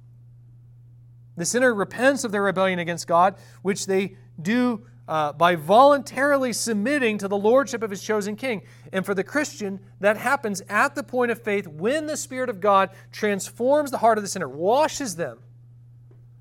The 1.36 1.46
sinner 1.46 1.72
repents 1.72 2.24
of 2.24 2.32
their 2.32 2.42
rebellion 2.42 2.78
against 2.78 3.06
God, 3.06 3.36
which 3.62 3.86
they 3.86 4.16
do 4.40 4.86
uh, 5.08 5.32
by 5.32 5.56
voluntarily 5.56 6.52
submitting 6.52 7.18
to 7.18 7.28
the 7.28 7.36
lordship 7.36 7.82
of 7.82 7.90
his 7.90 8.02
chosen 8.02 8.36
king. 8.36 8.62
And 8.92 9.04
for 9.04 9.14
the 9.14 9.24
Christian, 9.24 9.80
that 10.00 10.16
happens 10.16 10.62
at 10.68 10.94
the 10.94 11.02
point 11.02 11.30
of 11.30 11.42
faith 11.42 11.66
when 11.66 12.06
the 12.06 12.16
Spirit 12.16 12.50
of 12.50 12.60
God 12.60 12.90
transforms 13.10 13.90
the 13.90 13.98
heart 13.98 14.18
of 14.18 14.24
the 14.24 14.28
sinner, 14.28 14.48
washes 14.48 15.16
them, 15.16 15.38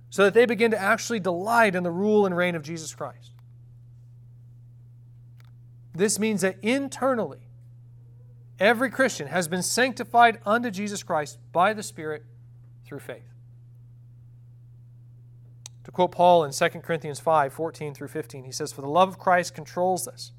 so 0.09 0.25
that 0.25 0.33
they 0.33 0.45
begin 0.45 0.71
to 0.71 0.77
actually 0.77 1.19
delight 1.19 1.75
in 1.75 1.83
the 1.83 1.91
rule 1.91 2.25
and 2.25 2.35
reign 2.35 2.55
of 2.55 2.63
Jesus 2.63 2.93
Christ. 2.93 3.31
This 5.93 6.19
means 6.19 6.41
that 6.41 6.57
internally, 6.61 7.49
every 8.59 8.89
Christian 8.89 9.27
has 9.27 9.47
been 9.47 9.63
sanctified 9.63 10.39
unto 10.45 10.71
Jesus 10.71 11.03
Christ 11.03 11.37
by 11.51 11.73
the 11.73 11.83
Spirit 11.83 12.23
through 12.85 12.99
faith. 12.99 13.31
To 15.83 15.91
quote 15.91 16.11
Paul 16.11 16.43
in 16.43 16.51
2 16.51 16.69
Corinthians 16.79 17.19
5 17.19 17.53
14 17.53 17.93
through 17.93 18.07
15, 18.07 18.43
he 18.43 18.51
says, 18.51 18.71
For 18.71 18.81
the 18.81 18.87
love 18.87 19.09
of 19.09 19.19
Christ 19.19 19.53
controls 19.53 20.07
us, 20.07 20.31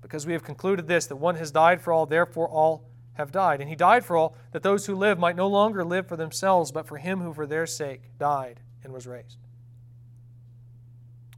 because 0.00 0.26
we 0.26 0.32
have 0.32 0.44
concluded 0.44 0.86
this, 0.86 1.06
that 1.06 1.16
one 1.16 1.34
has 1.34 1.50
died 1.50 1.80
for 1.80 1.92
all, 1.92 2.06
therefore 2.06 2.48
all 2.48 2.84
have 3.14 3.32
died. 3.32 3.60
And 3.60 3.68
he 3.68 3.76
died 3.76 4.04
for 4.04 4.16
all, 4.16 4.36
that 4.52 4.62
those 4.62 4.86
who 4.86 4.94
live 4.94 5.18
might 5.18 5.36
no 5.36 5.48
longer 5.48 5.84
live 5.84 6.06
for 6.06 6.16
themselves, 6.16 6.70
but 6.70 6.86
for 6.86 6.98
him 6.98 7.20
who 7.20 7.34
for 7.34 7.46
their 7.46 7.66
sake 7.66 8.02
died 8.18 8.60
and 8.84 8.92
was 8.92 9.06
raised. 9.06 9.38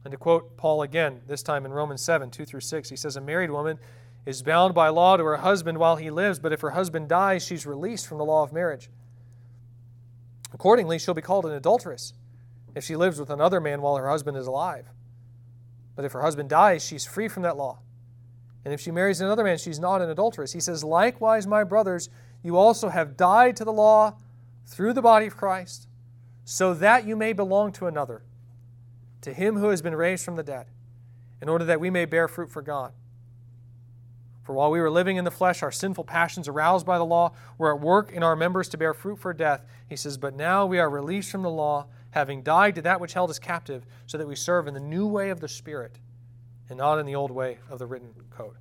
And 0.09 0.13
to 0.13 0.17
quote 0.17 0.57
Paul 0.57 0.81
again, 0.81 1.21
this 1.27 1.43
time 1.43 1.67
in 1.67 1.71
Romans 1.71 2.01
7 2.01 2.31
2 2.31 2.43
through 2.43 2.61
6, 2.61 2.89
he 2.89 2.95
says, 2.95 3.15
A 3.15 3.21
married 3.21 3.51
woman 3.51 3.77
is 4.25 4.41
bound 4.41 4.73
by 4.73 4.89
law 4.89 5.17
to 5.17 5.23
her 5.23 5.37
husband 5.37 5.77
while 5.77 5.97
he 5.97 6.09
lives, 6.09 6.39
but 6.39 6.51
if 6.51 6.61
her 6.61 6.71
husband 6.71 7.07
dies, 7.07 7.45
she's 7.45 7.67
released 7.67 8.07
from 8.07 8.17
the 8.17 8.25
law 8.25 8.41
of 8.41 8.51
marriage. 8.51 8.89
Accordingly, 10.51 10.97
she'll 10.97 11.13
be 11.13 11.21
called 11.21 11.45
an 11.45 11.51
adulteress 11.51 12.13
if 12.73 12.83
she 12.83 12.95
lives 12.95 13.19
with 13.19 13.29
another 13.29 13.61
man 13.61 13.83
while 13.83 13.97
her 13.97 14.09
husband 14.09 14.35
is 14.35 14.47
alive. 14.47 14.87
But 15.95 16.05
if 16.05 16.13
her 16.13 16.23
husband 16.23 16.49
dies, 16.49 16.83
she's 16.83 17.05
free 17.05 17.27
from 17.27 17.43
that 17.43 17.55
law. 17.55 17.77
And 18.65 18.73
if 18.73 18.81
she 18.81 18.89
marries 18.89 19.21
another 19.21 19.43
man, 19.43 19.59
she's 19.59 19.79
not 19.79 20.01
an 20.01 20.09
adulteress. 20.09 20.53
He 20.53 20.59
says, 20.59 20.83
Likewise, 20.83 21.45
my 21.45 21.63
brothers, 21.63 22.09
you 22.41 22.57
also 22.57 22.89
have 22.89 23.15
died 23.15 23.55
to 23.57 23.63
the 23.63 23.71
law 23.71 24.17
through 24.65 24.93
the 24.93 25.03
body 25.03 25.27
of 25.27 25.37
Christ, 25.37 25.87
so 26.45 26.73
that 26.73 27.05
you 27.05 27.15
may 27.15 27.31
belong 27.31 27.71
to 27.73 27.85
another, 27.85 28.23
to 29.21 29.33
him 29.33 29.57
who 29.57 29.69
has 29.69 29.81
been 29.81 29.95
raised 29.95 30.23
from 30.23 30.35
the 30.35 30.43
dead, 30.43 30.67
in 31.41 31.49
order 31.49 31.65
that 31.65 31.79
we 31.79 31.89
may 31.89 32.05
bear 32.05 32.27
fruit 32.27 32.49
for 32.49 32.61
God. 32.61 32.93
For 34.43 34.53
while 34.53 34.71
we 34.71 34.79
were 34.79 34.89
living 34.89 35.17
in 35.17 35.25
the 35.25 35.31
flesh, 35.31 35.61
our 35.61 35.71
sinful 35.71 36.05
passions 36.05 36.47
aroused 36.47 36.85
by 36.85 36.97
the 36.97 37.05
law 37.05 37.33
were 37.57 37.75
at 37.75 37.81
work 37.81 38.11
in 38.11 38.23
our 38.23 38.35
members 38.35 38.67
to 38.69 38.77
bear 38.77 38.93
fruit 38.93 39.19
for 39.19 39.31
death. 39.31 39.63
He 39.87 39.95
says, 39.95 40.17
But 40.17 40.35
now 40.35 40.65
we 40.65 40.79
are 40.79 40.89
released 40.89 41.31
from 41.31 41.43
the 41.43 41.51
law 41.51 41.87
having 42.11 42.41
died 42.41 42.75
to 42.75 42.81
that 42.81 42.99
which 42.99 43.13
held 43.13 43.29
us 43.29 43.39
captive, 43.39 43.85
so 44.07 44.17
that 44.17 44.27
we 44.27 44.35
serve 44.35 44.67
in 44.67 44.73
the 44.73 44.79
new 44.79 45.05
way 45.05 45.29
of 45.29 45.39
the 45.39 45.47
Spirit 45.47 45.99
and 46.69 46.77
not 46.77 46.97
in 46.99 47.05
the 47.05 47.15
old 47.15 47.31
way 47.31 47.59
of 47.69 47.79
the 47.79 47.85
written 47.85 48.09
code. 48.31 48.55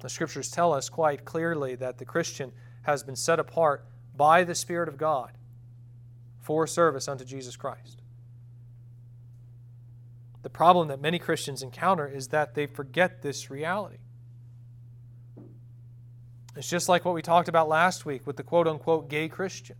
The 0.00 0.08
scriptures 0.08 0.50
tell 0.50 0.72
us 0.72 0.88
quite 0.88 1.24
clearly 1.24 1.74
that 1.74 1.98
the 1.98 2.04
Christian 2.04 2.52
has 2.82 3.02
been 3.02 3.16
set 3.16 3.38
apart 3.38 3.84
by 4.16 4.44
the 4.44 4.54
Spirit 4.54 4.88
of 4.88 4.96
God 4.96 5.32
for 6.48 6.66
service 6.66 7.08
unto 7.08 7.26
Jesus 7.26 7.56
Christ. 7.56 8.00
The 10.40 10.48
problem 10.48 10.88
that 10.88 10.98
many 10.98 11.18
Christians 11.18 11.62
encounter 11.62 12.08
is 12.08 12.28
that 12.28 12.54
they 12.54 12.64
forget 12.64 13.20
this 13.20 13.50
reality. 13.50 13.98
It's 16.56 16.70
just 16.70 16.88
like 16.88 17.04
what 17.04 17.14
we 17.14 17.20
talked 17.20 17.50
about 17.50 17.68
last 17.68 18.06
week 18.06 18.26
with 18.26 18.38
the 18.38 18.42
quote 18.42 18.66
unquote 18.66 19.10
gay 19.10 19.28
Christian. 19.28 19.76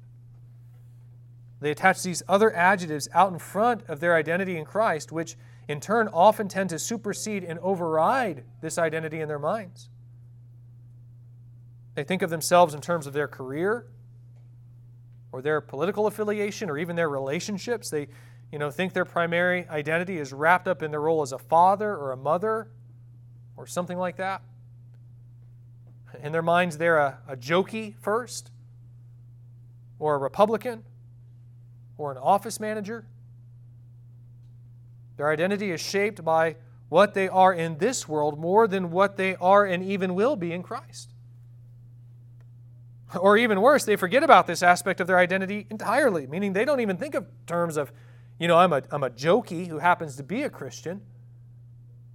They 1.61 1.71
attach 1.71 2.03
these 2.03 2.23
other 2.29 2.55
adjectives 2.55 3.09
out 3.15 3.33
in 3.33 3.39
front 3.39 3.89
of 3.89 4.01
their 4.01 4.15
identity 4.15 4.59
in 4.59 4.67
Christ, 4.67 5.11
which 5.11 5.39
in 5.69 5.81
turn 5.81 6.07
often 6.09 6.49
tend 6.49 6.69
to 6.69 6.79
supersede 6.79 7.45
and 7.45 7.59
override 7.61 8.45
this 8.61 8.77
identity 8.77 9.23
in 9.23 9.29
their 9.29 9.39
minds. 9.39 9.89
They 11.95 12.05
think 12.05 12.21
of 12.21 12.29
themselves 12.29 12.75
in 12.75 12.83
terms 12.83 13.07
of 13.07 13.15
their 13.15 13.27
career 13.27 13.87
or 15.33 15.43
their 15.43 15.61
political 15.61 16.07
affiliation 16.07 16.71
or 16.71 16.79
even 16.79 16.97
their 16.97 17.09
relationships. 17.09 17.91
They 17.91 18.09
you 18.51 18.59
know, 18.59 18.71
think 18.71 18.95
their 18.95 19.05
primary 19.05 19.69
identity 19.69 20.19
is 20.19 20.33
wrapped 20.33 20.67
up 20.67 20.83
in 20.83 20.91
their 20.91 21.01
role 21.01 21.23
as 21.23 21.33
a 21.33 21.39
father 21.39 21.95
or 21.95 22.13
a 22.13 22.17
mother 22.17 22.69
or 23.57 23.67
something 23.67 23.99
like 23.99 24.17
that. 24.17 24.43
In 26.23 26.33
their 26.33 26.43
minds, 26.43 26.79
they're 26.79 26.99
a, 26.99 27.19
a 27.29 27.37
jokey 27.37 27.95
first 28.01 28.51
or 29.99 30.15
a 30.15 30.19
Republican 30.19 30.85
or 31.99 32.11
an 32.11 32.17
office 32.17 32.59
manager. 32.59 33.05
Their 35.17 35.31
identity 35.31 35.71
is 35.71 35.81
shaped 35.81 36.25
by 36.25 36.57
what 36.89 37.13
they 37.13 37.29
are 37.29 37.53
in 37.53 37.77
this 37.79 38.09
world 38.09 38.39
more 38.39 38.67
than 38.67 38.91
what 38.91 39.17
they 39.17 39.37
are 39.37 39.67
and 39.67 39.83
even 39.83 40.15
will 40.15 40.37
be 40.37 40.53
in 40.53 40.63
Christ. 40.63 41.13
Or 43.17 43.37
even 43.39 43.61
worse, 43.61 43.85
they 43.85 43.97
forget 43.97 44.23
about 44.23 44.47
this 44.47 44.63
aspect 44.63 45.01
of 45.01 45.07
their 45.07 45.19
identity 45.19 45.67
entirely, 45.71 46.27
meaning 46.27 46.53
they 46.53 46.65
don't 46.65 46.81
even 46.81 46.99
think 46.99 47.15
of 47.15 47.27
terms 47.47 47.77
of, 47.77 47.91
you 48.39 48.49
know, 48.49 48.57
I'm 48.57 48.73
a, 48.73 48.83
I'm 48.91 49.03
a 49.03 49.11
jokey 49.11 49.69
who 49.69 49.79
happens 49.79 50.17
to 50.17 50.23
be 50.23 50.43
a 50.43 50.51
Christian. 50.51 51.01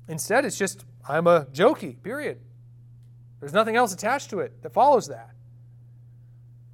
Instead, 0.08 0.46
it's 0.46 0.58
just, 0.58 0.86
I'm 1.08 1.26
a 1.26 1.46
jokey, 1.46 2.02
period. 2.04 2.40
There's 3.40 3.54
nothing 3.54 3.76
else 3.76 3.94
attached 3.94 4.30
to 4.30 4.40
it 4.40 4.62
that 4.62 4.74
follows 4.74 5.08
that. 5.08 5.32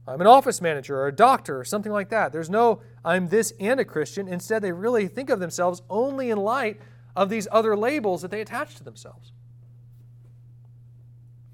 I'm 0.07 0.21
an 0.21 0.27
office 0.27 0.59
manager 0.59 0.99
or 0.99 1.07
a 1.07 1.15
doctor 1.15 1.59
or 1.59 1.63
something 1.63 1.91
like 1.91 2.09
that. 2.09 2.31
There's 2.31 2.49
no, 2.49 2.81
I'm 3.05 3.29
this 3.29 3.53
and 3.59 3.79
a 3.79 3.85
Christian. 3.85 4.27
Instead, 4.27 4.63
they 4.63 4.71
really 4.71 5.07
think 5.07 5.29
of 5.29 5.39
themselves 5.39 5.81
only 5.89 6.29
in 6.29 6.39
light 6.39 6.79
of 7.15 7.29
these 7.29 7.47
other 7.51 7.77
labels 7.77 8.21
that 8.23 8.31
they 8.31 8.41
attach 8.41 8.75
to 8.75 8.83
themselves. 8.83 9.31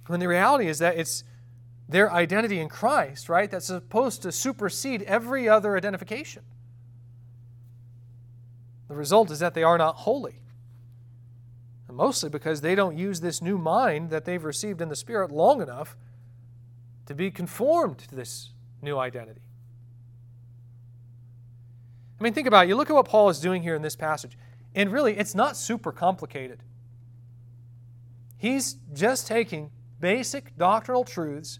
When 0.08 0.20
the 0.20 0.28
reality 0.28 0.68
is 0.68 0.80
that 0.80 0.98
it's 0.98 1.24
their 1.88 2.12
identity 2.12 2.60
in 2.60 2.70
Christ, 2.70 3.30
right, 3.30 3.50
that's 3.50 3.68
supposed 3.68 4.22
to 4.24 4.32
supersede 4.32 5.04
every 5.04 5.48
other 5.48 5.78
identification. 5.78 6.44
The 8.88 8.96
result 8.96 9.32
is 9.32 9.40
that 9.40 9.54
they 9.54 9.64
are 9.64 9.78
not 9.78 9.98
holy. 9.98 10.40
And 11.88 11.98
mostly 11.98 12.30
because 12.30 12.62
they 12.62 12.76
don't 12.76 12.98
use 12.98 13.22
this 13.22 13.42
new 13.42 13.58
mind 13.58 14.10
that 14.10 14.26
they've 14.26 14.44
received 14.44 14.82
in 14.82 14.90
the 14.90 14.96
Spirit 14.96 15.32
long 15.32 15.62
enough 15.62 15.96
to 17.06 17.14
be 17.14 17.30
conformed 17.30 18.00
to 18.00 18.16
this 18.16 18.52
new 18.82 18.98
identity. 18.98 19.42
I 22.20 22.24
mean, 22.24 22.34
think 22.34 22.48
about 22.48 22.66
it. 22.66 22.70
You 22.70 22.76
look 22.76 22.90
at 22.90 22.94
what 22.94 23.08
Paul 23.08 23.30
is 23.30 23.40
doing 23.40 23.62
here 23.62 23.76
in 23.76 23.82
this 23.82 23.96
passage, 23.96 24.38
and 24.74 24.92
really, 24.92 25.18
it's 25.18 25.36
not 25.36 25.56
super 25.56 25.92
complicated. 25.92 26.64
He's 28.38 28.78
just 28.94 29.28
taking 29.28 29.70
basic 30.00 30.58
doctrinal 30.58 31.04
truths, 31.04 31.60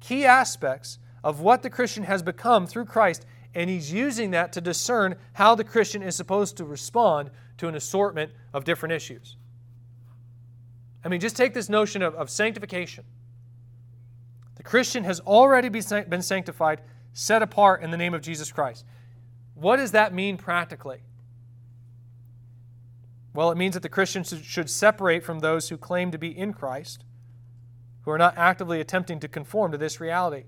key 0.00 0.24
aspects 0.24 0.98
of 1.22 1.40
what 1.40 1.62
the 1.62 1.70
Christian 1.70 2.04
has 2.04 2.22
become 2.22 2.66
through 2.66 2.86
Christ, 2.86 3.26
and 3.54 3.68
he's 3.68 3.92
using 3.92 4.30
that 4.30 4.52
to 4.54 4.60
discern 4.60 5.16
how 5.34 5.54
the 5.54 5.64
Christian 5.64 6.02
is 6.02 6.16
supposed 6.16 6.56
to 6.56 6.64
respond 6.64 7.30
to 7.58 7.68
an 7.68 7.74
assortment 7.74 8.32
of 8.52 8.64
different 8.64 8.92
issues. 8.92 9.36
I 11.04 11.08
mean, 11.08 11.20
just 11.20 11.36
take 11.36 11.54
this 11.54 11.68
notion 11.68 12.02
of, 12.02 12.14
of 12.14 12.30
sanctification. 12.30 13.04
The 14.56 14.62
Christian 14.62 15.04
has 15.04 15.20
already 15.20 15.68
been 15.68 16.22
sanctified, 16.22 16.82
set 17.12 17.42
apart 17.42 17.82
in 17.82 17.90
the 17.90 17.96
name 17.96 18.14
of 18.14 18.22
Jesus 18.22 18.52
Christ. 18.52 18.84
What 19.54 19.76
does 19.76 19.92
that 19.92 20.14
mean 20.14 20.36
practically? 20.36 21.00
Well, 23.32 23.50
it 23.50 23.56
means 23.56 23.74
that 23.74 23.82
the 23.82 23.88
Christian 23.88 24.24
should 24.24 24.68
separate 24.68 25.24
from 25.24 25.38
those 25.38 25.68
who 25.68 25.76
claim 25.76 26.10
to 26.10 26.18
be 26.18 26.36
in 26.36 26.52
Christ, 26.52 27.04
who 28.10 28.14
are 28.14 28.18
not 28.18 28.36
actively 28.36 28.80
attempting 28.80 29.20
to 29.20 29.28
conform 29.28 29.70
to 29.70 29.78
this 29.78 30.00
reality. 30.00 30.42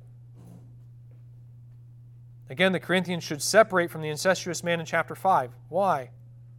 Again, 2.51 2.73
the 2.73 2.81
Corinthians 2.81 3.23
should 3.23 3.41
separate 3.41 3.89
from 3.89 4.03
the 4.03 4.09
incestuous 4.09 4.65
man 4.65 4.81
in 4.81 4.87
chapter 4.87 5.15
5. 5.15 5.53
Why? 5.69 6.11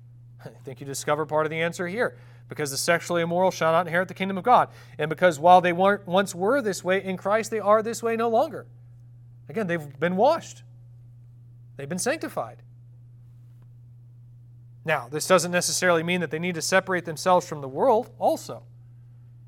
I 0.45 0.49
think 0.63 0.79
you 0.79 0.85
discover 0.85 1.25
part 1.25 1.45
of 1.45 1.49
the 1.49 1.59
answer 1.59 1.89
here. 1.89 2.17
Because 2.47 2.71
the 2.71 2.77
sexually 2.77 3.21
immoral 3.21 3.51
shall 3.51 3.73
not 3.73 3.85
inherit 3.85 4.07
the 4.07 4.13
kingdom 4.13 4.37
of 4.37 4.45
God. 4.45 4.69
And 4.97 5.09
because 5.09 5.39
while 5.39 5.59
they 5.59 5.73
weren't, 5.73 6.07
once 6.07 6.33
were 6.33 6.61
this 6.61 6.85
way, 6.85 7.03
in 7.03 7.17
Christ 7.17 7.51
they 7.51 7.59
are 7.59 7.83
this 7.83 8.01
way 8.01 8.15
no 8.15 8.29
longer. 8.29 8.65
Again, 9.49 9.67
they've 9.67 9.99
been 9.99 10.15
washed, 10.15 10.63
they've 11.75 11.89
been 11.89 11.99
sanctified. 11.99 12.61
Now, 14.85 15.09
this 15.09 15.27
doesn't 15.27 15.51
necessarily 15.51 16.03
mean 16.03 16.21
that 16.21 16.31
they 16.31 16.39
need 16.39 16.55
to 16.55 16.61
separate 16.61 17.03
themselves 17.03 17.45
from 17.45 17.59
the 17.59 17.67
world, 17.67 18.09
also. 18.19 18.63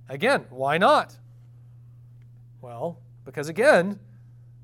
Again, 0.10 0.48
why 0.50 0.78
not? 0.78 1.18
Well, 2.66 2.98
because 3.26 3.48
again, 3.48 4.00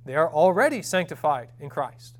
they 0.06 0.16
are 0.16 0.28
already 0.28 0.82
sanctified 0.82 1.49
in 1.60 1.70
Christ. 1.70 2.18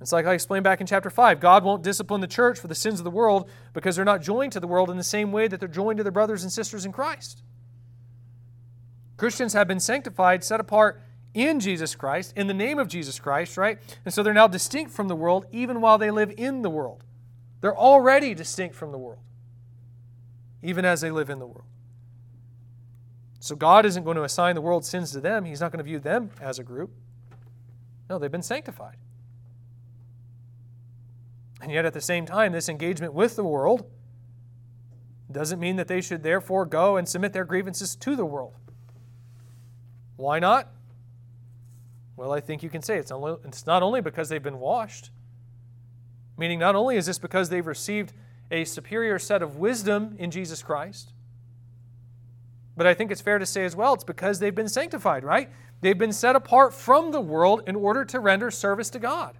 It's 0.00 0.10
like 0.10 0.24
I 0.24 0.32
explained 0.32 0.64
back 0.64 0.80
in 0.80 0.86
chapter 0.86 1.10
5. 1.10 1.38
God 1.38 1.64
won't 1.64 1.82
discipline 1.82 2.22
the 2.22 2.26
church 2.26 2.58
for 2.58 2.66
the 2.66 2.74
sins 2.74 2.98
of 2.98 3.04
the 3.04 3.10
world 3.10 3.50
because 3.74 3.94
they're 3.94 4.06
not 4.06 4.22
joined 4.22 4.52
to 4.52 4.60
the 4.60 4.66
world 4.66 4.88
in 4.88 4.96
the 4.96 5.04
same 5.04 5.32
way 5.32 5.48
that 5.48 5.60
they're 5.60 5.68
joined 5.68 5.98
to 5.98 6.02
their 6.02 6.10
brothers 6.10 6.44
and 6.44 6.50
sisters 6.50 6.86
in 6.86 6.92
Christ. 6.92 7.42
Christians 9.18 9.52
have 9.52 9.68
been 9.68 9.78
sanctified, 9.78 10.42
set 10.42 10.60
apart 10.60 11.02
in 11.34 11.60
Jesus 11.60 11.94
Christ, 11.94 12.32
in 12.34 12.46
the 12.46 12.54
name 12.54 12.78
of 12.78 12.88
Jesus 12.88 13.20
Christ, 13.20 13.58
right? 13.58 13.78
And 14.06 14.14
so 14.14 14.22
they're 14.22 14.32
now 14.32 14.48
distinct 14.48 14.92
from 14.92 15.08
the 15.08 15.14
world 15.14 15.44
even 15.52 15.82
while 15.82 15.98
they 15.98 16.10
live 16.10 16.32
in 16.38 16.62
the 16.62 16.70
world. 16.70 17.04
They're 17.60 17.76
already 17.76 18.32
distinct 18.32 18.76
from 18.76 18.92
the 18.92 18.98
world, 18.98 19.20
even 20.62 20.86
as 20.86 21.02
they 21.02 21.10
live 21.10 21.28
in 21.28 21.38
the 21.38 21.46
world. 21.46 21.66
So 23.42 23.56
God 23.56 23.84
isn't 23.86 24.04
going 24.04 24.16
to 24.16 24.22
assign 24.22 24.54
the 24.54 24.60
world's 24.60 24.88
sins 24.88 25.10
to 25.10 25.20
them. 25.20 25.44
He's 25.44 25.60
not 25.60 25.72
going 25.72 25.78
to 25.78 25.84
view 25.84 25.98
them 25.98 26.30
as 26.40 26.60
a 26.60 26.62
group. 26.62 26.92
No, 28.08 28.20
they've 28.20 28.30
been 28.30 28.40
sanctified. 28.40 28.98
And 31.60 31.72
yet, 31.72 31.84
at 31.84 31.92
the 31.92 32.00
same 32.00 32.24
time, 32.24 32.52
this 32.52 32.68
engagement 32.68 33.14
with 33.14 33.34
the 33.34 33.42
world 33.42 33.90
doesn't 35.32 35.58
mean 35.58 35.74
that 35.74 35.88
they 35.88 36.00
should 36.00 36.22
therefore 36.22 36.64
go 36.64 36.96
and 36.96 37.08
submit 37.08 37.32
their 37.32 37.44
grievances 37.44 37.96
to 37.96 38.14
the 38.14 38.24
world. 38.24 38.54
Why 40.14 40.38
not? 40.38 40.68
Well, 42.16 42.32
I 42.32 42.38
think 42.38 42.62
you 42.62 42.70
can 42.70 42.82
say 42.82 42.96
it's, 42.96 43.10
only, 43.10 43.34
it's 43.44 43.66
not 43.66 43.82
only 43.82 44.00
because 44.00 44.28
they've 44.28 44.40
been 44.40 44.60
washed, 44.60 45.10
meaning 46.38 46.60
not 46.60 46.76
only 46.76 46.96
is 46.96 47.06
this 47.06 47.18
because 47.18 47.48
they've 47.48 47.66
received 47.66 48.12
a 48.52 48.64
superior 48.64 49.18
set 49.18 49.42
of 49.42 49.56
wisdom 49.56 50.14
in 50.16 50.30
Jesus 50.30 50.62
Christ, 50.62 51.12
but 52.76 52.86
I 52.86 52.94
think 52.94 53.10
it's 53.10 53.20
fair 53.20 53.38
to 53.38 53.46
say 53.46 53.64
as 53.64 53.76
well, 53.76 53.94
it's 53.94 54.04
because 54.04 54.38
they've 54.38 54.54
been 54.54 54.68
sanctified, 54.68 55.24
right? 55.24 55.50
They've 55.80 55.98
been 55.98 56.12
set 56.12 56.36
apart 56.36 56.72
from 56.72 57.12
the 57.12 57.20
world 57.20 57.62
in 57.66 57.76
order 57.76 58.04
to 58.06 58.20
render 58.20 58.50
service 58.50 58.88
to 58.90 58.98
God. 58.98 59.36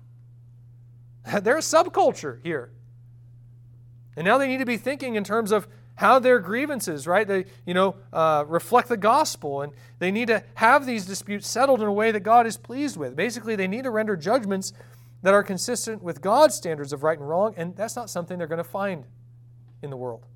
They're 1.43 1.59
a 1.59 1.61
subculture 1.61 2.43
here. 2.43 2.73
And 4.17 4.27
now 4.27 4.39
they 4.39 4.49
need 4.49 4.59
to 4.59 4.67
be 4.67 4.77
thinking 4.77 5.15
in 5.15 5.25
terms 5.25 5.53
of 5.53 5.67
how 5.95 6.19
their 6.19 6.39
grievances, 6.39 7.07
right, 7.07 7.27
they, 7.27 7.45
you 7.67 7.75
know, 7.75 7.97
uh, 8.13 8.45
reflect 8.47 8.89
the 8.89 8.97
gospel. 8.97 9.63
And 9.63 9.73
they 9.99 10.11
need 10.11 10.29
to 10.29 10.43
have 10.55 10.85
these 10.85 11.07
disputes 11.07 11.49
settled 11.49 11.81
in 11.81 11.87
a 11.87 11.93
way 11.93 12.11
that 12.11 12.21
God 12.21 12.47
is 12.47 12.57
pleased 12.57 12.97
with. 12.97 13.17
Basically, 13.17 13.57
they 13.57 13.69
need 13.69 13.85
to 13.85 13.91
render 13.91 14.17
judgments 14.17 14.73
that 15.23 15.33
are 15.33 15.43
consistent 15.43 16.03
with 16.03 16.21
God's 16.21 16.55
standards 16.55 16.93
of 16.93 17.03
right 17.03 17.19
and 17.19 17.29
wrong, 17.29 17.55
and 17.57 17.77
that's 17.77 17.95
not 17.95 18.11
something 18.11 18.39
they're 18.39 18.49
going 18.49 18.59
to 18.59 18.65
find 18.65 19.05
in 19.81 19.91
the 19.91 19.97
world. 19.97 20.27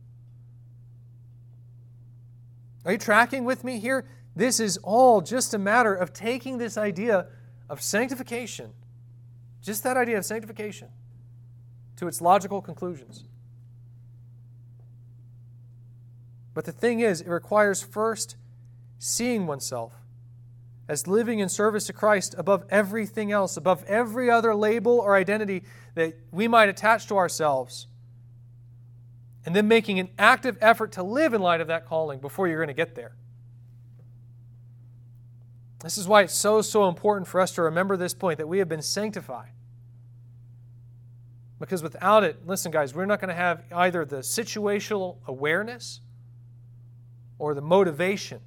Are 2.87 2.93
you 2.93 2.99
tracking 2.99 3.45
with 3.45 3.65
me 3.65 3.81
here? 3.81 4.07
This 4.37 4.61
is 4.61 4.79
all 4.79 5.21
just 5.21 5.53
a 5.53 5.59
matter 5.59 5.93
of 5.93 6.13
taking 6.13 6.59
this 6.59 6.79
idea 6.79 7.27
of 7.69 7.83
sanctification, 7.83 8.71
just 9.61 9.83
that 9.83 9.97
idea 9.97 10.19
of 10.19 10.25
sanctification, 10.25 10.89
to 11.97 12.07
its 12.07 12.21
logical 12.21 12.63
conclusions. 12.63 13.25
But 16.55 16.65
the 16.65 16.73
thing 16.73 17.01
is, 17.01 17.21
it 17.21 17.29
requires 17.29 17.83
first 17.83 18.37
seeing 19.01 19.49
oneself 19.49 19.93
as 20.89 21.09
living 21.09 21.41
in 21.41 21.49
service 21.49 21.87
to 21.87 21.93
Christ 21.93 22.37
above 22.39 22.65
everything 22.71 23.33
else, 23.33 23.57
above 23.57 23.83
every 23.89 24.31
other 24.31 24.55
label 24.55 25.01
or 25.01 25.17
identity 25.17 25.65
that 25.97 26.15
we 26.31 26.47
might 26.47 26.69
attach 26.69 27.09
to 27.09 27.17
ourselves 27.17 27.89
and 29.47 29.55
then 29.55 29.69
making 29.69 30.01
an 30.01 30.09
active 30.19 30.59
effort 30.61 30.93
to 30.93 31.05
live 31.05 31.33
in 31.33 31.41
light 31.41 31.61
of 31.61 31.69
that 31.69 31.87
calling 31.87 32.19
before 32.19 32.49
you're 32.49 32.59
going 32.59 32.67
to 32.67 32.75
get 32.75 32.97
there. 32.97 33.15
This 35.83 35.97
is 35.97 36.09
why 36.09 36.23
it's 36.23 36.35
so, 36.35 36.61
so 36.63 36.89
important 36.89 37.29
for 37.29 37.41
us 37.41 37.53
to 37.53 37.63
remember 37.63 37.97
this 37.97 38.13
point 38.13 38.39
that 38.39 38.49
we 38.49 38.59
have 38.59 38.69
been 38.69 38.83
sanctified. 38.83 39.51
Because 41.61 41.81
without 41.81 42.25
it, 42.25 42.45
listen, 42.45 42.73
guys, 42.73 42.93
we're 42.93 43.07
not 43.07 43.21
going 43.21 43.29
to 43.29 43.35
have 43.35 43.63
either 43.73 44.05
the 44.05 44.17
situational 44.17 45.19
awareness 45.29 46.01
or 47.39 47.55
the 47.55 47.63
motivation 47.63 48.41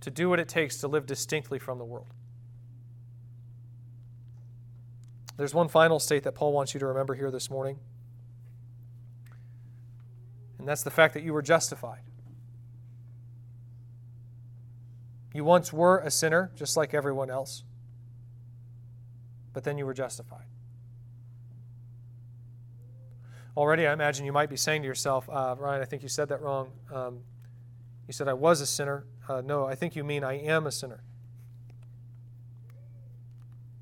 to 0.00 0.10
do 0.10 0.28
what 0.28 0.38
it 0.38 0.48
takes 0.48 0.76
to 0.78 0.88
live 0.88 1.06
distinctly 1.06 1.58
from 1.58 1.78
the 1.78 1.84
world. 1.84 2.12
There's 5.38 5.54
one 5.54 5.68
final 5.68 5.98
state 5.98 6.24
that 6.24 6.34
Paul 6.34 6.52
wants 6.52 6.74
you 6.74 6.80
to 6.80 6.86
remember 6.86 7.14
here 7.14 7.30
this 7.30 7.48
morning. 7.48 7.78
And 10.62 10.68
that's 10.68 10.84
the 10.84 10.92
fact 10.92 11.14
that 11.14 11.24
you 11.24 11.32
were 11.32 11.42
justified. 11.42 12.02
You 15.34 15.42
once 15.42 15.72
were 15.72 15.98
a 15.98 16.08
sinner, 16.08 16.52
just 16.54 16.76
like 16.76 16.94
everyone 16.94 17.30
else, 17.30 17.64
but 19.52 19.64
then 19.64 19.76
you 19.76 19.84
were 19.84 19.92
justified. 19.92 20.44
Already, 23.56 23.88
I 23.88 23.92
imagine 23.92 24.24
you 24.24 24.30
might 24.30 24.50
be 24.50 24.56
saying 24.56 24.82
to 24.82 24.86
yourself, 24.86 25.28
uh, 25.28 25.56
Ryan, 25.58 25.82
I 25.82 25.84
think 25.84 26.04
you 26.04 26.08
said 26.08 26.28
that 26.28 26.40
wrong. 26.40 26.70
Um, 26.94 27.22
you 28.06 28.12
said, 28.12 28.28
I 28.28 28.34
was 28.34 28.60
a 28.60 28.66
sinner. 28.66 29.04
Uh, 29.28 29.40
no, 29.44 29.66
I 29.66 29.74
think 29.74 29.96
you 29.96 30.04
mean 30.04 30.22
I 30.22 30.34
am 30.34 30.68
a 30.68 30.70
sinner. 30.70 31.02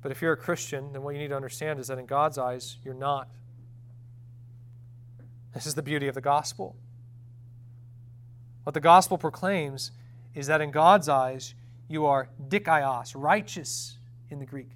But 0.01 0.11
if 0.11 0.19
you're 0.19 0.33
a 0.33 0.37
Christian, 0.37 0.93
then 0.93 1.03
what 1.03 1.13
you 1.13 1.21
need 1.21 1.27
to 1.27 1.35
understand 1.35 1.79
is 1.79 1.89
that 1.89 1.99
in 1.99 2.07
God's 2.07 2.39
eyes, 2.39 2.77
you're 2.83 2.95
not. 2.95 3.29
This 5.53 5.65
is 5.65 5.75
the 5.75 5.81
beauty 5.81 6.07
of 6.07 6.15
the 6.15 6.21
gospel. 6.21 6.75
What 8.63 8.73
the 8.73 8.79
gospel 8.79 9.17
proclaims 9.17 9.91
is 10.33 10.47
that 10.47 10.61
in 10.61 10.71
God's 10.71 11.09
eyes, 11.09 11.55
you 11.87 12.05
are 12.05 12.29
dikaios, 12.47 13.13
righteous 13.15 13.97
in 14.29 14.39
the 14.39 14.45
Greek. 14.45 14.69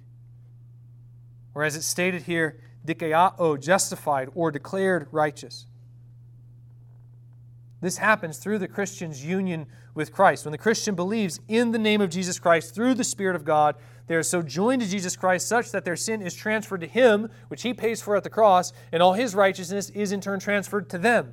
Whereas 1.52 1.76
it's 1.76 1.86
stated 1.86 2.22
here, 2.22 2.60
dikaiao, 2.86 3.60
justified 3.60 4.28
or 4.34 4.50
declared 4.50 5.08
righteous. 5.10 5.66
This 7.80 7.98
happens 7.98 8.38
through 8.38 8.58
the 8.58 8.68
Christian's 8.68 9.24
union 9.24 9.66
with 9.96 10.12
Christ. 10.12 10.44
When 10.44 10.52
the 10.52 10.58
Christian 10.58 10.94
believes 10.94 11.40
in 11.48 11.72
the 11.72 11.78
name 11.78 12.00
of 12.00 12.10
Jesus 12.10 12.38
Christ 12.38 12.74
through 12.74 12.94
the 12.94 13.02
Spirit 13.02 13.34
of 13.34 13.44
God, 13.44 13.74
they 14.06 14.14
are 14.14 14.22
so 14.22 14.42
joined 14.42 14.82
to 14.82 14.88
Jesus 14.88 15.16
Christ 15.16 15.48
such 15.48 15.72
that 15.72 15.84
their 15.84 15.96
sin 15.96 16.22
is 16.22 16.34
transferred 16.34 16.82
to 16.82 16.86
Him, 16.86 17.30
which 17.48 17.62
He 17.62 17.74
pays 17.74 18.00
for 18.00 18.14
at 18.14 18.22
the 18.22 18.30
cross, 18.30 18.72
and 18.92 19.02
all 19.02 19.14
His 19.14 19.34
righteousness 19.34 19.90
is 19.90 20.12
in 20.12 20.20
turn 20.20 20.38
transferred 20.38 20.88
to 20.90 20.98
them. 20.98 21.32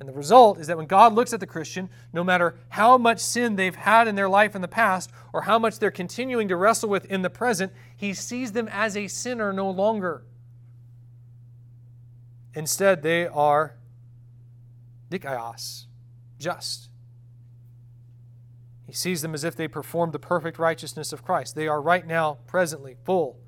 And 0.00 0.08
the 0.08 0.14
result 0.14 0.58
is 0.58 0.68
that 0.68 0.76
when 0.76 0.86
God 0.86 1.12
looks 1.12 1.32
at 1.32 1.40
the 1.40 1.46
Christian, 1.46 1.90
no 2.12 2.24
matter 2.24 2.56
how 2.70 2.96
much 2.96 3.20
sin 3.20 3.56
they've 3.56 3.74
had 3.74 4.08
in 4.08 4.14
their 4.14 4.28
life 4.28 4.54
in 4.54 4.62
the 4.62 4.68
past 4.68 5.10
or 5.32 5.42
how 5.42 5.58
much 5.58 5.78
they're 5.78 5.90
continuing 5.90 6.48
to 6.48 6.56
wrestle 6.56 6.88
with 6.88 7.04
in 7.06 7.22
the 7.22 7.30
present, 7.30 7.72
He 7.96 8.14
sees 8.14 8.52
them 8.52 8.68
as 8.70 8.96
a 8.96 9.08
sinner 9.08 9.52
no 9.52 9.68
longer. 9.70 10.24
Instead, 12.54 13.02
they 13.02 13.26
are 13.26 13.76
dikaios, 15.10 15.86
just. 16.38 16.88
He 18.86 18.92
sees 18.92 19.22
them 19.22 19.34
as 19.34 19.44
if 19.44 19.56
they 19.56 19.68
performed 19.68 20.12
the 20.12 20.18
perfect 20.18 20.58
righteousness 20.58 21.12
of 21.12 21.22
Christ. 21.22 21.54
They 21.54 21.68
are 21.68 21.80
right 21.80 22.06
now, 22.06 22.38
presently, 22.46 22.96
full, 23.04 23.38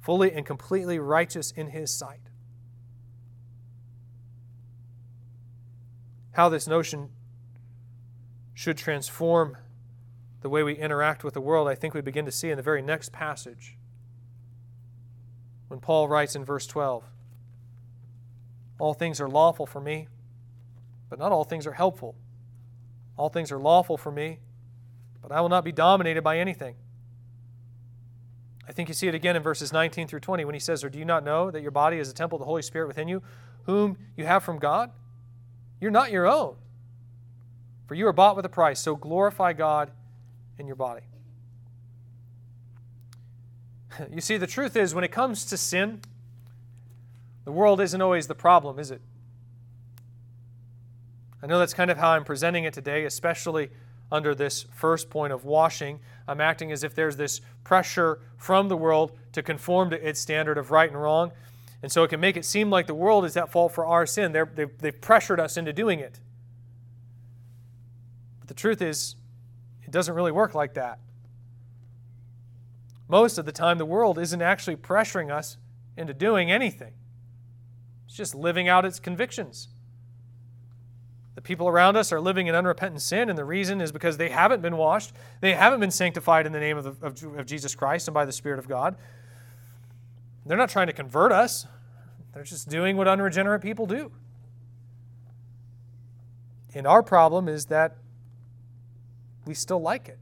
fully 0.00 0.32
and 0.32 0.44
completely 0.44 0.98
righteous 0.98 1.50
in 1.50 1.68
His 1.68 1.90
sight. 1.90 2.20
How 6.32 6.48
this 6.48 6.66
notion 6.66 7.10
should 8.52 8.76
transform 8.76 9.56
the 10.42 10.48
way 10.50 10.62
we 10.62 10.74
interact 10.74 11.24
with 11.24 11.32
the 11.32 11.40
world, 11.40 11.68
I 11.68 11.74
think 11.74 11.94
we 11.94 12.02
begin 12.02 12.26
to 12.26 12.32
see 12.32 12.50
in 12.50 12.56
the 12.56 12.62
very 12.62 12.82
next 12.82 13.12
passage. 13.12 13.78
When 15.68 15.80
Paul 15.80 16.06
writes 16.06 16.36
in 16.36 16.44
verse 16.44 16.66
12, 16.66 17.04
All 18.78 18.92
things 18.92 19.20
are 19.20 19.28
lawful 19.28 19.64
for 19.64 19.80
me, 19.80 20.08
but 21.08 21.18
not 21.18 21.32
all 21.32 21.44
things 21.44 21.66
are 21.66 21.72
helpful. 21.72 22.14
All 23.16 23.28
things 23.28 23.52
are 23.52 23.58
lawful 23.58 23.96
for 23.96 24.10
me, 24.10 24.40
but 25.22 25.32
I 25.32 25.40
will 25.40 25.48
not 25.48 25.64
be 25.64 25.72
dominated 25.72 26.22
by 26.22 26.38
anything. 26.38 26.76
I 28.68 28.72
think 28.72 28.88
you 28.88 28.94
see 28.94 29.08
it 29.08 29.14
again 29.14 29.36
in 29.36 29.42
verses 29.42 29.72
19 29.72 30.08
through 30.08 30.20
20 30.20 30.44
when 30.44 30.54
he 30.54 30.60
says, 30.60 30.82
Or 30.82 30.88
do 30.88 30.98
you 30.98 31.04
not 31.04 31.22
know 31.22 31.50
that 31.50 31.62
your 31.62 31.70
body 31.70 31.98
is 31.98 32.08
a 32.08 32.14
temple 32.14 32.36
of 32.36 32.40
the 32.40 32.46
Holy 32.46 32.62
Spirit 32.62 32.88
within 32.88 33.08
you, 33.08 33.22
whom 33.64 33.98
you 34.16 34.24
have 34.24 34.42
from 34.42 34.58
God? 34.58 34.90
You're 35.80 35.90
not 35.90 36.10
your 36.10 36.26
own, 36.26 36.56
for 37.86 37.94
you 37.94 38.06
are 38.06 38.12
bought 38.12 38.36
with 38.36 38.46
a 38.46 38.50
price, 38.50 38.80
so 38.80 38.96
glorify 38.96 39.52
God 39.52 39.90
in 40.58 40.66
your 40.66 40.76
body. 40.76 41.02
You 44.10 44.20
see, 44.20 44.38
the 44.38 44.48
truth 44.48 44.74
is, 44.74 44.92
when 44.92 45.04
it 45.04 45.12
comes 45.12 45.44
to 45.44 45.56
sin, 45.56 46.00
the 47.44 47.52
world 47.52 47.80
isn't 47.80 48.02
always 48.02 48.26
the 48.26 48.34
problem, 48.34 48.80
is 48.80 48.90
it? 48.90 49.00
I 51.44 51.46
know 51.46 51.58
that's 51.58 51.74
kind 51.74 51.90
of 51.90 51.98
how 51.98 52.12
I'm 52.12 52.24
presenting 52.24 52.64
it 52.64 52.72
today, 52.72 53.04
especially 53.04 53.68
under 54.10 54.34
this 54.34 54.62
first 54.74 55.10
point 55.10 55.30
of 55.30 55.44
washing. 55.44 56.00
I'm 56.26 56.40
acting 56.40 56.72
as 56.72 56.82
if 56.82 56.94
there's 56.94 57.18
this 57.18 57.42
pressure 57.64 58.20
from 58.38 58.68
the 58.68 58.78
world 58.78 59.12
to 59.32 59.42
conform 59.42 59.90
to 59.90 60.08
its 60.08 60.18
standard 60.18 60.56
of 60.56 60.70
right 60.70 60.88
and 60.88 60.98
wrong. 60.98 61.32
And 61.82 61.92
so 61.92 62.02
it 62.02 62.08
can 62.08 62.18
make 62.18 62.38
it 62.38 62.46
seem 62.46 62.70
like 62.70 62.86
the 62.86 62.94
world 62.94 63.26
is 63.26 63.36
at 63.36 63.52
fault 63.52 63.72
for 63.72 63.84
our 63.84 64.06
sin. 64.06 64.32
they 64.32 64.38
have 64.38 64.56
they've 64.56 65.00
pressured 65.02 65.38
us 65.38 65.58
into 65.58 65.70
doing 65.74 66.00
it. 66.00 66.18
But 68.38 68.48
the 68.48 68.54
truth 68.54 68.80
is, 68.80 69.14
it 69.82 69.90
doesn't 69.90 70.14
really 70.14 70.32
work 70.32 70.54
like 70.54 70.72
that. 70.74 70.98
Most 73.06 73.36
of 73.36 73.44
the 73.44 73.52
time, 73.52 73.76
the 73.76 73.84
world 73.84 74.18
isn't 74.18 74.40
actually 74.40 74.76
pressuring 74.76 75.30
us 75.30 75.58
into 75.94 76.14
doing 76.14 76.50
anything, 76.50 76.94
it's 78.06 78.16
just 78.16 78.34
living 78.34 78.66
out 78.66 78.86
its 78.86 78.98
convictions. 78.98 79.68
The 81.34 81.42
people 81.42 81.66
around 81.66 81.96
us 81.96 82.12
are 82.12 82.20
living 82.20 82.46
in 82.46 82.54
unrepentant 82.54 83.02
sin, 83.02 83.28
and 83.28 83.36
the 83.36 83.44
reason 83.44 83.80
is 83.80 83.90
because 83.90 84.16
they 84.16 84.28
haven't 84.28 84.62
been 84.62 84.76
washed. 84.76 85.12
They 85.40 85.54
haven't 85.54 85.80
been 85.80 85.90
sanctified 85.90 86.46
in 86.46 86.52
the 86.52 86.60
name 86.60 86.76
of, 86.76 86.84
the, 86.84 87.06
of, 87.06 87.38
of 87.38 87.46
Jesus 87.46 87.74
Christ 87.74 88.06
and 88.06 88.14
by 88.14 88.24
the 88.24 88.32
Spirit 88.32 88.58
of 88.58 88.68
God. 88.68 88.96
They're 90.46 90.58
not 90.58 90.68
trying 90.68 90.86
to 90.86 90.92
convert 90.92 91.32
us, 91.32 91.66
they're 92.32 92.44
just 92.44 92.68
doing 92.68 92.96
what 92.96 93.08
unregenerate 93.08 93.62
people 93.62 93.86
do. 93.86 94.12
And 96.74 96.86
our 96.86 97.02
problem 97.02 97.48
is 97.48 97.66
that 97.66 97.96
we 99.46 99.54
still 99.54 99.80
like 99.80 100.08
it. 100.08 100.18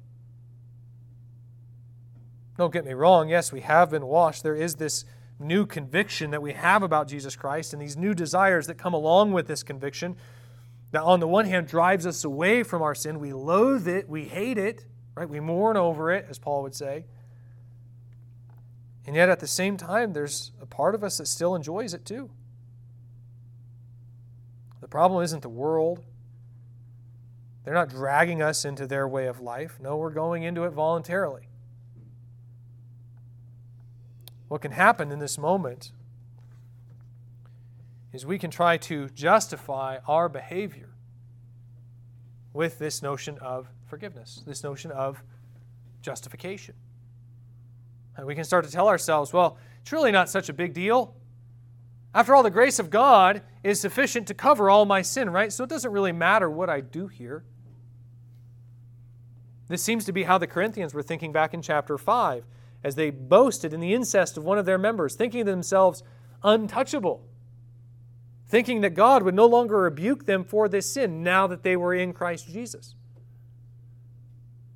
Don't 2.58 2.72
get 2.72 2.84
me 2.84 2.92
wrong, 2.92 3.28
yes, 3.28 3.52
we 3.52 3.60
have 3.60 3.90
been 3.90 4.06
washed. 4.06 4.42
There 4.42 4.54
is 4.54 4.76
this 4.76 5.04
new 5.38 5.66
conviction 5.66 6.30
that 6.30 6.42
we 6.42 6.52
have 6.52 6.82
about 6.82 7.08
Jesus 7.08 7.34
Christ 7.34 7.72
and 7.72 7.82
these 7.82 7.96
new 7.96 8.14
desires 8.14 8.66
that 8.66 8.76
come 8.78 8.94
along 8.94 9.32
with 9.32 9.46
this 9.46 9.62
conviction 9.62 10.16
that 10.92 11.02
on 11.02 11.20
the 11.20 11.26
one 11.26 11.46
hand 11.46 11.66
drives 11.66 12.06
us 12.06 12.22
away 12.22 12.62
from 12.62 12.82
our 12.82 12.94
sin. 12.94 13.18
We 13.18 13.32
loathe 13.32 13.88
it, 13.88 14.08
we 14.08 14.24
hate 14.24 14.58
it, 14.58 14.84
right? 15.14 15.28
We 15.28 15.40
mourn 15.40 15.76
over 15.76 16.12
it, 16.12 16.26
as 16.28 16.38
Paul 16.38 16.62
would 16.62 16.74
say. 16.74 17.04
And 19.06 19.16
yet 19.16 19.28
at 19.28 19.40
the 19.40 19.46
same 19.46 19.76
time, 19.76 20.12
there's 20.12 20.52
a 20.60 20.66
part 20.66 20.94
of 20.94 21.02
us 21.02 21.18
that 21.18 21.26
still 21.26 21.54
enjoys 21.54 21.92
it 21.92 22.04
too. 22.04 22.30
The 24.80 24.88
problem 24.88 25.22
isn't 25.24 25.42
the 25.42 25.48
world. 25.48 26.04
They're 27.64 27.74
not 27.74 27.88
dragging 27.88 28.42
us 28.42 28.64
into 28.64 28.86
their 28.86 29.08
way 29.08 29.26
of 29.26 29.40
life. 29.40 29.78
No, 29.80 29.96
we're 29.96 30.10
going 30.10 30.42
into 30.42 30.64
it 30.64 30.70
voluntarily. 30.70 31.48
What 34.48 34.60
can 34.60 34.72
happen 34.72 35.10
in 35.10 35.18
this 35.18 35.38
moment 35.38 35.92
is 38.12 38.26
we 38.26 38.38
can 38.38 38.50
try 38.50 38.76
to 38.76 39.08
justify 39.10 39.98
our 40.06 40.28
behavior 40.28 40.90
with 42.52 42.78
this 42.78 43.02
notion 43.02 43.38
of 43.38 43.68
forgiveness, 43.86 44.42
this 44.46 44.62
notion 44.62 44.90
of 44.90 45.22
justification. 46.02 46.74
And 48.16 48.26
we 48.26 48.34
can 48.34 48.44
start 48.44 48.64
to 48.66 48.70
tell 48.70 48.88
ourselves, 48.88 49.32
well, 49.32 49.56
it's 49.80 49.92
really 49.92 50.12
not 50.12 50.28
such 50.28 50.48
a 50.48 50.52
big 50.52 50.74
deal. 50.74 51.14
After 52.14 52.34
all, 52.34 52.42
the 52.42 52.50
grace 52.50 52.78
of 52.78 52.90
God 52.90 53.40
is 53.64 53.80
sufficient 53.80 54.26
to 54.26 54.34
cover 54.34 54.68
all 54.68 54.84
my 54.84 55.00
sin, 55.00 55.30
right? 55.30 55.50
So 55.50 55.64
it 55.64 55.70
doesn't 55.70 55.90
really 55.90 56.12
matter 56.12 56.50
what 56.50 56.68
I 56.68 56.80
do 56.80 57.06
here. 57.06 57.44
This 59.68 59.82
seems 59.82 60.04
to 60.04 60.12
be 60.12 60.24
how 60.24 60.36
the 60.36 60.46
Corinthians 60.46 60.92
were 60.92 61.02
thinking 61.02 61.32
back 61.32 61.54
in 61.54 61.62
chapter 61.62 61.96
5 61.96 62.44
as 62.84 62.96
they 62.96 63.08
boasted 63.08 63.72
in 63.72 63.80
the 63.80 63.94
incest 63.94 64.36
of 64.36 64.44
one 64.44 64.58
of 64.58 64.66
their 64.66 64.76
members, 64.76 65.14
thinking 65.14 65.46
themselves 65.46 66.02
untouchable 66.42 67.24
thinking 68.52 68.82
that 68.82 68.90
God 68.90 69.22
would 69.22 69.34
no 69.34 69.46
longer 69.46 69.78
rebuke 69.78 70.26
them 70.26 70.44
for 70.44 70.68
this 70.68 70.92
sin 70.92 71.22
now 71.22 71.46
that 71.46 71.62
they 71.62 71.74
were 71.74 71.94
in 71.94 72.12
Christ 72.12 72.46
Jesus. 72.52 72.94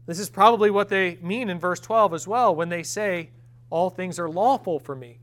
This 0.07 0.18
is 0.18 0.31
probably 0.31 0.70
what 0.70 0.89
they 0.89 1.18
mean 1.20 1.51
in 1.51 1.59
verse 1.59 1.79
12 1.81 2.14
as 2.14 2.27
well 2.27 2.57
when 2.57 2.70
they 2.70 2.83
say, 2.83 3.33
All 3.68 3.91
things 3.91 4.18
are 4.18 4.31
lawful 4.31 4.79
for 4.79 4.97
me. 4.97 5.18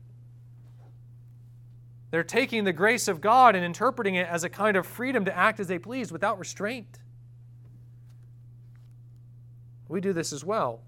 They're 2.12 2.22
taking 2.22 2.62
the 2.62 2.72
grace 2.72 3.08
of 3.08 3.20
God 3.20 3.56
and 3.56 3.64
interpreting 3.64 4.14
it 4.14 4.28
as 4.28 4.44
a 4.44 4.48
kind 4.48 4.76
of 4.76 4.86
freedom 4.86 5.24
to 5.24 5.36
act 5.36 5.58
as 5.58 5.66
they 5.66 5.80
please 5.80 6.12
without 6.12 6.38
restraint. 6.38 7.00
We 9.88 10.00
do 10.00 10.12
this 10.12 10.32
as 10.32 10.44
well. 10.44 10.80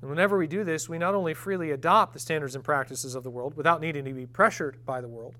And 0.00 0.08
whenever 0.08 0.38
we 0.38 0.46
do 0.46 0.62
this, 0.62 0.88
we 0.88 0.98
not 0.98 1.16
only 1.16 1.34
freely 1.34 1.72
adopt 1.72 2.12
the 2.12 2.20
standards 2.20 2.54
and 2.54 2.62
practices 2.62 3.16
of 3.16 3.24
the 3.24 3.30
world 3.30 3.56
without 3.56 3.80
needing 3.80 4.04
to 4.04 4.12
be 4.12 4.26
pressured 4.26 4.86
by 4.86 5.00
the 5.00 5.08
world, 5.08 5.34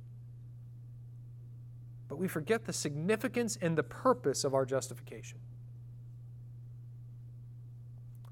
but 2.15 2.21
we 2.21 2.29
forget 2.29 2.65
the 2.65 2.73
significance 2.73 3.59
and 3.61 3.77
the 3.77 3.83
purpose 3.83 4.45
of 4.45 4.55
our 4.55 4.65
justification. 4.65 5.37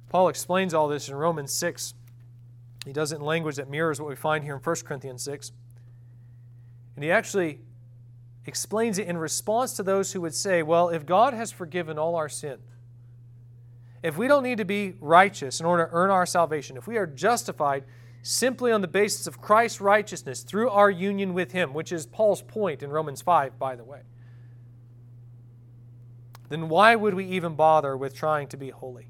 Paul 0.09 0.29
explains 0.29 0.73
all 0.73 0.87
this 0.87 1.09
in 1.09 1.17
Romans 1.17 1.53
6. 1.53 1.93
He 2.85 2.93
does 2.93 3.11
it 3.11 3.17
in 3.17 3.23
language 3.23 3.57
that 3.57 3.69
mirrors 3.69 4.01
what 4.01 4.09
we 4.09 4.15
find 4.15 4.45
here 4.45 4.55
in 4.55 4.61
1 4.61 4.77
Corinthians 4.85 5.25
6. 5.25 5.51
And 6.95 7.03
he 7.03 7.11
actually 7.11 7.59
explains 8.47 9.01
it 9.01 9.09
in 9.09 9.17
response 9.17 9.73
to 9.73 9.83
those 9.83 10.13
who 10.13 10.21
would 10.21 10.37
say, 10.37 10.63
well, 10.63 10.89
if 10.89 11.05
God 11.05 11.35
has 11.35 11.51
forgiven 11.51 11.99
all 11.99 12.15
our 12.15 12.29
sin, 12.29 12.59
if 14.05 14.17
we 14.17 14.29
don't 14.29 14.45
need 14.45 14.59
to 14.59 14.65
be 14.65 14.95
righteous 15.01 15.59
in 15.59 15.67
order 15.67 15.87
to 15.87 15.91
earn 15.93 16.11
our 16.11 16.25
salvation, 16.25 16.77
if 16.77 16.87
we 16.87 16.99
are 16.99 17.07
justified 17.09 17.83
simply 18.23 18.71
on 18.71 18.81
the 18.81 18.89
basis 18.89 19.27
of 19.27 19.41
Christ's 19.41 19.81
righteousness 19.81 20.43
through 20.43 20.71
our 20.71 20.91
union 20.91 21.35
with 21.35 21.53
Him, 21.53 21.75
which 21.75 21.93
is 21.93 22.07
Paul's 22.07 22.41
point 22.41 22.83
in 22.83 22.91
Romans 22.91 23.21
5, 23.21 23.59
by 23.59 23.75
the 23.75 23.85
way, 23.85 24.03
then 26.49 26.69
why 26.69 26.95
would 26.95 27.15
we 27.15 27.25
even 27.27 27.55
bother 27.55 27.97
with 27.97 28.15
trying 28.15 28.47
to 28.49 28.57
be 28.57 28.71
holy? 28.71 29.09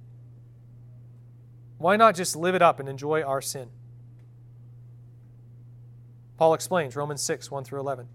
Why 1.79 1.97
not 1.97 2.15
just 2.15 2.37
live 2.37 2.55
it 2.55 2.63
up 2.63 2.81
and 2.81 2.89
enjoy 2.89 3.23
our 3.23 3.43
sin? 3.43 3.69
Paul 6.37 6.55
explains 6.55 6.97
Romans 6.97 7.21
6, 7.23 7.51
1 7.51 7.65
through 7.65 7.81
11. 7.81 8.09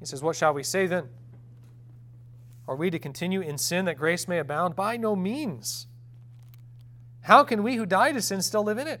He 0.00 0.06
says, 0.06 0.22
What 0.22 0.36
shall 0.36 0.54
we 0.54 0.62
say 0.62 0.86
then? 0.86 1.08
Are 2.66 2.74
we 2.74 2.90
to 2.90 2.98
continue 2.98 3.40
in 3.40 3.58
sin 3.58 3.84
that 3.84 3.98
grace 3.98 4.26
may 4.26 4.38
abound? 4.38 4.74
By 4.74 4.96
no 4.96 5.14
means. 5.14 5.86
How 7.22 7.44
can 7.44 7.62
we 7.62 7.76
who 7.76 7.86
died 7.86 8.14
to 8.14 8.22
sin 8.22 8.42
still 8.42 8.64
live 8.64 8.78
in 8.78 8.88
it? 8.88 9.00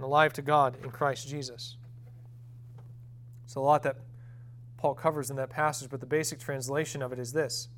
and 0.00 0.06
alive 0.06 0.32
to 0.32 0.40
God 0.40 0.78
in 0.82 0.90
Christ 0.90 1.28
Jesus. 1.28 1.76
It's 3.44 3.54
a 3.54 3.60
lot 3.60 3.82
that 3.82 3.98
Paul 4.78 4.94
covers 4.94 5.28
in 5.28 5.36
that 5.36 5.50
passage, 5.50 5.90
but 5.90 6.00
the 6.00 6.06
basic 6.06 6.38
translation 6.38 7.02
of 7.02 7.12
it 7.12 7.18
is 7.18 7.34
this 7.34 7.68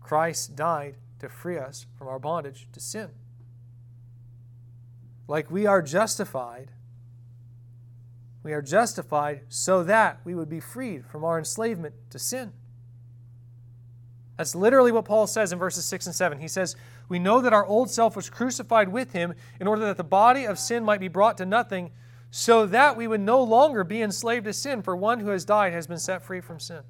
Christ 0.00 0.56
died 0.56 0.96
to 1.20 1.28
free 1.28 1.56
us 1.56 1.86
from 1.96 2.08
our 2.08 2.18
bondage 2.18 2.66
to 2.72 2.80
sin. 2.80 3.10
like 5.28 5.48
we 5.48 5.64
are 5.64 5.80
justified, 5.80 6.72
we 8.42 8.52
are 8.52 8.60
justified 8.60 9.42
so 9.48 9.84
that 9.84 10.18
we 10.24 10.34
would 10.34 10.48
be 10.48 10.58
freed 10.58 11.06
from 11.06 11.22
our 11.22 11.38
enslavement 11.38 11.94
to 12.10 12.18
sin. 12.18 12.52
That's 14.36 14.56
literally 14.56 14.90
what 14.90 15.04
Paul 15.04 15.28
says 15.28 15.52
in 15.52 15.60
verses 15.60 15.84
6 15.84 16.06
and 16.06 16.14
7. 16.16 16.40
He 16.40 16.48
says, 16.48 16.74
We 17.08 17.18
know 17.18 17.40
that 17.40 17.52
our 17.52 17.66
old 17.66 17.90
self 17.90 18.16
was 18.16 18.30
crucified 18.30 18.88
with 18.88 19.12
him 19.12 19.34
in 19.60 19.66
order 19.66 19.84
that 19.86 19.96
the 19.96 20.04
body 20.04 20.44
of 20.46 20.58
sin 20.58 20.84
might 20.84 21.00
be 21.00 21.08
brought 21.08 21.36
to 21.38 21.46
nothing, 21.46 21.90
so 22.30 22.66
that 22.66 22.96
we 22.96 23.06
would 23.06 23.20
no 23.20 23.42
longer 23.42 23.84
be 23.84 24.02
enslaved 24.02 24.46
to 24.46 24.52
sin, 24.52 24.82
for 24.82 24.96
one 24.96 25.20
who 25.20 25.28
has 25.28 25.44
died 25.44 25.72
has 25.72 25.86
been 25.86 25.98
set 25.98 26.22
free 26.22 26.40
from 26.40 26.58
sin. 26.58 26.80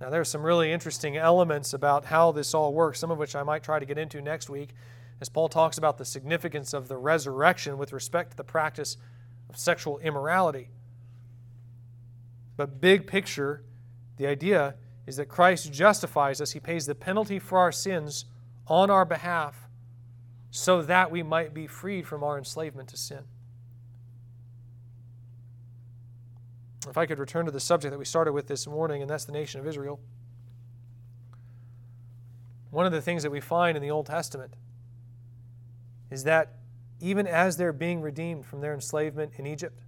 Now, 0.00 0.10
there 0.10 0.20
are 0.20 0.24
some 0.24 0.42
really 0.42 0.70
interesting 0.70 1.16
elements 1.16 1.72
about 1.72 2.04
how 2.04 2.32
this 2.32 2.54
all 2.54 2.72
works, 2.74 3.00
some 3.00 3.10
of 3.10 3.18
which 3.18 3.34
I 3.34 3.42
might 3.42 3.62
try 3.62 3.78
to 3.78 3.86
get 3.86 3.98
into 3.98 4.20
next 4.20 4.50
week, 4.50 4.74
as 5.20 5.28
Paul 5.28 5.48
talks 5.48 5.78
about 5.78 5.96
the 5.96 6.04
significance 6.04 6.74
of 6.74 6.86
the 6.86 6.98
resurrection 6.98 7.78
with 7.78 7.92
respect 7.92 8.32
to 8.32 8.36
the 8.36 8.44
practice 8.44 8.98
of 9.48 9.58
sexual 9.58 9.98
immorality. 9.98 10.68
But, 12.56 12.80
big 12.80 13.06
picture, 13.06 13.64
the 14.18 14.26
idea 14.26 14.74
is 15.06 15.16
that 15.16 15.26
Christ 15.26 15.72
justifies 15.72 16.40
us, 16.40 16.52
He 16.52 16.60
pays 16.60 16.86
the 16.86 16.94
penalty 16.94 17.38
for 17.38 17.58
our 17.58 17.72
sins 17.72 18.24
on 18.66 18.90
our 18.90 19.04
behalf 19.04 19.68
so 20.50 20.82
that 20.82 21.10
we 21.10 21.22
might 21.22 21.54
be 21.54 21.66
freed 21.66 22.06
from 22.06 22.24
our 22.24 22.38
enslavement 22.38 22.88
to 22.88 22.96
sin. 22.96 23.24
If 26.88 26.96
I 26.96 27.06
could 27.06 27.18
return 27.18 27.46
to 27.46 27.50
the 27.50 27.60
subject 27.60 27.92
that 27.92 27.98
we 27.98 28.04
started 28.04 28.32
with 28.32 28.46
this 28.46 28.66
morning, 28.66 29.02
and 29.02 29.10
that's 29.10 29.24
the 29.24 29.32
nation 29.32 29.60
of 29.60 29.66
Israel. 29.66 30.00
One 32.70 32.86
of 32.86 32.92
the 32.92 33.02
things 33.02 33.22
that 33.22 33.30
we 33.30 33.40
find 33.40 33.76
in 33.76 33.82
the 33.82 33.90
Old 33.90 34.06
Testament 34.06 34.54
is 36.10 36.24
that 36.24 36.54
even 37.00 37.26
as 37.26 37.56
they're 37.56 37.72
being 37.72 38.00
redeemed 38.00 38.46
from 38.46 38.60
their 38.60 38.72
enslavement 38.72 39.32
in 39.36 39.46
Egypt, 39.46 39.82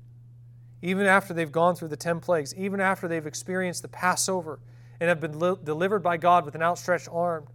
even 0.82 1.06
after 1.06 1.32
they've 1.32 1.50
gone 1.50 1.74
through 1.74 1.88
the 1.88 1.96
10 1.96 2.20
plagues, 2.20 2.54
even 2.54 2.80
after 2.80 3.08
they've 3.08 3.26
experienced 3.26 3.82
the 3.82 3.88
Passover 3.88 4.60
and 5.00 5.08
have 5.08 5.20
been 5.20 5.38
li- 5.38 5.56
delivered 5.62 6.00
by 6.00 6.16
God 6.16 6.44
with 6.44 6.54
an 6.54 6.62
outstretched 6.62 7.08
arm, 7.10 7.46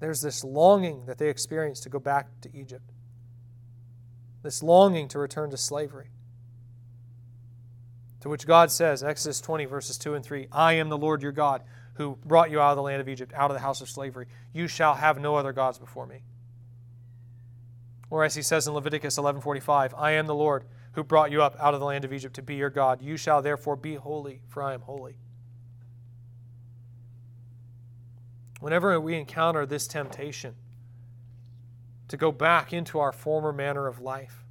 there's 0.00 0.20
this 0.20 0.44
longing 0.44 1.06
that 1.06 1.18
they 1.18 1.28
experience 1.28 1.80
to 1.80 1.88
go 1.88 1.98
back 1.98 2.28
to 2.42 2.50
Egypt, 2.54 2.92
this 4.42 4.62
longing 4.62 5.08
to 5.08 5.18
return 5.18 5.50
to 5.50 5.56
slavery. 5.56 6.10
To 8.20 8.28
which 8.28 8.46
God 8.46 8.70
says, 8.70 9.02
Exodus 9.02 9.40
20, 9.40 9.66
verses 9.66 9.98
2 9.98 10.14
and 10.14 10.24
3, 10.24 10.48
I 10.50 10.74
am 10.74 10.88
the 10.88 10.98
Lord 10.98 11.22
your 11.22 11.32
God 11.32 11.62
who 11.94 12.18
brought 12.24 12.50
you 12.50 12.60
out 12.60 12.70
of 12.70 12.76
the 12.76 12.82
land 12.82 13.00
of 13.00 13.08
Egypt, 13.08 13.32
out 13.34 13.50
of 13.50 13.54
the 13.54 13.60
house 13.60 13.80
of 13.80 13.88
slavery. 13.88 14.26
You 14.52 14.68
shall 14.68 14.94
have 14.94 15.18
no 15.18 15.36
other 15.36 15.52
gods 15.52 15.78
before 15.78 16.06
me. 16.06 16.22
Or 18.10 18.24
as 18.24 18.34
he 18.34 18.42
says 18.42 18.66
in 18.66 18.74
Leviticus 18.74 19.18
11:45, 19.18 19.94
I 19.96 20.12
am 20.12 20.26
the 20.26 20.34
Lord 20.34 20.64
who 20.92 21.02
brought 21.02 21.30
you 21.30 21.42
up 21.42 21.56
out 21.60 21.74
of 21.74 21.80
the 21.80 21.86
land 21.86 22.04
of 22.04 22.12
Egypt 22.12 22.34
to 22.36 22.42
be 22.42 22.54
your 22.54 22.70
God. 22.70 23.02
You 23.02 23.16
shall 23.16 23.42
therefore 23.42 23.76
be 23.76 23.96
holy, 23.96 24.42
for 24.48 24.62
I 24.62 24.74
am 24.74 24.82
holy. 24.82 25.18
Whenever 28.60 28.98
we 29.00 29.14
encounter 29.16 29.66
this 29.66 29.86
temptation 29.86 30.54
to 32.08 32.16
go 32.16 32.32
back 32.32 32.72
into 32.72 32.98
our 32.98 33.12
former 33.12 33.52
manner 33.52 33.86
of 33.86 34.00
life 34.00 34.44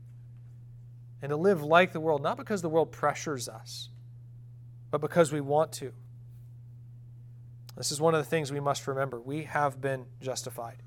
and 1.21 1.29
to 1.29 1.35
live 1.35 1.63
like 1.63 1.91
the 1.91 1.99
world, 1.99 2.21
not 2.21 2.37
because 2.37 2.61
the 2.61 2.69
world 2.69 2.91
pressures 2.91 3.49
us, 3.49 3.89
but 4.91 5.01
because 5.01 5.31
we 5.31 5.41
want 5.41 5.71
to. 5.71 5.91
This 7.75 7.91
is 7.91 7.99
one 7.99 8.13
of 8.13 8.23
the 8.23 8.29
things 8.29 8.51
we 8.51 8.59
must 8.59 8.87
remember. 8.87 9.19
We 9.19 9.43
have 9.43 9.81
been 9.81 10.05
justified. 10.21 10.77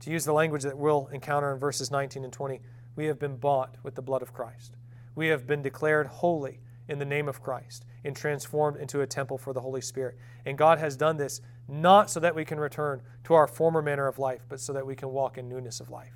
To 0.00 0.10
use 0.10 0.24
the 0.24 0.32
language 0.32 0.64
that 0.64 0.76
we'll 0.76 1.08
encounter 1.12 1.52
in 1.52 1.58
verses 1.58 1.90
19 1.90 2.24
and 2.24 2.32
20, 2.32 2.60
we 2.96 3.06
have 3.06 3.18
been 3.18 3.36
bought 3.36 3.76
with 3.82 3.94
the 3.94 4.02
blood 4.02 4.20
of 4.20 4.34
Christ. 4.34 4.74
We 5.14 5.28
have 5.28 5.46
been 5.46 5.62
declared 5.62 6.06
holy 6.08 6.60
in 6.88 6.98
the 6.98 7.04
name 7.04 7.28
of 7.28 7.42
Christ 7.42 7.84
and 8.04 8.14
transformed 8.14 8.76
into 8.78 9.00
a 9.00 9.06
temple 9.06 9.38
for 9.38 9.52
the 9.52 9.60
Holy 9.60 9.80
Spirit. 9.80 10.16
And 10.44 10.58
God 10.58 10.78
has 10.78 10.96
done 10.96 11.16
this 11.16 11.40
not 11.68 12.10
so 12.10 12.20
that 12.20 12.34
we 12.34 12.44
can 12.44 12.58
return 12.58 13.02
to 13.24 13.34
our 13.34 13.46
former 13.46 13.82
manner 13.82 14.06
of 14.06 14.18
life, 14.18 14.42
but 14.48 14.60
so 14.60 14.72
that 14.72 14.86
we 14.86 14.96
can 14.96 15.10
walk 15.10 15.38
in 15.38 15.48
newness 15.48 15.80
of 15.80 15.90
life. 15.90 16.14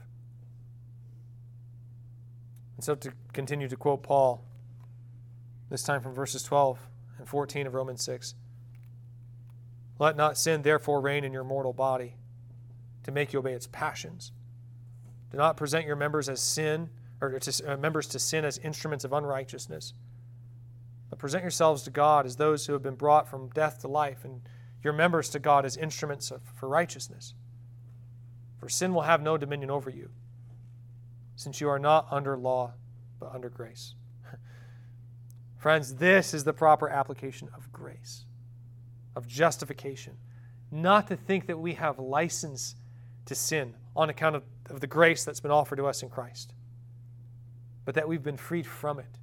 And 2.76 2.84
so 2.84 2.94
to 2.94 3.12
continue 3.32 3.68
to 3.68 3.76
quote 3.76 4.02
Paul, 4.02 4.44
this 5.70 5.82
time 5.82 6.00
from 6.00 6.14
verses 6.14 6.42
12 6.42 6.78
and 7.18 7.28
14 7.28 7.66
of 7.66 7.74
Romans 7.74 8.02
6 8.04 8.34
Let 9.98 10.16
not 10.16 10.36
sin 10.36 10.62
therefore 10.62 11.00
reign 11.00 11.24
in 11.24 11.32
your 11.32 11.44
mortal 11.44 11.72
body 11.72 12.16
to 13.04 13.12
make 13.12 13.32
you 13.32 13.38
obey 13.38 13.52
its 13.52 13.68
passions. 13.70 14.32
Do 15.30 15.38
not 15.38 15.56
present 15.56 15.86
your 15.86 15.96
members 15.96 16.28
as 16.28 16.40
sin, 16.40 16.90
or 17.20 17.38
to, 17.38 17.72
uh, 17.72 17.76
members 17.76 18.06
to 18.08 18.18
sin 18.18 18.44
as 18.44 18.58
instruments 18.58 19.04
of 19.04 19.12
unrighteousness. 19.12 19.92
But 21.10 21.18
present 21.18 21.42
yourselves 21.42 21.82
to 21.84 21.90
God 21.90 22.26
as 22.26 22.36
those 22.36 22.66
who 22.66 22.72
have 22.72 22.82
been 22.82 22.96
brought 22.96 23.28
from 23.28 23.48
death 23.50 23.80
to 23.80 23.88
life, 23.88 24.24
and 24.24 24.40
your 24.82 24.92
members 24.92 25.28
to 25.30 25.38
God 25.38 25.64
as 25.64 25.76
instruments 25.76 26.30
of, 26.30 26.40
for 26.54 26.68
righteousness. 26.68 27.34
For 28.58 28.68
sin 28.68 28.94
will 28.94 29.02
have 29.02 29.22
no 29.22 29.36
dominion 29.36 29.70
over 29.70 29.90
you, 29.90 30.10
since 31.36 31.60
you 31.60 31.68
are 31.68 31.78
not 31.78 32.06
under 32.10 32.36
law, 32.36 32.72
but 33.20 33.34
under 33.34 33.48
grace. 33.48 33.94
Friends, 35.58 35.96
this 35.96 36.34
is 36.34 36.44
the 36.44 36.52
proper 36.52 36.88
application 36.88 37.48
of 37.54 37.72
grace, 37.72 38.24
of 39.14 39.26
justification. 39.26 40.16
Not 40.70 41.08
to 41.08 41.16
think 41.16 41.46
that 41.46 41.58
we 41.58 41.74
have 41.74 41.98
license 41.98 42.74
to 43.26 43.34
sin 43.34 43.74
on 43.94 44.10
account 44.10 44.36
of, 44.36 44.42
of 44.70 44.80
the 44.80 44.86
grace 44.86 45.24
that's 45.24 45.40
been 45.40 45.50
offered 45.50 45.76
to 45.76 45.86
us 45.86 46.02
in 46.02 46.08
Christ, 46.08 46.54
but 47.84 47.94
that 47.94 48.08
we've 48.08 48.22
been 48.22 48.36
freed 48.36 48.66
from 48.66 48.98
it. 48.98 49.18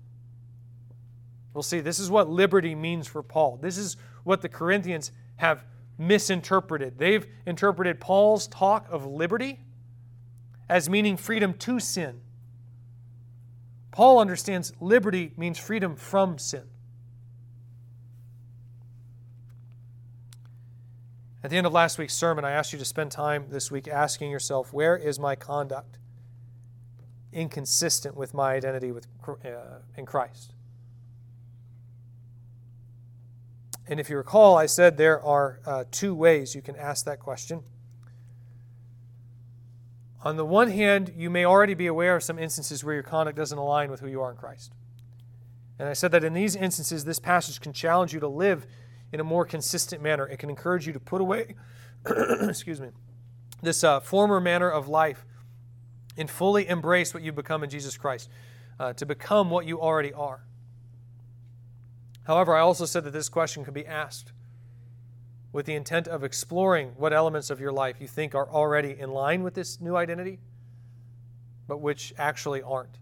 We'll 1.53 1.63
see, 1.63 1.79
this 1.79 1.99
is 1.99 2.09
what 2.09 2.29
liberty 2.29 2.73
means 2.75 3.07
for 3.07 3.21
Paul. 3.21 3.57
This 3.61 3.77
is 3.77 3.97
what 4.23 4.41
the 4.41 4.49
Corinthians 4.49 5.11
have 5.37 5.63
misinterpreted. 5.97 6.97
They've 6.97 7.25
interpreted 7.45 7.99
Paul's 7.99 8.47
talk 8.47 8.87
of 8.89 9.05
liberty 9.05 9.59
as 10.67 10.89
meaning 10.89 11.17
freedom 11.17 11.53
to 11.55 11.79
sin. 11.79 12.21
Paul 13.91 14.19
understands 14.19 14.73
liberty 14.79 15.33
means 15.37 15.59
freedom 15.59 15.95
from 15.95 16.39
sin. 16.39 16.63
At 21.43 21.49
the 21.51 21.57
end 21.57 21.67
of 21.67 21.73
last 21.73 21.99
week's 21.99 22.15
sermon, 22.15 22.45
I 22.45 22.51
asked 22.51 22.73
you 22.73 22.79
to 22.79 22.85
spend 22.85 23.11
time 23.11 23.47
this 23.49 23.69
week 23.69 23.87
asking 23.87 24.31
yourself, 24.31 24.73
where 24.73 24.95
is 24.95 25.19
my 25.19 25.35
conduct 25.35 25.99
inconsistent 27.33 28.15
with 28.15 28.33
my 28.33 28.53
identity 28.53 28.91
with, 28.91 29.07
uh, 29.27 29.79
in 29.97 30.05
Christ? 30.05 30.53
And 33.93 33.99
if 33.99 34.09
you 34.09 34.17
recall, 34.17 34.57
I 34.57 34.65
said 34.65 34.97
there 34.97 35.21
are 35.21 35.59
uh, 35.67 35.83
two 35.91 36.15
ways 36.15 36.55
you 36.55 36.63
can 36.63 36.75
ask 36.75 37.05
that 37.05 37.19
question. 37.19 37.61
On 40.23 40.35
the 40.35 40.43
one 40.43 40.71
hand, 40.71 41.13
you 41.15 41.29
may 41.29 41.45
already 41.45 41.75
be 41.75 41.85
aware 41.85 42.15
of 42.15 42.23
some 42.23 42.39
instances 42.39 42.83
where 42.83 42.95
your 42.95 43.03
conduct 43.03 43.37
doesn't 43.37 43.55
align 43.59 43.91
with 43.91 43.99
who 43.99 44.07
you 44.07 44.19
are 44.19 44.31
in 44.31 44.35
Christ. 44.35 44.73
And 45.77 45.87
I 45.87 45.93
said 45.93 46.11
that 46.13 46.23
in 46.23 46.33
these 46.33 46.55
instances, 46.55 47.05
this 47.05 47.19
passage 47.19 47.61
can 47.61 47.71
challenge 47.71 48.15
you 48.15 48.19
to 48.21 48.27
live 48.27 48.65
in 49.11 49.19
a 49.19 49.23
more 49.23 49.45
consistent 49.45 50.01
manner. 50.01 50.27
It 50.27 50.39
can 50.39 50.49
encourage 50.49 50.87
you 50.87 50.93
to 50.93 50.99
put 50.99 51.21
away, 51.21 51.53
excuse 52.41 52.81
me, 52.81 52.87
this 53.61 53.83
uh, 53.83 53.99
former 53.99 54.41
manner 54.41 54.71
of 54.71 54.87
life 54.87 55.23
and 56.17 56.27
fully 56.27 56.67
embrace 56.67 57.13
what 57.13 57.21
you've 57.21 57.35
become 57.35 57.63
in 57.63 57.69
Jesus 57.69 57.95
Christ, 57.95 58.27
uh, 58.79 58.93
to 58.93 59.05
become 59.05 59.51
what 59.51 59.67
you 59.67 59.79
already 59.79 60.13
are. 60.13 60.41
However, 62.23 62.55
I 62.55 62.61
also 62.61 62.85
said 62.85 63.03
that 63.03 63.11
this 63.11 63.29
question 63.29 63.65
could 63.65 63.73
be 63.73 63.85
asked 63.85 64.31
with 65.51 65.65
the 65.65 65.75
intent 65.75 66.07
of 66.07 66.23
exploring 66.23 66.93
what 66.97 67.13
elements 67.13 67.49
of 67.49 67.59
your 67.59 67.71
life 67.71 67.97
you 67.99 68.07
think 68.07 68.33
are 68.33 68.49
already 68.49 68.97
in 68.99 69.11
line 69.11 69.43
with 69.43 69.53
this 69.53 69.79
new 69.79 69.95
identity, 69.95 70.39
but 71.67 71.79
which 71.79 72.13
actually 72.17 72.61
aren't. 72.61 72.97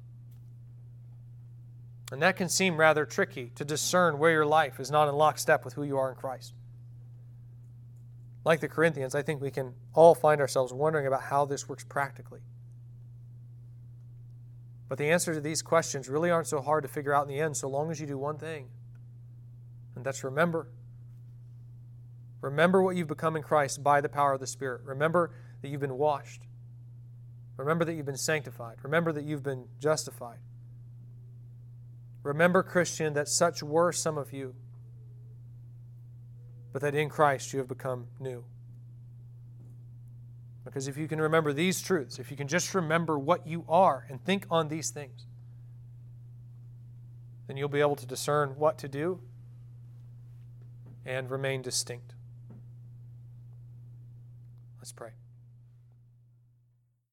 And 2.11 2.21
that 2.21 2.35
can 2.35 2.49
seem 2.49 2.75
rather 2.75 3.05
tricky 3.05 3.51
to 3.55 3.63
discern 3.63 4.19
where 4.19 4.31
your 4.31 4.45
life 4.45 4.81
is 4.81 4.91
not 4.91 5.07
in 5.07 5.15
lockstep 5.15 5.63
with 5.63 5.75
who 5.75 5.83
you 5.83 5.97
are 5.97 6.09
in 6.09 6.15
Christ. 6.15 6.53
Like 8.43 8.59
the 8.59 8.67
Corinthians, 8.67 9.15
I 9.15 9.21
think 9.21 9.41
we 9.41 9.51
can 9.51 9.75
all 9.93 10.13
find 10.13 10.41
ourselves 10.41 10.73
wondering 10.73 11.07
about 11.07 11.23
how 11.23 11.45
this 11.45 11.69
works 11.69 11.85
practically. 11.85 12.41
But 14.89 14.97
the 14.97 15.09
answer 15.09 15.33
to 15.33 15.39
these 15.39 15.61
questions 15.61 16.09
really 16.09 16.29
aren't 16.29 16.47
so 16.47 16.59
hard 16.59 16.83
to 16.83 16.89
figure 16.89 17.13
out 17.13 17.21
in 17.21 17.29
the 17.29 17.39
end 17.39 17.55
so 17.55 17.69
long 17.69 17.91
as 17.91 18.01
you 18.01 18.07
do 18.07 18.17
one 18.17 18.37
thing, 18.37 18.67
and 19.95 20.05
that's 20.05 20.23
remember. 20.23 20.67
Remember 22.41 22.81
what 22.81 22.95
you've 22.95 23.07
become 23.07 23.35
in 23.35 23.43
Christ 23.43 23.83
by 23.83 24.01
the 24.01 24.09
power 24.09 24.33
of 24.33 24.39
the 24.39 24.47
Spirit. 24.47 24.81
Remember 24.83 25.31
that 25.61 25.67
you've 25.67 25.81
been 25.81 25.97
washed. 25.97 26.41
Remember 27.57 27.85
that 27.85 27.93
you've 27.93 28.05
been 28.05 28.17
sanctified. 28.17 28.77
Remember 28.81 29.11
that 29.11 29.23
you've 29.23 29.43
been 29.43 29.65
justified. 29.79 30.39
Remember, 32.23 32.63
Christian, 32.63 33.13
that 33.13 33.27
such 33.27 33.61
were 33.61 33.91
some 33.91 34.17
of 34.17 34.33
you, 34.33 34.55
but 36.71 36.81
that 36.81 36.95
in 36.95 37.09
Christ 37.09 37.53
you 37.53 37.59
have 37.59 37.67
become 37.67 38.07
new. 38.19 38.43
Because 40.63 40.87
if 40.87 40.97
you 40.97 41.07
can 41.07 41.19
remember 41.19 41.53
these 41.53 41.81
truths, 41.81 42.19
if 42.19 42.31
you 42.31 42.37
can 42.37 42.47
just 42.47 42.73
remember 42.73 43.17
what 43.17 43.47
you 43.47 43.65
are 43.67 44.05
and 44.09 44.23
think 44.23 44.45
on 44.49 44.67
these 44.67 44.91
things, 44.91 45.25
then 47.47 47.57
you'll 47.57 47.69
be 47.69 47.81
able 47.81 47.95
to 47.95 48.05
discern 48.05 48.51
what 48.57 48.77
to 48.77 48.87
do 48.87 49.19
and 51.05 51.29
remain 51.29 51.61
distinct. 51.61 52.13
Let's 54.79 54.91
pray. 54.91 55.11